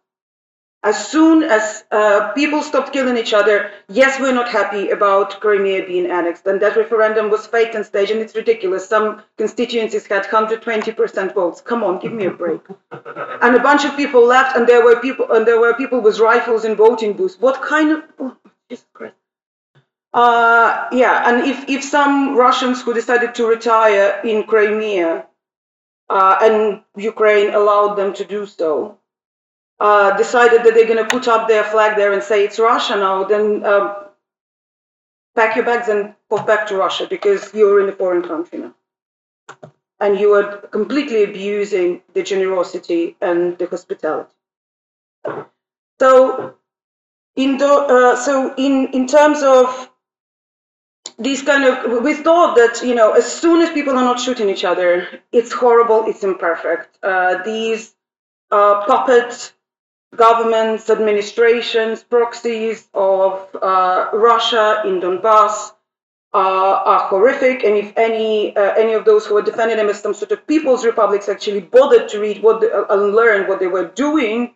As 0.84 1.08
soon 1.08 1.42
as 1.42 1.84
uh, 1.90 2.32
people 2.34 2.62
stopped 2.62 2.92
killing 2.92 3.16
each 3.16 3.34
other, 3.34 3.72
yes, 3.88 4.20
we're 4.20 4.32
not 4.32 4.48
happy 4.48 4.90
about 4.90 5.40
Crimea 5.40 5.84
being 5.86 6.06
annexed, 6.06 6.46
and 6.46 6.62
that 6.62 6.76
referendum 6.76 7.30
was 7.30 7.48
faked 7.48 7.74
and 7.74 7.84
staged, 7.84 8.12
and 8.12 8.20
it's 8.20 8.36
ridiculous. 8.36 8.88
Some 8.88 9.22
constituencies 9.36 10.06
had 10.06 10.24
120% 10.24 11.34
votes. 11.34 11.60
Come 11.60 11.82
on, 11.82 11.98
give 11.98 12.12
me 12.12 12.26
a 12.26 12.30
break. 12.30 12.60
and 12.92 13.56
a 13.56 13.60
bunch 13.60 13.84
of 13.84 13.96
people 13.96 14.24
left, 14.24 14.56
and 14.56 14.68
there 14.68 14.84
were 14.84 15.00
people, 15.00 15.32
and 15.32 15.44
there 15.44 15.58
were 15.58 15.74
people 15.74 16.00
with 16.00 16.20
rifles 16.20 16.64
in 16.64 16.76
voting 16.76 17.14
booths. 17.14 17.40
What 17.40 17.60
kind 17.60 17.90
of? 17.90 18.04
Oh, 18.20 18.36
Jesus 18.70 18.86
Christ. 18.92 19.16
Uh, 20.14 20.86
yeah, 20.92 21.28
and 21.28 21.44
if, 21.44 21.68
if 21.68 21.82
some 21.82 22.36
Russians 22.36 22.82
who 22.82 22.94
decided 22.94 23.34
to 23.34 23.46
retire 23.46 24.20
in 24.24 24.44
Crimea 24.44 25.26
uh, 26.08 26.38
and 26.40 26.82
Ukraine 26.96 27.52
allowed 27.52 27.96
them 27.96 28.14
to 28.14 28.24
do 28.24 28.46
so, 28.46 28.98
uh, 29.80 30.16
decided 30.16 30.64
that 30.64 30.74
they're 30.74 30.86
going 30.86 31.04
to 31.04 31.10
put 31.10 31.28
up 31.28 31.48
their 31.48 31.64
flag 31.64 31.96
there 31.96 32.12
and 32.12 32.22
say 32.22 32.44
it's 32.44 32.58
Russia 32.58 32.96
now, 32.96 33.24
then 33.24 33.64
uh, 33.64 34.04
pack 35.34 35.56
your 35.56 35.64
bags 35.64 35.88
and 35.88 36.14
go 36.30 36.42
back 36.42 36.66
to 36.68 36.76
Russia 36.76 37.06
because 37.08 37.54
you're 37.54 37.80
in 37.82 37.88
a 37.88 37.92
foreign 37.92 38.22
country 38.22 38.58
now. 38.58 38.74
And 40.00 40.18
you 40.18 40.32
are 40.34 40.58
completely 40.68 41.24
abusing 41.24 42.02
the 42.14 42.22
generosity 42.22 43.16
and 43.20 43.58
the 43.58 43.66
hospitality. 43.66 44.34
So 46.00 46.54
in 47.34 47.60
uh, 47.60 48.16
so 48.16 48.54
in, 48.56 48.88
in 48.92 49.06
terms 49.06 49.42
of 49.42 49.90
these 51.18 51.42
kind 51.42 51.64
of, 51.64 52.02
we 52.02 52.14
thought 52.14 52.54
that, 52.56 52.82
you 52.84 52.94
know, 52.94 53.12
as 53.12 53.30
soon 53.30 53.60
as 53.60 53.70
people 53.70 53.94
are 53.94 54.04
not 54.04 54.20
shooting 54.20 54.48
each 54.48 54.64
other, 54.64 55.08
it's 55.32 55.52
horrible, 55.52 56.04
it's 56.06 56.22
imperfect. 56.22 56.96
Uh, 57.02 57.42
these 57.42 57.94
uh, 58.52 58.84
governments, 60.16 60.90
administrations, 60.90 62.02
proxies 62.02 62.88
of 62.94 63.48
uh, 63.60 64.10
Russia 64.12 64.82
in 64.84 65.00
Donbass 65.00 65.72
uh, 66.34 66.82
are 66.84 67.08
horrific. 67.08 67.64
And 67.64 67.76
if 67.76 67.92
any 67.96 68.56
uh, 68.56 68.74
any 68.74 68.92
of 68.92 69.04
those 69.04 69.26
who 69.26 69.36
are 69.36 69.42
defending 69.42 69.76
them 69.76 69.88
as 69.88 70.00
some 70.00 70.14
sort 70.14 70.32
of 70.32 70.46
people's 70.46 70.84
republics 70.84 71.28
actually 71.28 71.60
bothered 71.60 72.08
to 72.10 72.20
read 72.20 72.42
what 72.42 72.62
uh, 72.62 72.86
and 72.90 73.14
learn 73.14 73.48
what 73.48 73.60
they 73.60 73.66
were 73.66 73.88
doing 73.88 74.54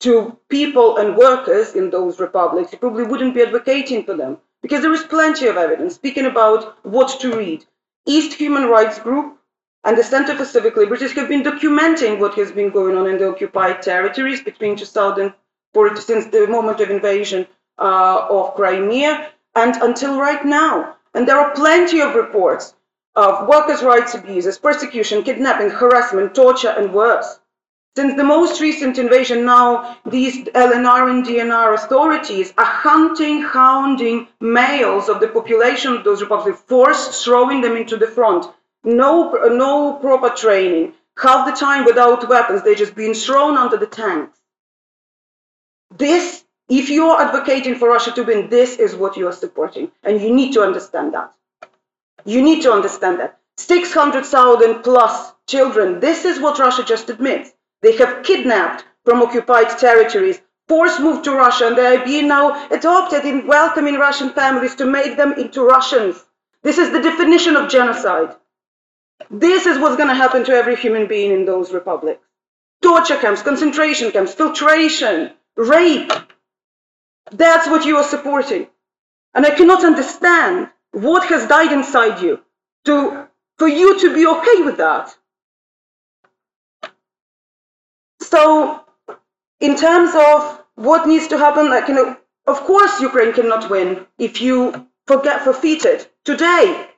to 0.00 0.36
people 0.48 0.96
and 0.98 1.16
workers 1.16 1.74
in 1.74 1.90
those 1.90 2.18
republics, 2.18 2.72
you 2.72 2.78
probably 2.78 3.04
wouldn't 3.04 3.34
be 3.34 3.42
advocating 3.42 4.04
for 4.04 4.14
them 4.16 4.38
because 4.60 4.82
there 4.82 4.92
is 4.92 5.04
plenty 5.04 5.46
of 5.46 5.56
evidence 5.56 5.94
speaking 5.94 6.26
about 6.26 6.76
what 6.84 7.20
to 7.20 7.36
read. 7.36 7.64
East 8.04 8.32
Human 8.34 8.66
Rights 8.66 8.98
Group 8.98 9.38
and 9.84 9.98
the 9.98 10.04
Center 10.04 10.36
for 10.36 10.44
Civic 10.44 10.76
Liberties 10.76 11.12
have 11.12 11.28
been 11.28 11.42
documenting 11.42 12.20
what 12.20 12.34
has 12.34 12.52
been 12.52 12.70
going 12.70 12.96
on 12.96 13.08
in 13.08 13.18
the 13.18 13.28
occupied 13.28 13.82
territories 13.82 14.40
between 14.40 14.76
2004 14.76 15.96
since 15.96 16.26
the 16.26 16.46
moment 16.46 16.80
of 16.80 16.90
invasion 16.90 17.46
uh, 17.78 18.26
of 18.30 18.54
Crimea 18.54 19.30
and 19.56 19.74
until 19.82 20.20
right 20.20 20.44
now. 20.44 20.96
And 21.14 21.26
there 21.26 21.38
are 21.38 21.52
plenty 21.54 22.00
of 22.00 22.14
reports 22.14 22.74
of 23.16 23.48
workers' 23.48 23.82
rights 23.82 24.14
abuses, 24.14 24.56
persecution, 24.56 25.24
kidnapping, 25.24 25.70
harassment, 25.70 26.34
torture, 26.34 26.70
and 26.70 26.94
worse. 26.94 27.40
Since 27.96 28.14
the 28.14 28.24
most 28.24 28.60
recent 28.60 28.98
invasion, 28.98 29.44
now 29.44 29.98
these 30.06 30.44
LNR 30.44 31.10
and 31.10 31.26
DNR 31.26 31.74
authorities 31.74 32.54
are 32.56 32.64
hunting, 32.64 33.42
hounding 33.42 34.28
males 34.40 35.10
of 35.10 35.20
the 35.20 35.28
population 35.28 35.92
of 35.92 36.04
those 36.04 36.22
republics, 36.22 36.62
forced 36.66 37.22
throwing 37.22 37.60
them 37.60 37.76
into 37.76 37.98
the 37.98 38.06
front 38.06 38.46
no, 38.84 39.30
no 39.48 39.94
proper 39.94 40.30
training, 40.30 40.94
half 41.16 41.46
the 41.46 41.58
time 41.58 41.84
without 41.84 42.28
weapons, 42.28 42.62
they're 42.62 42.74
just 42.74 42.94
being 42.94 43.14
thrown 43.14 43.56
under 43.56 43.76
the 43.76 43.86
tanks. 43.86 44.38
This, 45.96 46.44
if 46.68 46.90
you're 46.90 47.20
advocating 47.20 47.76
for 47.76 47.88
Russia 47.88 48.12
to 48.12 48.22
win, 48.22 48.48
this 48.48 48.76
is 48.76 48.94
what 48.94 49.16
you 49.16 49.28
are 49.28 49.32
supporting. 49.32 49.90
And 50.02 50.20
you 50.20 50.34
need 50.34 50.52
to 50.54 50.62
understand 50.62 51.14
that. 51.14 51.32
You 52.24 52.42
need 52.42 52.62
to 52.62 52.72
understand 52.72 53.20
that. 53.20 53.38
600,000 53.58 54.82
plus 54.82 55.32
children, 55.46 56.00
this 56.00 56.24
is 56.24 56.40
what 56.40 56.58
Russia 56.58 56.82
just 56.82 57.10
admits. 57.10 57.52
They 57.82 57.96
have 57.96 58.22
kidnapped 58.24 58.84
from 59.04 59.22
occupied 59.22 59.78
territories, 59.78 60.40
forced 60.68 61.00
moved 61.00 61.24
to 61.24 61.32
Russia, 61.32 61.66
and 61.66 61.76
they 61.76 61.96
are 61.96 62.04
being 62.04 62.28
now 62.28 62.68
adopted 62.70 63.24
in 63.24 63.46
welcoming 63.46 63.96
Russian 63.96 64.30
families 64.30 64.74
to 64.76 64.86
make 64.86 65.16
them 65.16 65.32
into 65.34 65.62
Russians. 65.62 66.24
This 66.62 66.78
is 66.78 66.90
the 66.90 67.02
definition 67.02 67.56
of 67.56 67.68
genocide. 67.68 68.36
This 69.32 69.64
is 69.64 69.78
what's 69.78 69.96
going 69.96 70.10
to 70.10 70.14
happen 70.14 70.44
to 70.44 70.52
every 70.52 70.76
human 70.76 71.06
being 71.06 71.32
in 71.32 71.46
those 71.46 71.72
republics. 71.72 72.22
Torture 72.82 73.16
camps, 73.16 73.40
concentration 73.40 74.10
camps, 74.10 74.34
filtration, 74.34 75.32
rape. 75.56 76.12
That's 77.30 77.66
what 77.66 77.86
you 77.86 77.96
are 77.96 78.04
supporting. 78.04 78.66
And 79.34 79.46
I 79.46 79.50
cannot 79.52 79.84
understand 79.84 80.68
what 80.90 81.24
has 81.30 81.48
died 81.48 81.72
inside 81.72 82.20
you 82.20 82.42
to, 82.84 83.26
for 83.56 83.68
you 83.68 83.98
to 84.00 84.14
be 84.14 84.26
okay 84.26 84.62
with 84.62 84.76
that. 84.76 85.16
So, 88.20 88.84
in 89.60 89.76
terms 89.76 90.14
of 90.14 90.62
what 90.74 91.08
needs 91.08 91.28
to 91.28 91.38
happen, 91.38 91.70
like, 91.70 91.88
you 91.88 91.94
know, 91.94 92.16
of 92.46 92.60
course 92.64 93.00
Ukraine 93.00 93.32
cannot 93.32 93.70
win 93.70 94.06
if 94.18 94.42
you 94.42 94.86
forget 95.06 95.42
forfeit 95.42 95.86
it. 95.86 96.12
Today, 96.24 96.91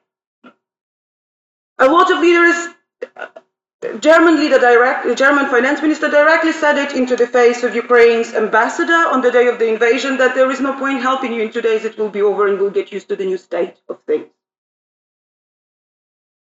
a 1.79 1.87
lot 1.87 2.11
of 2.11 2.19
leaders, 2.21 2.75
German 4.01 4.37
leader 4.37 4.59
direct, 4.59 5.17
German 5.19 5.47
finance 5.47 5.83
minister 5.83 6.11
directly 6.11 6.53
said 6.53 6.79
it 6.79 6.95
into 6.95 7.17
the 7.17 7.27
face 7.27 7.63
of 7.63 7.75
Ukraine's 7.75 8.33
ambassador 8.35 9.03
on 9.13 9.21
the 9.21 9.31
day 9.31 9.47
of 9.49 9.59
the 9.59 9.69
invasion 9.69 10.17
that 10.19 10.35
there 10.35 10.51
is 10.51 10.61
no 10.61 10.73
point 10.79 11.03
helping 11.03 11.33
you 11.33 11.43
in 11.43 11.53
two 11.53 11.61
days, 11.61 11.85
it 11.85 11.99
will 11.99 12.09
be 12.09 12.23
over 12.23 12.49
and 12.49 12.59
we'll 12.59 12.71
get 12.71 12.93
used 12.93 13.09
to 13.09 13.17
the 13.17 13.27
new 13.27 13.37
state 13.37 13.77
of 13.89 14.01
things. 14.07 14.27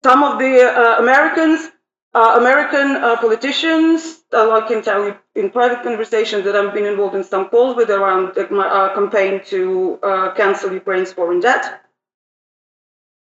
Some 0.03 0.23
of 0.23 0.39
the 0.39 0.63
uh, 0.63 0.99
Americans, 0.99 1.69
uh, 2.13 2.35
American 2.37 2.95
uh, 2.97 3.17
politicians, 3.17 4.23
uh, 4.33 4.51
I 4.51 4.67
can 4.67 4.81
tell 4.81 5.05
you 5.05 5.15
in 5.35 5.49
private 5.49 5.83
conversations 5.83 6.43
that 6.45 6.55
I've 6.55 6.73
been 6.73 6.85
involved 6.85 7.15
in 7.15 7.23
some 7.23 7.49
calls 7.49 7.75
with 7.75 7.89
around 7.89 8.35
my 8.51 8.67
uh, 8.67 8.95
campaign 8.95 9.41
to 9.45 9.99
uh, 10.03 10.31
cancel 10.33 10.73
Ukraine's 10.73 11.13
foreign 11.13 11.39
debt 11.39 11.81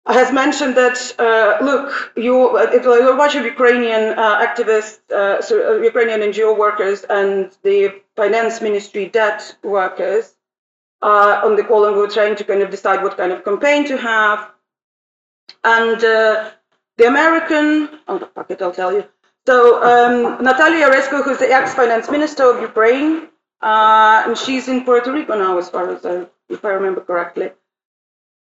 has 0.07 0.33
mentioned 0.33 0.77
that 0.77 1.15
uh, 1.19 1.63
look, 1.65 2.13
you 2.17 2.57
a 2.57 3.17
bunch 3.17 3.35
of 3.35 3.45
Ukrainian 3.45 4.19
uh, 4.19 4.47
activists, 4.47 4.99
uh, 5.11 5.43
so, 5.43 5.55
uh, 5.77 5.83
Ukrainian 5.83 6.21
NGO 6.21 6.57
workers, 6.57 7.05
and 7.05 7.51
the 7.63 8.01
finance 8.17 8.61
ministry 8.61 9.07
debt 9.07 9.57
workers 9.63 10.35
uh, 11.03 11.41
on 11.45 11.57
the 11.57 11.65
call, 11.65 11.85
and 11.85 11.95
we 11.95 12.03
were 12.03 12.09
trying 12.09 12.37
to 12.37 12.45
kind 12.45 12.63
of 12.63 12.71
decide 12.71 13.03
what 13.03 13.17
kind 13.17 13.33
of 13.33 13.45
campaign 13.45 13.87
to 13.89 13.97
have. 13.97 14.51
And 15.65 16.03
uh, 16.03 16.51
the 16.97 17.07
American, 17.07 17.99
oh, 18.09 18.19
fuck 18.35 18.51
it, 18.51 18.63
I'll 18.63 18.73
tell 18.73 18.93
you. 18.93 19.05
So 19.47 19.83
um, 19.83 20.43
Natalia 20.43 20.89
Jaresko, 20.89 21.25
who's 21.25 21.39
the 21.39 21.51
ex-finance 21.51 22.11
minister 22.11 22.45
of 22.51 22.63
Ukraine, 22.63 23.29
and 23.61 24.37
she's 24.37 24.69
in 24.69 24.85
Puerto 24.85 25.13
Rico 25.13 25.37
now, 25.37 25.59
as 25.59 25.69
far 25.69 25.91
as 25.95 26.07
I, 26.07 26.27
if 26.49 26.65
I 26.65 26.71
remember 26.71 27.03
correctly 27.03 27.51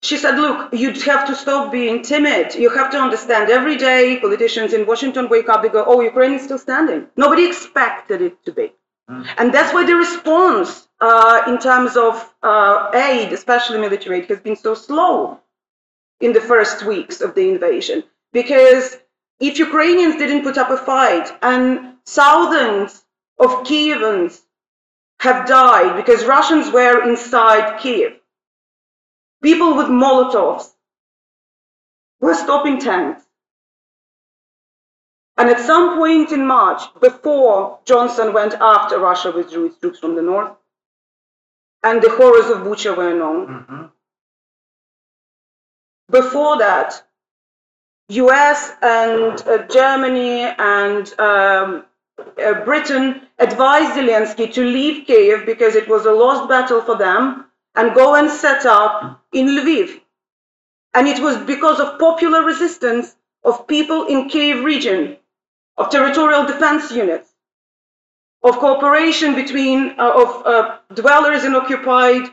she 0.05 0.17
said, 0.17 0.35
look, 0.37 0.73
you 0.73 0.91
have 1.11 1.25
to 1.27 1.35
stop 1.35 1.71
being 1.71 2.03
timid. 2.03 2.53
You 2.55 2.69
have 2.69 2.91
to 2.91 2.97
understand 2.97 3.49
every 3.49 3.77
day 3.77 4.19
politicians 4.19 4.73
in 4.73 4.85
Washington 4.85 5.27
wake 5.29 5.49
up, 5.49 5.63
they 5.63 5.69
go, 5.69 5.83
oh, 5.85 6.01
Ukraine 6.01 6.33
is 6.33 6.43
still 6.43 6.59
standing. 6.59 7.07
Nobody 7.17 7.45
expected 7.47 8.21
it 8.21 8.43
to 8.45 8.51
be. 8.51 8.71
Mm. 9.09 9.27
And 9.37 9.53
that's 9.53 9.73
why 9.73 9.85
the 9.85 9.95
response 9.95 10.87
uh, 11.01 11.43
in 11.47 11.57
terms 11.57 11.97
of 11.97 12.13
uh, 12.43 12.91
aid, 12.93 13.33
especially 13.33 13.79
military 13.79 14.19
aid, 14.19 14.29
has 14.29 14.39
been 14.39 14.55
so 14.55 14.73
slow 14.73 15.39
in 16.19 16.33
the 16.33 16.41
first 16.41 16.85
weeks 16.85 17.21
of 17.21 17.35
the 17.35 17.49
invasion. 17.49 18.03
Because 18.31 18.97
if 19.39 19.59
Ukrainians 19.59 20.15
didn't 20.17 20.43
put 20.43 20.57
up 20.57 20.69
a 20.69 20.77
fight 20.77 21.31
and 21.41 21.95
thousands 22.05 23.03
of 23.39 23.49
Kievans 23.67 24.41
have 25.19 25.47
died 25.47 25.95
because 25.95 26.25
Russians 26.25 26.71
were 26.71 27.03
inside 27.09 27.79
Kiev, 27.79 28.13
People 29.45 29.75
with 29.77 29.89
Molotovs 29.89 30.71
were 32.19 32.33
stopping 32.33 32.79
tanks. 32.79 33.21
And 35.37 35.51
at 35.51 35.59
some 35.59 35.97
point 35.99 36.31
in 36.31 36.47
March, 36.47 36.81
before 36.99 37.77
Johnson 37.85 38.33
went 38.33 38.55
after 38.55 38.97
Russia 38.97 39.29
withdrew 39.31 39.67
its 39.67 39.77
troops 39.77 39.99
from 39.99 40.15
the 40.15 40.23
north, 40.23 40.53
and 41.83 42.01
the 42.01 42.09
horrors 42.09 42.49
of 42.49 42.65
Bucha 42.65 42.97
were 42.97 43.13
known. 43.13 43.47
Mm-hmm. 43.47 43.83
Before 46.09 46.57
that, 46.57 47.03
US 48.09 48.71
and 48.81 49.39
uh, 49.47 49.67
Germany 49.67 50.41
and 50.57 51.19
um, 51.19 51.85
uh, 52.43 52.65
Britain 52.65 53.21
advised 53.37 53.91
Zelensky 53.95 54.51
to 54.53 54.63
leave 54.63 55.05
Kiev 55.05 55.45
because 55.45 55.75
it 55.75 55.87
was 55.87 56.07
a 56.07 56.11
lost 56.11 56.49
battle 56.49 56.81
for 56.81 56.97
them 56.97 57.45
and 57.75 57.93
go 57.93 58.15
and 58.15 58.29
set 58.29 58.65
up 58.65 59.21
in 59.33 59.47
Lviv. 59.47 60.01
And 60.93 61.07
it 61.07 61.19
was 61.21 61.37
because 61.37 61.79
of 61.79 61.99
popular 61.99 62.43
resistance 62.43 63.15
of 63.43 63.67
people 63.67 64.07
in 64.07 64.29
Kiev 64.29 64.63
region, 64.63 65.17
of 65.77 65.89
territorial 65.89 66.45
defense 66.45 66.91
units, 66.91 67.29
of 68.43 68.57
cooperation 68.59 69.35
between 69.35 69.99
uh, 69.99 70.11
of 70.23 70.45
uh, 70.45 70.77
dwellers 70.93 71.43
in 71.43 71.55
occupied 71.55 72.29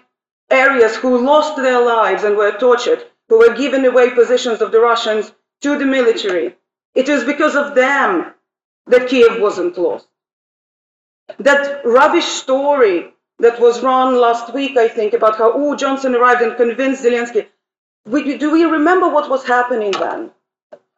areas 0.50 0.94
who 0.96 1.24
lost 1.24 1.56
their 1.56 1.80
lives 1.80 2.22
and 2.24 2.36
were 2.36 2.52
tortured, 2.58 3.04
who 3.28 3.38
were 3.38 3.54
given 3.56 3.84
away 3.84 4.10
positions 4.10 4.60
of 4.60 4.70
the 4.70 4.80
Russians 4.80 5.32
to 5.62 5.78
the 5.78 5.86
military. 5.86 6.54
It 6.94 7.08
was 7.08 7.24
because 7.24 7.56
of 7.56 7.74
them 7.74 8.34
that 8.86 9.08
Kiev 9.08 9.40
wasn't 9.40 9.78
lost. 9.78 10.06
That 11.38 11.84
rubbish 11.84 12.26
story 12.26 13.14
that 13.42 13.60
was 13.60 13.82
run 13.82 14.20
last 14.20 14.54
week, 14.54 14.76
I 14.76 14.88
think, 14.88 15.14
about 15.14 15.36
how, 15.36 15.52
oh, 15.52 15.74
Johnson 15.74 16.14
arrived 16.14 16.42
and 16.42 16.56
convinced 16.56 17.04
Zelensky. 17.04 17.46
We, 18.06 18.38
do 18.38 18.52
we 18.52 18.62
remember 18.64 19.08
what 19.08 19.28
was 19.28 19.44
happening 19.44 19.90
then? 19.90 20.30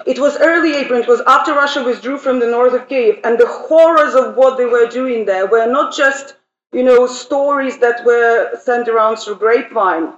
It 0.07 0.19
was 0.19 0.37
early 0.39 0.75
April, 0.75 1.01
it 1.01 1.09
was 1.09 1.23
after 1.27 1.55
Russia 1.55 1.83
withdrew 1.83 2.19
from 2.19 2.41
the 2.41 2.47
north 2.47 2.75
of 2.75 2.87
Kiev, 2.87 3.21
and 3.25 3.39
the 3.39 3.47
horrors 3.47 4.15
of 4.15 4.37
what 4.37 4.59
they 4.59 4.67
were 4.67 4.87
doing 4.87 5.25
there 5.25 5.47
were 5.47 5.67
not 5.67 5.95
just, 5.95 6.37
you 6.73 6.83
know, 6.83 7.07
stories 7.07 7.79
that 7.79 8.05
were 8.05 8.57
sent 8.61 8.89
around 8.89 9.17
through 9.17 9.37
grapevine 9.37 10.13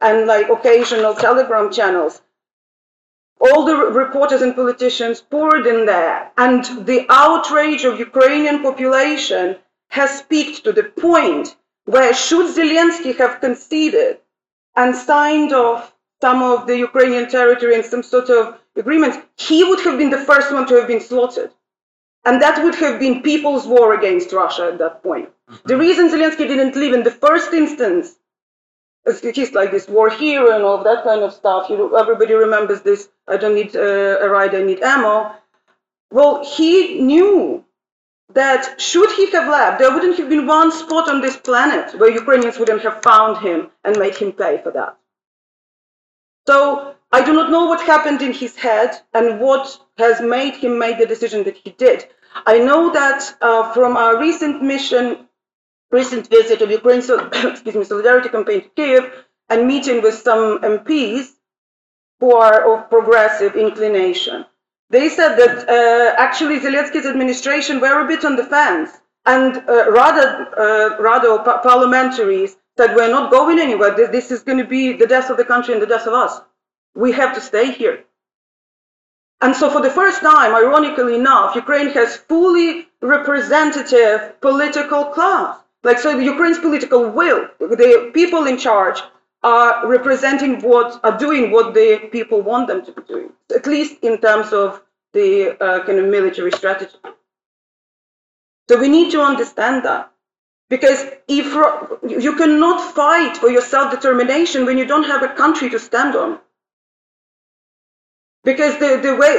and 0.00 0.26
like 0.26 0.48
occasional 0.48 1.14
telegram 1.14 1.72
channels. 1.72 2.22
All 3.40 3.64
the 3.64 3.76
reporters 3.76 4.42
and 4.42 4.54
politicians 4.54 5.20
poured 5.20 5.66
in 5.66 5.84
there, 5.84 6.30
and 6.38 6.64
the 6.86 7.06
outrage 7.08 7.84
of 7.84 7.98
Ukrainian 7.98 8.62
population 8.62 9.56
has 9.88 10.22
peaked 10.22 10.64
to 10.64 10.72
the 10.72 10.84
point 10.84 11.56
where 11.84 12.12
should 12.12 12.54
Zelensky 12.54 13.16
have 13.16 13.40
conceded 13.40 14.18
and 14.74 14.94
signed 14.94 15.52
off 15.52 15.94
some 16.20 16.42
of 16.42 16.66
the 16.66 16.76
Ukrainian 16.78 17.28
territory 17.28 17.74
in 17.74 17.84
some 17.84 18.02
sort 18.02 18.30
of 18.30 18.58
agreement, 18.76 19.24
he 19.36 19.64
would 19.64 19.80
have 19.80 19.98
been 19.98 20.10
the 20.10 20.26
first 20.30 20.52
one 20.52 20.66
to 20.66 20.74
have 20.74 20.88
been 20.88 21.00
slaughtered. 21.00 21.50
And 22.24 22.42
that 22.42 22.62
would 22.62 22.74
have 22.76 22.98
been 22.98 23.22
people's 23.22 23.66
war 23.66 23.94
against 23.94 24.32
Russia 24.32 24.70
at 24.72 24.78
that 24.78 25.02
point. 25.02 25.28
Mm-hmm. 25.28 25.68
The 25.68 25.76
reason 25.76 26.08
Zelensky 26.08 26.46
didn't 26.48 26.74
leave 26.74 26.94
in 26.94 27.04
the 27.04 27.10
first 27.10 27.52
instance, 27.52 28.16
he's 29.22 29.52
like 29.52 29.70
this 29.70 29.88
war 29.88 30.10
hero 30.10 30.54
and 30.54 30.64
all 30.64 30.78
of 30.78 30.84
that 30.84 31.04
kind 31.04 31.22
of 31.22 31.32
stuff. 31.32 31.70
You 31.70 31.76
know, 31.78 31.94
everybody 31.94 32.34
remembers 32.34 32.82
this. 32.82 33.08
I 33.28 33.36
don't 33.36 33.54
need 33.54 33.76
uh, 33.76 34.18
a 34.20 34.28
ride, 34.28 34.54
I 34.54 34.62
need 34.62 34.82
ammo. 34.82 35.32
Well, 36.10 36.44
he 36.44 37.00
knew 37.00 37.64
that 38.34 38.80
should 38.80 39.10
he 39.12 39.30
have 39.30 39.48
left, 39.48 39.78
there 39.78 39.92
wouldn't 39.92 40.18
have 40.18 40.28
been 40.28 40.46
one 40.46 40.72
spot 40.72 41.08
on 41.08 41.20
this 41.20 41.36
planet 41.36 41.98
where 41.98 42.10
Ukrainians 42.10 42.58
wouldn't 42.58 42.82
have 42.82 43.02
found 43.02 43.38
him 43.38 43.70
and 43.84 43.98
made 43.98 44.16
him 44.16 44.32
pay 44.32 44.60
for 44.62 44.72
that. 44.72 44.96
So 46.46 46.94
I 47.12 47.24
do 47.24 47.32
not 47.32 47.50
know 47.50 47.66
what 47.66 47.80
happened 47.80 48.22
in 48.22 48.32
his 48.32 48.56
head 48.56 48.90
and 49.14 49.40
what 49.40 49.78
has 49.98 50.20
made 50.20 50.54
him 50.54 50.78
make 50.78 50.98
the 50.98 51.06
decision 51.06 51.44
that 51.44 51.56
he 51.56 51.70
did. 51.70 52.06
I 52.44 52.58
know 52.58 52.92
that 52.92 53.36
uh, 53.40 53.72
from 53.72 53.96
our 53.96 54.20
recent 54.20 54.62
mission, 54.62 55.28
recent 55.90 56.28
visit 56.28 56.60
of 56.62 56.70
Ukraine, 56.70 57.02
so, 57.02 57.26
excuse 57.32 57.74
me, 57.74 57.84
Solidarity 57.84 58.28
Campaign 58.28 58.62
to 58.62 58.68
Kiev, 58.70 59.24
and 59.48 59.66
meeting 59.66 60.02
with 60.02 60.14
some 60.14 60.58
MPs 60.58 61.28
who 62.20 62.34
are 62.34 62.74
of 62.74 62.90
progressive 62.90 63.54
inclination, 63.54 64.44
they 64.90 65.08
said 65.08 65.36
that 65.36 65.68
uh, 65.68 66.14
actually 66.16 66.60
Zelensky's 66.60 67.06
administration 67.06 67.80
were 67.80 68.00
a 68.04 68.08
bit 68.08 68.24
on 68.24 68.36
the 68.36 68.44
fence, 68.44 68.90
and 69.24 69.56
uh, 69.68 69.90
rather, 69.90 70.48
uh, 70.56 71.02
rather 71.02 71.38
parliamentaries 71.38 72.56
said 72.76 72.94
we're 72.94 73.10
not 73.10 73.30
going 73.30 73.58
anywhere. 73.58 73.94
This 73.94 74.30
is 74.30 74.42
going 74.42 74.58
to 74.58 74.64
be 74.64 74.92
the 74.92 75.06
death 75.06 75.30
of 75.30 75.36
the 75.36 75.44
country 75.44 75.74
and 75.74 75.82
the 75.82 75.86
death 75.86 76.06
of 76.06 76.12
us. 76.12 76.40
We 76.94 77.12
have 77.12 77.34
to 77.34 77.40
stay 77.40 77.72
here. 77.72 78.04
And 79.40 79.54
so, 79.54 79.68
for 79.68 79.82
the 79.82 79.90
first 79.90 80.20
time, 80.20 80.54
ironically 80.54 81.16
enough, 81.16 81.54
Ukraine 81.56 81.90
has 81.90 82.16
fully 82.16 82.88
representative 83.00 84.40
political 84.40 85.06
class. 85.06 85.58
Like, 85.82 85.98
so 85.98 86.18
Ukraine's 86.18 86.58
political 86.58 87.10
will, 87.10 87.48
the 87.58 88.10
people 88.14 88.46
in 88.46 88.56
charge 88.56 89.02
are 89.54 89.86
representing 89.86 90.60
what, 90.60 91.00
are 91.04 91.16
doing 91.26 91.50
what 91.52 91.72
the 91.72 91.88
people 92.10 92.42
want 92.42 92.66
them 92.66 92.84
to 92.84 92.92
be 92.92 93.02
doing, 93.12 93.30
at 93.54 93.66
least 93.66 93.94
in 94.02 94.20
terms 94.20 94.52
of 94.52 94.82
the 95.12 95.56
uh, 95.64 95.84
kind 95.86 95.98
of 96.00 96.06
military 96.06 96.50
strategy. 96.50 96.98
So, 98.68 98.80
we 98.80 98.88
need 98.88 99.12
to 99.12 99.20
understand 99.22 99.84
that. 99.84 100.10
Because 100.68 101.00
if 101.28 101.46
you 102.24 102.34
cannot 102.34 102.78
fight 102.94 103.36
for 103.36 103.48
your 103.48 103.62
self 103.62 103.92
determination 103.92 104.66
when 104.66 104.78
you 104.78 104.84
don't 104.84 105.04
have 105.04 105.22
a 105.22 105.32
country 105.42 105.70
to 105.70 105.78
stand 105.78 106.16
on. 106.16 106.40
Because 108.42 108.74
the, 108.78 108.90
the 109.06 109.14
way, 109.20 109.32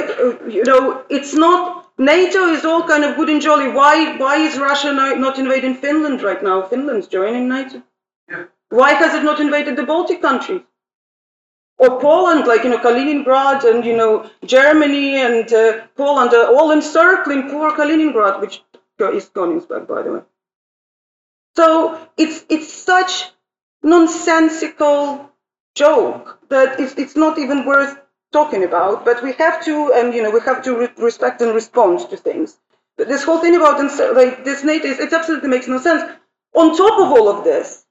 you 0.54 0.64
know, 0.64 1.04
it's 1.10 1.34
not, 1.34 1.90
NATO 1.98 2.46
is 2.56 2.64
all 2.64 2.82
kind 2.86 3.04
of 3.04 3.16
good 3.16 3.28
and 3.28 3.42
jolly. 3.42 3.68
Why, 3.68 4.16
why 4.16 4.36
is 4.36 4.58
Russia 4.58 4.92
not 4.92 5.38
invading 5.38 5.74
Finland 5.74 6.22
right 6.22 6.42
now? 6.42 6.62
Finland's 6.62 7.08
joining 7.08 7.48
NATO. 7.48 7.82
Yeah. 8.30 8.44
Why 8.70 8.92
has 8.92 9.14
it 9.14 9.24
not 9.24 9.40
invaded 9.40 9.76
the 9.76 9.84
Baltic 9.84 10.20
countries? 10.22 10.62
Or 11.78 12.00
Poland, 12.00 12.46
like, 12.46 12.64
you 12.64 12.70
know, 12.70 12.78
Kaliningrad 12.78 13.64
and, 13.64 13.84
you 13.84 13.96
know, 13.96 14.28
Germany 14.44 15.16
and 15.16 15.52
uh, 15.52 15.86
Poland 15.96 16.34
are 16.34 16.54
all 16.54 16.72
encircling 16.72 17.50
poor 17.50 17.70
Kaliningrad, 17.70 18.40
which 18.40 18.62
is 18.98 19.30
Königsberg, 19.30 19.86
by 19.86 20.02
the 20.02 20.12
way. 20.12 20.20
So 21.56 21.98
it's 22.16 22.44
it's 22.48 22.72
such 22.72 23.30
nonsensical 23.82 25.30
joke 25.74 26.38
that 26.48 26.80
it's, 26.80 26.94
it's 26.94 27.16
not 27.16 27.38
even 27.38 27.64
worth 27.64 27.96
talking 28.32 28.64
about. 28.64 29.04
But 29.04 29.22
we 29.22 29.32
have 29.34 29.64
to, 29.64 29.92
and 29.94 30.12
you 30.14 30.22
know, 30.22 30.30
we 30.30 30.40
have 30.40 30.62
to 30.64 30.76
re- 30.76 30.88
respect 30.98 31.40
and 31.40 31.54
respond 31.54 32.00
to 32.10 32.16
things. 32.16 32.58
But 32.96 33.08
this 33.08 33.24
whole 33.24 33.38
thing 33.38 33.56
about 33.56 33.78
like 34.14 34.44
this 34.44 34.64
NATO, 34.64 34.88
it 34.88 35.12
absolutely 35.12 35.48
makes 35.48 35.68
no 35.68 35.78
sense. 35.78 36.02
On 36.54 36.76
top 36.76 36.98
of 36.98 37.12
all 37.12 37.28
of 37.28 37.44
this, 37.44 37.86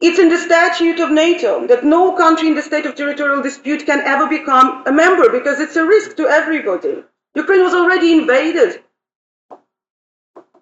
it's 0.00 0.18
in 0.18 0.30
the 0.30 0.38
statute 0.38 0.98
of 0.98 1.10
NATO 1.10 1.66
that 1.66 1.84
no 1.84 2.12
country 2.12 2.48
in 2.48 2.54
the 2.54 2.62
state 2.62 2.86
of 2.86 2.94
territorial 2.94 3.42
dispute 3.42 3.84
can 3.84 4.00
ever 4.00 4.26
become 4.26 4.82
a 4.86 4.92
member 4.92 5.30
because 5.30 5.60
it's 5.60 5.76
a 5.76 5.84
risk 5.84 6.16
to 6.16 6.26
everybody. 6.26 7.04
Ukraine 7.34 7.62
was 7.62 7.74
already 7.74 8.12
invaded 8.12 8.82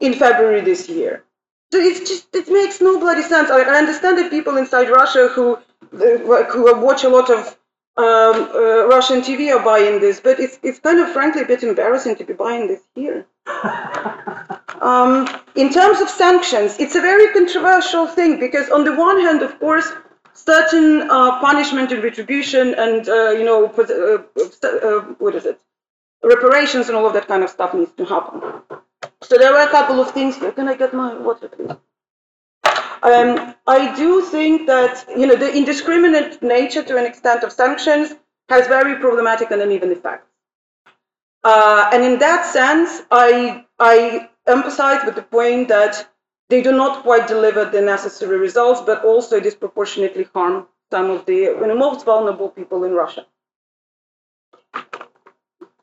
in 0.00 0.14
February 0.14 0.60
this 0.60 0.88
year. 0.88 1.24
So 1.72 1.78
it's 1.78 2.00
just 2.00 2.34
it 2.34 2.48
makes 2.50 2.80
no 2.80 2.98
bloody 2.98 3.22
sense. 3.22 3.50
I, 3.50 3.60
understand 3.60 4.18
that 4.18 4.30
people 4.30 4.56
inside 4.56 4.88
Russia 4.90 5.28
who 5.28 5.58
who 5.90 6.80
watch 6.82 7.04
a 7.04 7.08
lot 7.08 7.30
of 7.30 7.56
um, 7.96 8.36
uh, 8.54 8.86
Russian 8.86 9.20
TV 9.20 9.54
are 9.54 9.62
buying 9.62 10.00
this, 10.00 10.18
but 10.20 10.40
it's 10.40 10.58
it's 10.62 10.78
kind 10.78 10.98
of 10.98 11.12
frankly 11.12 11.42
a 11.42 11.46
bit 11.46 11.62
embarrassing 11.62 12.16
to 12.16 12.24
be 12.24 12.32
buying 12.32 12.66
this 12.68 12.82
here. 12.94 13.26
Um, 14.80 15.28
in 15.54 15.72
terms 15.72 16.00
of 16.00 16.08
sanctions, 16.08 16.78
it's 16.78 16.94
a 16.94 17.00
very 17.00 17.32
controversial 17.32 18.06
thing 18.06 18.38
because 18.38 18.70
on 18.70 18.84
the 18.84 18.94
one 18.94 19.20
hand, 19.20 19.42
of 19.42 19.58
course, 19.58 19.88
certain 20.34 21.10
uh, 21.10 21.40
punishment 21.40 21.92
and 21.92 22.02
retribution 22.02 22.74
and 22.74 23.08
uh, 23.08 23.30
you 23.30 23.44
know 23.44 23.66
uh, 23.66 24.22
uh, 24.66 25.00
what 25.18 25.34
is 25.34 25.44
it, 25.46 25.60
reparations 26.22 26.88
and 26.88 26.96
all 26.96 27.06
of 27.06 27.12
that 27.12 27.26
kind 27.26 27.42
of 27.42 27.50
stuff 27.50 27.74
needs 27.74 27.92
to 27.92 28.04
happen. 28.04 28.40
So 29.22 29.36
there 29.36 29.54
are 29.54 29.66
a 29.68 29.70
couple 29.70 30.00
of 30.00 30.12
things 30.12 30.36
here. 30.36 30.52
Can 30.52 30.68
I 30.68 30.76
get 30.76 30.94
my 30.94 31.14
water, 31.14 31.48
please? 31.48 31.72
Um, 33.02 33.54
I 33.66 33.94
do 33.96 34.22
think 34.22 34.66
that 34.66 35.04
you 35.16 35.26
know 35.26 35.36
the 35.36 35.50
indiscriminate 35.56 36.42
nature, 36.42 36.82
to 36.82 36.96
an 36.96 37.06
extent, 37.06 37.42
of 37.42 37.52
sanctions 37.52 38.14
has 38.48 38.66
very 38.66 38.96
problematic 38.96 39.50
and 39.50 39.60
uneven 39.60 39.90
effects. 39.92 40.27
Uh, 41.44 41.90
and 41.92 42.02
in 42.02 42.18
that 42.18 42.44
sense, 42.46 43.02
I 43.10 43.64
I 43.78 44.28
emphasize 44.46 45.04
with 45.04 45.14
the 45.14 45.22
point 45.22 45.68
that 45.68 46.08
they 46.48 46.62
do 46.62 46.72
not 46.72 47.02
quite 47.02 47.28
deliver 47.28 47.64
the 47.64 47.82
necessary 47.82 48.38
results, 48.38 48.80
but 48.80 49.04
also 49.04 49.38
disproportionately 49.40 50.26
harm 50.34 50.66
some 50.90 51.10
of 51.10 51.26
the 51.26 51.54
most 51.76 52.04
vulnerable 52.04 52.48
people 52.48 52.84
in 52.84 52.92
Russia. 52.92 53.26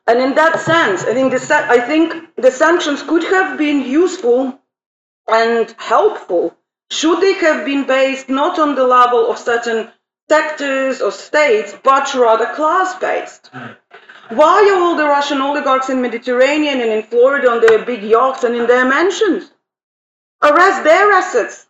And 0.08 0.20
in 0.20 0.34
that 0.34 0.60
sense, 0.60 1.02
I 1.02 1.14
think, 1.14 1.32
the, 1.32 1.66
I 1.68 1.80
think 1.80 2.36
the 2.36 2.50
sanctions 2.50 3.02
could 3.02 3.24
have 3.24 3.58
been 3.58 3.80
useful 3.82 4.58
and 5.26 5.74
helpful 5.78 6.56
should 6.90 7.20
they 7.20 7.34
have 7.34 7.64
been 7.64 7.86
based 7.86 8.28
not 8.28 8.58
on 8.58 8.76
the 8.76 8.86
level 8.86 9.28
of 9.28 9.38
certain 9.38 9.90
sectors 10.28 11.00
or 11.00 11.10
states, 11.10 11.74
but 11.82 12.14
rather 12.14 12.46
class 12.54 12.94
based. 13.00 13.50
Why 14.30 14.68
are 14.72 14.82
all 14.82 14.96
the 14.96 15.06
Russian 15.06 15.40
oligarchs 15.40 15.88
in 15.88 16.02
Mediterranean 16.02 16.80
and 16.80 16.90
in 16.90 17.02
Florida 17.04 17.48
on 17.50 17.60
their 17.60 17.84
big 17.84 18.02
yachts 18.02 18.42
and 18.42 18.56
in 18.56 18.66
their 18.66 18.84
mansions? 18.84 19.52
Arrest 20.42 20.82
their 20.82 21.12
assets. 21.12 21.66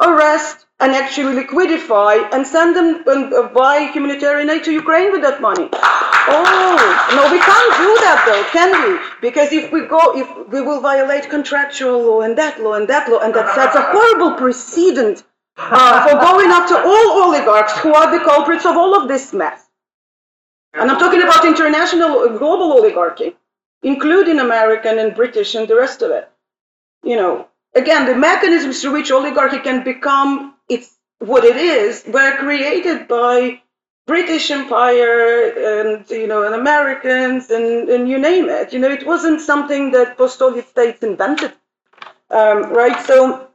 Arrest 0.00 0.66
and 0.80 0.92
actually 0.92 1.42
liquidify 1.42 2.26
and 2.32 2.46
send 2.46 2.74
them 2.74 3.04
and 3.06 3.34
uh, 3.34 3.48
buy 3.48 3.90
humanitarian 3.92 4.48
aid 4.48 4.64
to 4.64 4.72
Ukraine 4.72 5.12
with 5.12 5.20
that 5.20 5.42
money. 5.42 5.68
Oh, 5.72 7.10
no, 7.14 7.22
we 7.30 7.38
can't 7.38 7.74
do 7.76 7.90
that 8.00 8.24
though, 8.24 8.44
can 8.50 8.70
we? 8.82 8.98
Because 9.20 9.52
if 9.52 9.70
we 9.70 9.86
go, 9.86 10.16
if 10.16 10.48
we 10.48 10.62
will 10.62 10.80
violate 10.80 11.28
contractual 11.28 12.02
law 12.02 12.20
and 12.22 12.36
that 12.38 12.62
law 12.62 12.74
and 12.74 12.88
that 12.88 13.10
law, 13.10 13.18
and 13.18 13.34
that 13.34 13.54
sets 13.54 13.76
a 13.76 13.82
horrible 13.82 14.36
precedent 14.36 15.24
uh, 15.58 16.08
for 16.08 16.18
going 16.18 16.48
after 16.48 16.76
all 16.76 17.24
oligarchs 17.24 17.78
who 17.80 17.92
are 17.92 18.10
the 18.10 18.24
culprits 18.24 18.64
of 18.64 18.76
all 18.76 18.94
of 18.98 19.06
this 19.06 19.34
mess. 19.34 19.69
And 20.74 20.90
I'm 20.90 20.98
talking 20.98 21.22
about 21.22 21.44
international, 21.44 22.20
uh, 22.20 22.38
global 22.38 22.72
oligarchy, 22.72 23.36
including 23.82 24.38
American 24.38 24.98
and 24.98 25.14
British 25.14 25.54
and 25.54 25.66
the 25.68 25.76
rest 25.76 26.02
of 26.02 26.10
it. 26.10 26.28
You 27.02 27.16
know, 27.16 27.48
again, 27.74 28.06
the 28.06 28.14
mechanisms 28.14 28.80
through 28.80 28.92
which 28.92 29.10
oligarchy 29.10 29.58
can 29.58 29.84
become 29.84 30.54
it's 30.68 30.96
what 31.18 31.44
it 31.44 31.56
is 31.56 32.04
were 32.06 32.36
created 32.36 33.08
by 33.08 33.60
British 34.06 34.50
Empire 34.50 35.52
and 35.70 36.08
you 36.10 36.26
know 36.26 36.42
and 36.42 36.54
Americans 36.54 37.50
and, 37.50 37.88
and 37.88 38.08
you 38.08 38.18
name 38.18 38.48
it. 38.48 38.72
You 38.72 38.78
know, 38.78 38.90
it 38.90 39.06
wasn't 39.06 39.40
something 39.40 39.92
that 39.92 40.16
post-Soviet 40.16 40.68
states 40.68 41.02
invented, 41.02 41.52
um, 42.30 42.72
right? 42.72 43.04
So, 43.06 43.48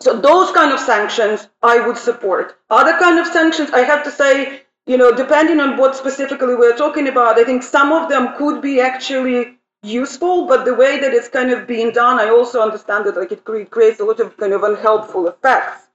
so 0.00 0.18
those 0.20 0.50
kind 0.52 0.72
of 0.72 0.80
sanctions 0.80 1.48
I 1.62 1.86
would 1.86 1.96
support. 1.96 2.58
Other 2.70 2.98
kind 2.98 3.18
of 3.18 3.26
sanctions, 3.26 3.70
I 3.70 3.80
have 3.80 4.04
to 4.04 4.10
say, 4.10 4.59
you 4.86 4.96
know, 4.96 5.14
depending 5.14 5.60
on 5.60 5.76
what 5.76 5.94
specifically 5.94 6.54
we're 6.54 6.76
talking 6.76 7.08
about, 7.08 7.38
I 7.38 7.44
think 7.44 7.62
some 7.62 7.92
of 7.92 8.08
them 8.08 8.34
could 8.36 8.60
be 8.60 8.80
actually 8.80 9.58
useful, 9.82 10.46
but 10.46 10.64
the 10.64 10.74
way 10.74 10.98
that 11.00 11.14
it's 11.14 11.28
kind 11.28 11.50
of 11.50 11.66
being 11.66 11.92
done, 11.92 12.18
I 12.18 12.28
also 12.28 12.60
understand 12.60 13.06
that 13.06 13.16
like 13.16 13.32
it 13.32 13.44
creates 13.44 14.00
a 14.00 14.04
lot 14.04 14.20
of 14.20 14.36
kind 14.36 14.52
of 14.52 14.62
unhelpful 14.62 15.28
effects. 15.28 15.86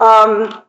Um, 0.00 0.62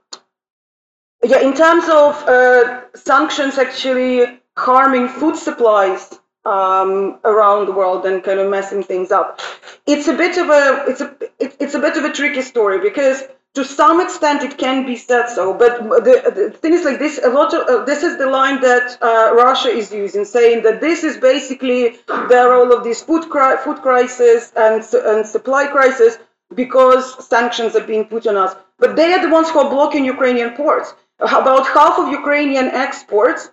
yeah, 1.24 1.40
in 1.40 1.54
terms 1.54 1.86
of 1.86 2.16
uh, 2.28 2.82
sanctions 2.96 3.58
actually 3.58 4.40
harming 4.58 5.08
food 5.08 5.36
supplies 5.36 6.20
um, 6.46 7.20
around 7.24 7.66
the 7.66 7.72
world 7.72 8.06
and 8.06 8.24
kind 8.24 8.40
of 8.40 8.50
messing 8.50 8.84
things 8.84 9.12
up, 9.12 9.40
it's 9.86 10.08
a 10.08 10.14
bit 10.14 10.38
of 10.38 10.50
a 10.50 10.86
it's 10.88 11.02
a 11.02 11.16
it, 11.40 11.56
it's 11.60 11.74
a 11.74 11.80
bit 11.80 11.98
of 11.98 12.04
a 12.04 12.12
tricky 12.12 12.42
story 12.42 12.80
because 12.80 13.24
to 13.56 13.64
some 13.64 14.02
extent 14.02 14.42
it 14.42 14.58
can 14.58 14.86
be 14.86 14.96
said 14.96 15.28
so 15.28 15.54
but 15.54 15.84
the, 16.04 16.16
the 16.36 16.58
thing 16.58 16.74
is 16.74 16.84
like 16.86 17.00
this 17.00 17.20
a 17.24 17.30
lot 17.30 17.54
of 17.54 17.62
uh, 17.68 17.84
this 17.86 18.02
is 18.04 18.18
the 18.18 18.26
line 18.26 18.60
that 18.62 18.98
uh, 19.02 19.34
russia 19.36 19.70
is 19.70 19.92
using 19.92 20.26
saying 20.26 20.64
that 20.64 20.82
this 20.82 21.04
is 21.04 21.18
basically 21.18 21.98
the 22.08 22.48
role 22.50 22.72
of 22.74 22.84
this 22.84 23.02
food, 23.04 23.30
cri- 23.30 23.58
food 23.64 23.78
crisis 23.82 24.52
and, 24.56 24.84
and 25.06 25.26
supply 25.26 25.68
crisis 25.68 26.18
because 26.56 27.26
sanctions 27.28 27.76
are 27.76 27.86
being 27.86 28.06
put 28.06 28.28
on 28.28 28.38
us. 28.38 28.56
But 28.80 28.96
they 28.96 29.14
are 29.14 29.22
the 29.22 29.30
ones 29.30 29.50
who 29.50 29.60
are 29.60 29.70
blocking 29.70 30.06
ukrainian 30.06 30.52
ports. 30.52 30.94
About 31.20 31.66
half 31.68 32.00
of 32.00 32.10
ukrainian 32.10 32.68
exports 32.68 33.50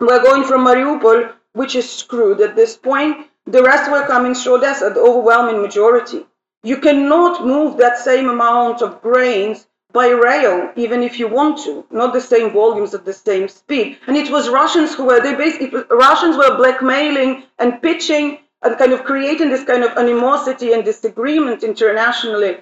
were 0.00 0.22
going 0.22 0.44
from 0.44 0.64
mariupol 0.66 1.32
which 1.54 1.74
is 1.74 1.90
screwed 1.90 2.40
at 2.40 2.56
this 2.56 2.76
point. 2.76 3.26
The 3.46 3.62
rest 3.62 3.90
were 3.90 4.06
coming 4.06 4.34
through 4.34 4.56
odessa 4.56 4.90
the 4.90 5.00
overwhelming 5.00 5.60
majority 5.60 6.26
you 6.62 6.76
cannot 6.76 7.44
move 7.46 7.76
that 7.76 7.98
same 7.98 8.28
amount 8.28 8.82
of 8.82 9.02
grains 9.02 9.66
by 9.92 10.08
rail, 10.08 10.70
even 10.76 11.02
if 11.02 11.18
you 11.18 11.28
want 11.28 11.58
to, 11.64 11.84
not 11.90 12.12
the 12.12 12.20
same 12.20 12.50
volumes 12.50 12.94
at 12.94 13.04
the 13.04 13.12
same 13.12 13.48
speed. 13.48 13.98
And 14.06 14.16
it 14.16 14.30
was 14.30 14.48
Russians 14.48 14.94
who 14.94 15.04
were, 15.04 15.20
they 15.20 15.34
basically, 15.34 15.82
Russians 15.90 16.36
were 16.36 16.56
blackmailing 16.56 17.44
and 17.58 17.82
pitching 17.82 18.38
and 18.62 18.78
kind 18.78 18.92
of 18.92 19.04
creating 19.04 19.50
this 19.50 19.64
kind 19.64 19.82
of 19.82 19.98
animosity 19.98 20.72
and 20.72 20.84
disagreement 20.84 21.62
internationally 21.62 22.58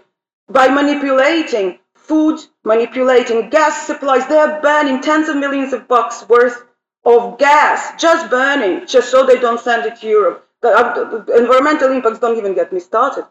by 0.48 0.66
manipulating 0.68 1.78
food, 1.94 2.40
manipulating 2.64 3.51
gas 3.51 3.86
supplies. 3.86 4.26
They 4.26 4.38
are 4.38 4.61
burning 4.61 5.01
tens 5.03 5.28
of 5.28 5.36
millions 5.36 5.72
of 5.72 5.86
bucks 5.86 6.28
worth 6.28 6.64
of 7.05 7.38
gas, 7.38 8.01
just 8.01 8.30
burning, 8.30 8.86
just 8.86 9.11
so 9.11 9.24
they 9.24 9.38
don't 9.38 9.61
send 9.61 9.86
it 9.86 10.01
to 10.01 10.09
Europe. 10.09 10.46
The, 10.62 10.68
uh, 10.70 11.22
the 11.24 11.36
environmental 11.38 11.92
impacts 11.92 12.18
don't 12.18 12.36
even 12.36 12.55
get 12.55 12.72
me 12.72 12.80
started 12.80 13.24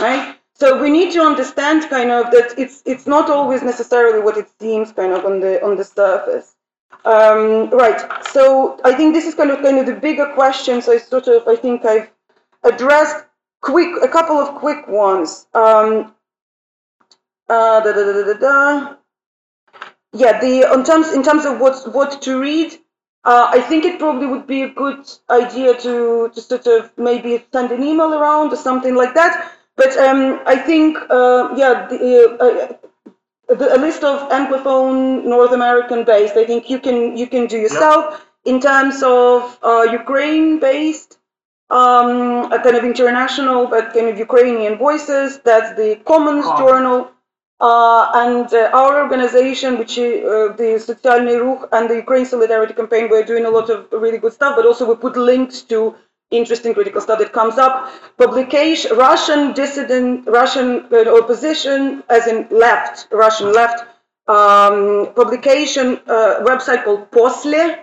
right? 0.00 0.36
So 0.54 0.82
we 0.82 0.90
need 0.90 1.12
to 1.12 1.20
understand 1.20 1.88
kind 1.88 2.10
of 2.10 2.32
that 2.32 2.54
it's 2.58 2.82
it's 2.84 3.06
not 3.06 3.30
always 3.30 3.62
necessarily 3.62 4.20
what 4.20 4.36
it 4.36 4.48
seems 4.60 4.90
kind 4.92 5.12
of 5.12 5.24
on 5.24 5.40
the 5.40 5.64
on 5.64 5.76
the 5.76 5.84
surface. 5.84 6.56
Um, 7.04 7.70
right. 7.70 8.00
So 8.26 8.80
I 8.84 8.92
think 8.94 9.14
this 9.14 9.24
is 9.24 9.34
kind 9.34 9.50
of 9.50 9.62
kind 9.62 9.78
of 9.78 9.86
the 9.86 9.94
bigger 9.94 10.26
questions. 10.34 10.88
I 10.88 10.98
sort 10.98 11.28
of 11.28 11.46
I 11.46 11.54
think 11.54 11.84
I've 11.84 12.10
addressed 12.64 13.24
quick 13.60 14.02
a 14.02 14.08
couple 14.08 14.36
of 14.36 14.56
quick 14.56 14.88
ones. 14.88 15.46
Um, 15.54 16.12
uh, 17.48 17.80
da, 17.80 17.92
da, 17.92 18.12
da, 18.12 18.24
da, 18.24 18.38
da. 18.38 18.94
Yeah, 20.12 20.40
the 20.40 20.72
in 20.72 20.84
terms 20.84 21.12
in 21.12 21.22
terms 21.22 21.44
of 21.44 21.60
what 21.60 21.94
what 21.94 22.20
to 22.22 22.40
read, 22.40 22.72
uh, 23.24 23.48
I 23.52 23.60
think 23.60 23.84
it 23.84 23.98
probably 24.00 24.26
would 24.26 24.46
be 24.46 24.62
a 24.62 24.70
good 24.70 25.08
idea 25.30 25.78
to 25.82 26.30
to 26.34 26.40
sort 26.40 26.66
of 26.66 26.90
maybe 26.98 27.44
send 27.52 27.70
an 27.70 27.82
email 27.84 28.12
around 28.12 28.52
or 28.52 28.56
something 28.56 28.96
like 28.96 29.14
that. 29.14 29.52
But 29.78 29.96
um, 29.96 30.40
I 30.44 30.56
think, 30.56 30.98
uh, 31.08 31.54
yeah, 31.56 31.86
the, 31.88 31.98
uh, 32.44 33.54
the, 33.54 33.76
a 33.76 33.78
list 33.78 34.02
of 34.02 34.28
Anglophone 34.28 35.24
North 35.24 35.52
American 35.52 36.04
based, 36.04 36.36
I 36.36 36.44
think 36.44 36.68
you 36.68 36.80
can 36.80 37.16
you 37.16 37.28
can 37.28 37.46
do 37.46 37.58
yourself. 37.66 38.26
In 38.44 38.60
terms 38.60 39.02
of 39.02 39.58
uh, 39.62 39.84
Ukraine 40.00 40.58
based, 40.58 41.18
um, 41.70 42.50
a 42.56 42.58
kind 42.64 42.76
of 42.80 42.84
international 42.92 43.68
but 43.68 43.92
kind 43.94 44.08
of 44.08 44.18
Ukrainian 44.18 44.78
voices, 44.78 45.38
that's 45.44 45.70
the 45.80 45.90
Commons 46.10 46.46
oh. 46.48 46.58
Journal. 46.62 46.98
Uh, 47.60 48.04
and 48.24 48.52
uh, 48.54 48.70
our 48.72 49.02
organization, 49.02 49.78
which 49.78 49.94
is 49.98 50.24
uh, 50.24 50.52
the 50.60 50.70
Sotsialnyi 50.86 51.36
Rukh 51.44 51.68
and 51.72 51.90
the 51.90 51.96
Ukraine 52.04 52.26
Solidarity 52.34 52.74
Campaign, 52.80 53.08
we're 53.10 53.28
doing 53.32 53.46
a 53.46 53.50
lot 53.58 53.68
of 53.68 53.78
really 53.90 54.18
good 54.18 54.32
stuff, 54.32 54.54
but 54.56 54.64
also 54.64 54.88
we 54.88 54.94
put 55.06 55.16
links 55.16 55.62
to 55.72 55.94
interesting 56.30 56.74
critical 56.74 57.00
stuff 57.00 57.18
that 57.18 57.32
comes 57.32 57.58
up. 57.58 57.90
Publication, 58.16 58.96
Russian 58.96 59.52
dissident, 59.52 60.26
Russian 60.26 60.86
uh, 60.92 61.16
opposition, 61.16 62.02
as 62.08 62.26
in 62.26 62.46
left, 62.50 63.08
Russian 63.10 63.52
left, 63.52 63.86
um, 64.28 65.12
publication, 65.14 65.98
uh, 66.06 66.40
website 66.42 66.84
called 66.84 67.10
Posle, 67.10 67.76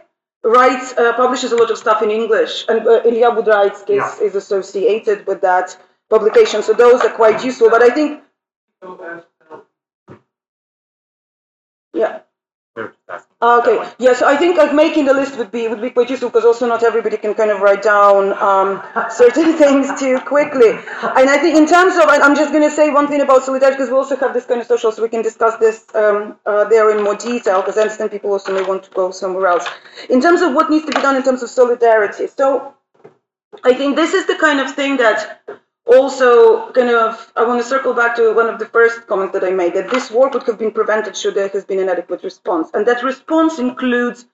writes, 0.43 0.93
uh, 0.93 1.13
publishes 1.13 1.51
a 1.51 1.55
lot 1.55 1.71
of 1.71 1.77
stuff 1.77 2.03
in 2.03 2.11
English. 2.11 2.65
And 2.69 2.87
uh, 2.87 3.01
Ilya 3.03 3.31
Budraitskis 3.31 3.89
yeah. 3.89 4.13
is, 4.13 4.19
is 4.19 4.35
associated 4.35 5.25
with 5.25 5.41
that 5.41 5.75
publication. 6.09 6.61
So 6.61 6.73
those 6.73 7.01
are 7.01 7.09
quite 7.09 7.43
useful. 7.43 7.69
But 7.69 7.81
I 7.81 7.89
think. 7.89 8.21
Yeah. 11.93 12.19
Okay. 13.45 13.77
Yes, 13.99 14.23
I 14.23 14.35
think 14.35 14.57
like 14.57 14.73
making 14.73 15.05
the 15.05 15.13
list 15.13 15.37
would 15.37 15.51
be 15.51 15.67
would 15.67 15.79
be 15.79 15.91
quite 15.91 16.09
useful 16.09 16.29
because 16.29 16.45
also 16.45 16.65
not 16.65 16.81
everybody 16.83 17.15
can 17.15 17.35
kind 17.35 17.51
of 17.51 17.61
write 17.61 17.83
down 17.83 18.33
um, 18.41 18.81
certain 19.11 19.53
things 19.61 19.87
too 19.99 20.19
quickly. 20.21 20.69
And 20.69 21.29
I 21.29 21.37
think 21.37 21.55
in 21.55 21.67
terms 21.67 21.95
of, 21.95 22.05
I'm 22.07 22.35
just 22.35 22.51
going 22.51 22.67
to 22.67 22.75
say 22.75 22.89
one 22.89 23.07
thing 23.07 23.21
about 23.21 23.43
solidarity 23.43 23.75
because 23.77 23.91
we 23.91 23.97
also 23.97 24.15
have 24.15 24.33
this 24.33 24.45
kind 24.45 24.61
of 24.61 24.65
social, 24.65 24.91
so 24.91 25.03
we 25.03 25.09
can 25.09 25.21
discuss 25.21 25.57
this 25.57 25.85
um, 25.93 26.39
uh, 26.47 26.65
there 26.69 26.89
in 26.97 27.03
more 27.03 27.15
detail 27.15 27.61
because 27.61 27.77
I 27.77 27.81
understand 27.81 28.09
people 28.09 28.31
also 28.31 28.51
may 28.51 28.63
want 28.63 28.81
to 28.85 28.89
go 28.91 29.11
somewhere 29.11 29.45
else. 29.45 29.67
In 30.09 30.21
terms 30.21 30.41
of 30.41 30.55
what 30.55 30.71
needs 30.71 30.85
to 30.85 30.91
be 30.91 31.01
done 31.01 31.15
in 31.15 31.21
terms 31.21 31.43
of 31.43 31.49
solidarity, 31.51 32.25
so 32.25 32.73
I 33.63 33.75
think 33.75 33.95
this 33.95 34.15
is 34.15 34.25
the 34.25 34.37
kind 34.37 34.59
of 34.59 34.73
thing 34.73 34.97
that 34.97 35.41
also 35.85 36.71
kind 36.71 36.89
of 36.89 37.31
i 37.35 37.43
want 37.43 37.61
to 37.61 37.67
circle 37.67 37.93
back 37.93 38.15
to 38.15 38.33
one 38.33 38.49
of 38.49 38.57
the 38.57 38.65
first 38.65 39.05
comments 39.07 39.33
that 39.33 39.43
i 39.43 39.51
made 39.51 39.73
that 39.73 39.89
this 39.91 40.09
war 40.09 40.29
could 40.29 40.43
have 40.43 40.57
been 40.57 40.71
prevented 40.71 41.15
should 41.15 41.35
there 41.35 41.47
has 41.49 41.65
been 41.65 41.79
an 41.79 41.89
adequate 41.89 42.23
response. 42.23 42.69
And 42.73 42.87
that 42.87 43.03
response 43.03 43.59
includes 43.59 44.25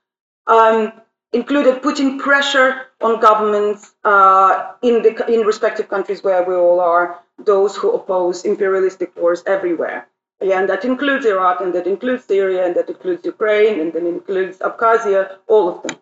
um, 0.48 0.94
included 1.34 1.82
putting 1.82 2.20
pressure 2.20 2.88
on 3.02 3.20
governments 3.20 3.94
uh, 4.04 4.74
in 4.82 5.02
the 5.02 5.12
in 5.34 5.42
respective 5.42 5.90
countries 5.90 6.24
where 6.24 6.44
we 6.44 6.56
all 6.56 6.80
are 6.80 7.20
those 7.44 7.76
who 7.76 7.92
oppose 7.92 8.46
imperialistic 8.46 9.16
wars 9.16 9.44
everywhere. 9.48 10.08
Yeah, 10.42 10.60
and 10.60 10.70
that 10.70 10.86
includes 10.86 11.26
iraq 11.26 11.62
and 11.62 11.74
that 11.74 11.88
includes 11.88 12.26
syria 12.26 12.66
and 12.66 12.76
that 12.76 12.90
includes 12.90 13.26
ukraine 13.26 13.80
and 13.80 13.94
that 13.94 14.06
includes 14.06 14.58
abkhazia 14.58 15.38
all 15.48 15.70
of 15.70 15.84
them. 15.84 15.98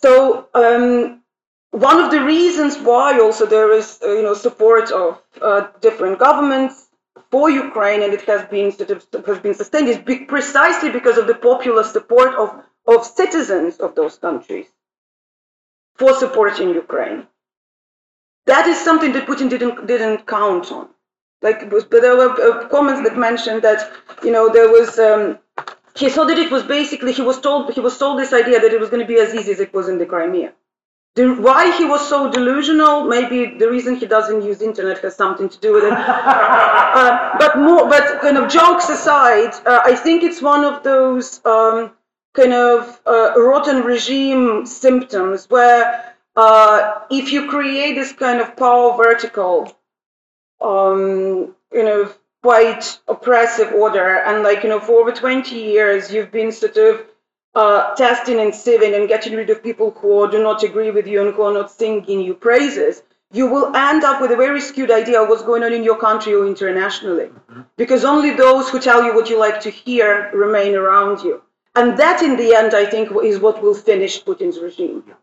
So 0.00 0.48
um, 0.54 1.17
one 1.70 2.00
of 2.00 2.10
the 2.10 2.22
reasons 2.22 2.78
why 2.78 3.18
also 3.18 3.46
there 3.46 3.72
is 3.72 3.98
uh, 4.02 4.12
you 4.12 4.22
know 4.22 4.34
support 4.34 4.90
of 4.90 5.20
uh, 5.42 5.68
different 5.80 6.18
governments 6.18 6.88
for 7.30 7.50
Ukraine 7.50 8.02
and 8.02 8.12
it 8.12 8.22
has 8.22 8.48
been 8.48 8.72
sort 8.72 8.90
of 8.90 9.26
has 9.26 9.38
been 9.38 9.54
sustained 9.54 9.88
is 9.88 9.98
be 9.98 10.20
precisely 10.20 10.90
because 10.90 11.18
of 11.18 11.26
the 11.26 11.34
popular 11.34 11.84
support 11.84 12.34
of 12.34 12.62
of 12.86 13.04
citizens 13.04 13.76
of 13.78 13.94
those 13.94 14.16
countries 14.16 14.66
for 15.96 16.14
supporting 16.14 16.70
Ukraine. 16.70 17.26
That 18.46 18.66
is 18.66 18.78
something 18.78 19.12
that 19.12 19.26
Putin 19.26 19.50
didn't 19.50 19.86
didn't 19.86 20.26
count 20.26 20.72
on. 20.72 20.88
Like, 21.42 21.70
but 21.70 21.90
there 21.90 22.16
were 22.16 22.30
uh, 22.30 22.68
comments 22.68 23.02
that 23.06 23.16
mentioned 23.16 23.62
that 23.62 23.92
you 24.24 24.32
know 24.32 24.50
there 24.50 24.70
was. 24.70 24.98
Um, 24.98 25.38
he 25.94 26.08
saw 26.08 26.24
that 26.24 26.38
it 26.38 26.50
was 26.50 26.62
basically 26.62 27.12
he 27.12 27.22
was 27.22 27.40
told 27.40 27.72
he 27.74 27.80
was 27.80 27.96
sold 27.96 28.18
this 28.18 28.32
idea 28.32 28.58
that 28.60 28.72
it 28.72 28.80
was 28.80 28.88
going 28.88 29.04
to 29.06 29.12
be 29.14 29.20
as 29.20 29.34
easy 29.34 29.52
as 29.52 29.60
it 29.60 29.74
was 29.74 29.88
in 29.88 29.98
the 29.98 30.06
Crimea 30.06 30.52
the, 31.18 31.34
why 31.34 31.76
he 31.76 31.84
was 31.84 32.08
so 32.08 32.30
delusional, 32.30 33.02
maybe 33.02 33.58
the 33.58 33.68
reason 33.68 33.96
he 33.96 34.06
doesn't 34.06 34.42
use 34.42 34.62
internet 34.62 34.98
has 34.98 35.16
something 35.16 35.48
to 35.48 35.58
do 35.58 35.72
with 35.72 35.82
it. 35.82 35.92
uh, 35.92 37.36
but 37.40 37.58
more, 37.58 37.88
but 37.88 38.20
kind 38.20 38.38
of 38.38 38.48
jokes 38.48 38.88
aside, 38.88 39.52
uh, 39.66 39.80
I 39.84 39.96
think 39.96 40.22
it's 40.22 40.40
one 40.40 40.64
of 40.64 40.84
those 40.84 41.44
um, 41.44 41.90
kind 42.34 42.52
of 42.52 43.00
uh, 43.04 43.32
rotten 43.36 43.82
regime 43.82 44.64
symptoms 44.64 45.50
where 45.50 46.14
uh, 46.36 47.00
if 47.10 47.32
you 47.32 47.48
create 47.48 47.96
this 47.96 48.12
kind 48.12 48.40
of 48.40 48.56
power 48.56 48.96
vertical, 48.96 49.76
um, 50.60 51.56
you 51.72 51.82
know, 51.82 52.12
quite 52.44 52.96
oppressive 53.08 53.72
order, 53.72 54.18
and 54.18 54.44
like 54.44 54.62
you 54.62 54.68
know, 54.68 54.78
for 54.78 55.00
over 55.00 55.10
20 55.10 55.56
years 55.56 56.12
you've 56.12 56.30
been 56.30 56.52
sort 56.52 56.76
of 56.76 57.04
uh, 57.58 57.94
testing 57.96 58.38
and 58.38 58.52
sieving 58.52 58.94
and 58.96 59.08
getting 59.08 59.34
rid 59.34 59.50
of 59.50 59.62
people 59.68 59.90
who 59.90 60.30
do 60.30 60.40
not 60.40 60.62
agree 60.62 60.92
with 60.92 61.06
you 61.08 61.20
and 61.22 61.34
who 61.34 61.42
are 61.42 61.52
not 61.52 61.70
singing 61.70 62.20
you 62.20 62.34
praises, 62.34 63.02
you 63.32 63.46
will 63.46 63.74
end 63.76 64.04
up 64.04 64.20
with 64.22 64.30
a 64.30 64.36
very 64.36 64.60
skewed 64.60 64.92
idea 64.92 65.20
of 65.20 65.28
what's 65.28 65.42
going 65.42 65.64
on 65.64 65.72
in 65.72 65.82
your 65.82 65.98
country 65.98 66.32
or 66.34 66.46
internationally. 66.46 67.26
Mm-hmm. 67.26 67.62
Because 67.76 68.04
only 68.04 68.32
those 68.32 68.70
who 68.70 68.78
tell 68.78 69.02
you 69.04 69.12
what 69.14 69.28
you 69.28 69.38
like 69.38 69.60
to 69.62 69.70
hear 69.70 70.30
remain 70.32 70.76
around 70.76 71.24
you. 71.24 71.42
And 71.74 71.98
that, 71.98 72.22
in 72.22 72.36
the 72.36 72.54
end, 72.54 72.74
I 72.74 72.86
think, 72.86 73.10
is 73.24 73.40
what 73.40 73.60
will 73.62 73.74
finish 73.74 74.22
Putin's 74.24 74.58
regime. 74.60 75.02
Yeah. 75.08 75.14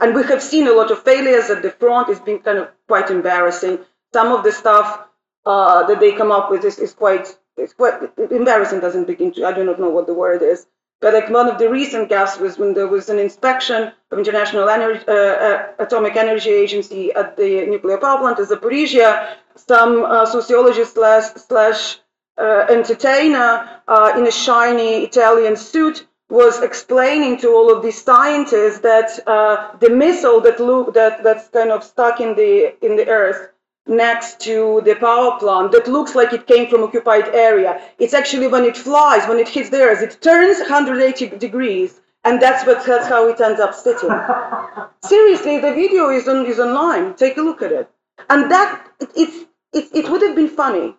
And 0.00 0.14
we 0.16 0.22
have 0.24 0.42
seen 0.42 0.66
a 0.66 0.72
lot 0.72 0.90
of 0.90 1.02
failures 1.02 1.48
at 1.48 1.62
the 1.62 1.70
front. 1.70 2.08
It's 2.08 2.20
been 2.20 2.40
kind 2.40 2.58
of 2.58 2.68
quite 2.88 3.10
embarrassing. 3.10 3.78
Some 4.12 4.32
of 4.32 4.42
the 4.42 4.52
stuff 4.52 5.06
uh, 5.46 5.86
that 5.86 6.00
they 6.00 6.12
come 6.12 6.32
up 6.32 6.50
with 6.50 6.64
is, 6.64 6.78
is 6.78 6.92
quite, 6.92 7.26
it's 7.56 7.72
quite 7.72 7.96
embarrassing. 8.40 8.80
Doesn't 8.80 9.06
begin 9.06 9.32
to. 9.34 9.46
I 9.46 9.52
do 9.52 9.64
not 9.64 9.80
know 9.80 9.90
what 9.90 10.06
the 10.06 10.14
word 10.14 10.42
is. 10.42 10.66
But 11.00 11.14
like 11.14 11.30
one 11.30 11.48
of 11.48 11.58
the 11.58 11.70
recent 11.70 12.08
gaps 12.08 12.38
was 12.38 12.58
when 12.58 12.74
there 12.74 12.88
was 12.88 13.08
an 13.08 13.18
inspection 13.18 13.92
of 14.10 14.18
International 14.18 14.68
Energy, 14.68 15.04
uh, 15.06 15.12
uh, 15.12 15.66
Atomic 15.78 16.16
Energy 16.16 16.50
Agency 16.50 17.12
at 17.12 17.36
the 17.36 17.66
nuclear 17.66 17.98
power 17.98 18.18
plant 18.18 18.38
in 18.40 18.46
Zaporizhia. 18.46 19.36
Some 19.54 20.04
uh, 20.04 20.26
sociologist 20.26 20.94
slash, 20.94 21.34
slash 21.34 21.98
uh, 22.36 22.66
entertainer 22.68 23.68
uh, 23.86 24.12
in 24.16 24.26
a 24.26 24.30
shiny 24.32 25.04
Italian 25.04 25.56
suit 25.56 26.06
was 26.30 26.62
explaining 26.62 27.38
to 27.38 27.48
all 27.48 27.72
of 27.74 27.82
these 27.82 28.02
scientists 28.02 28.80
that 28.80 29.18
uh, 29.26 29.76
the 29.78 29.90
missile 29.90 30.40
that, 30.40 30.58
that 30.94 31.22
that's 31.22 31.48
kind 31.48 31.70
of 31.70 31.82
stuck 31.82 32.20
in 32.20 32.34
the 32.34 32.74
in 32.84 32.96
the 32.96 33.08
earth 33.08 33.50
next 33.88 34.40
to 34.40 34.82
the 34.84 34.94
power 34.94 35.38
plant 35.38 35.72
that 35.72 35.88
looks 35.88 36.14
like 36.14 36.32
it 36.32 36.46
came 36.46 36.68
from 36.68 36.82
occupied 36.82 37.28
area. 37.28 37.80
It's 37.98 38.14
actually 38.14 38.46
when 38.46 38.64
it 38.64 38.76
flies, 38.76 39.26
when 39.26 39.38
it 39.38 39.48
hits 39.48 39.70
there, 39.70 39.90
as 39.90 40.02
it 40.02 40.20
turns 40.20 40.58
180 40.60 41.38
degrees, 41.38 42.00
and 42.24 42.40
that's 42.40 42.66
what 42.66 42.84
that's 42.84 43.08
how 43.08 43.28
it 43.28 43.40
ends 43.40 43.60
up 43.60 43.74
sitting. 43.74 44.10
Seriously, 45.02 45.58
the 45.58 45.72
video 45.72 46.10
is 46.10 46.28
on 46.28 46.44
is 46.46 46.60
online. 46.60 47.14
Take 47.14 47.38
a 47.38 47.42
look 47.42 47.62
at 47.62 47.72
it. 47.72 47.90
And 48.28 48.50
that 48.50 48.86
it, 49.00 49.48
it, 49.72 49.88
it 49.94 50.10
would 50.10 50.22
have 50.22 50.36
been 50.36 50.48
funny, 50.48 50.94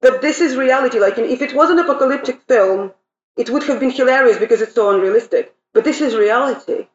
but 0.00 0.20
this 0.22 0.40
is 0.40 0.56
reality. 0.56 0.98
Like 0.98 1.18
if 1.18 1.42
it 1.42 1.54
was 1.54 1.70
an 1.70 1.78
apocalyptic 1.78 2.42
film, 2.48 2.92
it 3.36 3.50
would 3.50 3.62
have 3.64 3.78
been 3.78 3.90
hilarious 3.90 4.38
because 4.38 4.60
it's 4.60 4.74
so 4.74 4.94
unrealistic. 4.94 5.54
But 5.72 5.84
this 5.84 6.00
is 6.00 6.16
reality, 6.16 6.88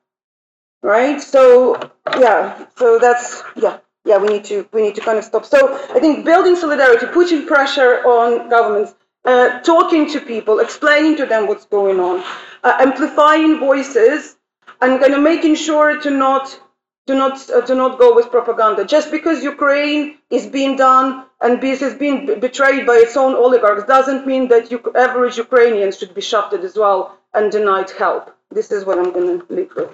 right? 0.81 1.21
So 1.21 1.79
yeah, 2.19 2.65
so 2.75 2.99
that's 2.99 3.43
yeah 3.55 3.77
yeah, 4.05 4.17
we 4.17 4.27
need 4.27 4.43
to 4.45 4.67
we 4.73 4.81
need 4.81 4.95
to 4.95 5.01
kind 5.01 5.17
of 5.17 5.23
stop. 5.23 5.45
So 5.45 5.75
I 5.95 5.99
think 5.99 6.25
building 6.25 6.55
solidarity, 6.55 7.05
putting 7.07 7.45
pressure 7.45 8.03
on 8.05 8.49
governments, 8.49 8.95
uh, 9.25 9.59
talking 9.61 10.09
to 10.11 10.19
people, 10.19 10.59
explaining 10.59 11.17
to 11.17 11.25
them 11.25 11.47
what's 11.47 11.65
going 11.65 11.99
on, 11.99 12.23
uh, 12.63 12.77
amplifying 12.79 13.59
voices, 13.59 14.37
and 14.81 14.99
kind 14.99 15.13
of 15.13 15.21
making 15.21 15.55
sure 15.55 15.99
to 16.01 16.09
not 16.09 16.59
to 17.07 17.13
not 17.15 17.49
uh, 17.49 17.61
to 17.61 17.75
not 17.75 17.99
go 17.99 18.15
with 18.15 18.31
propaganda. 18.31 18.85
Just 18.85 19.11
because 19.11 19.43
Ukraine 19.43 20.17
is 20.29 20.47
being 20.47 20.75
done 20.75 21.25
and 21.41 21.63
is 21.63 21.93
being 21.93 22.39
betrayed 22.39 22.85
by 22.85 22.95
its 22.95 23.15
own 23.17 23.35
oligarchs 23.35 23.83
doesn't 23.85 24.25
mean 24.25 24.47
that 24.47 24.71
you, 24.71 24.81
average 24.95 25.37
Ukrainians 25.37 25.97
should 25.97 26.13
be 26.13 26.21
shafted 26.21 26.63
as 26.63 26.75
well 26.75 27.17
and 27.33 27.51
denied 27.51 27.89
help. 27.91 28.35
This 28.51 28.71
is 28.71 28.85
what 28.85 28.99
I'm 28.99 29.11
going 29.13 29.39
to 29.39 29.53
leave 29.53 29.71
with. 29.75 29.89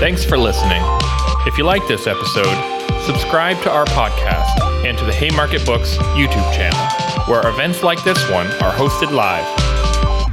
Thanks 0.00 0.24
for 0.24 0.38
listening. 0.38 1.09
If 1.46 1.56
you 1.56 1.64
like 1.64 1.88
this 1.88 2.06
episode, 2.06 2.54
subscribe 3.00 3.62
to 3.62 3.70
our 3.70 3.86
podcast 3.86 4.60
and 4.84 4.98
to 4.98 5.06
the 5.06 5.12
Haymarket 5.12 5.64
Books 5.64 5.96
YouTube 6.14 6.52
channel, 6.52 6.78
where 7.26 7.40
events 7.48 7.82
like 7.82 8.04
this 8.04 8.18
one 8.30 8.46
are 8.62 8.72
hosted 8.72 9.10
live. 9.10 9.46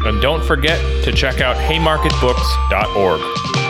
And 0.05 0.21
don't 0.21 0.43
forget 0.43 0.77
to 1.05 1.13
check 1.13 1.39
out 1.39 1.55
haymarketbooks.org. 1.55 3.66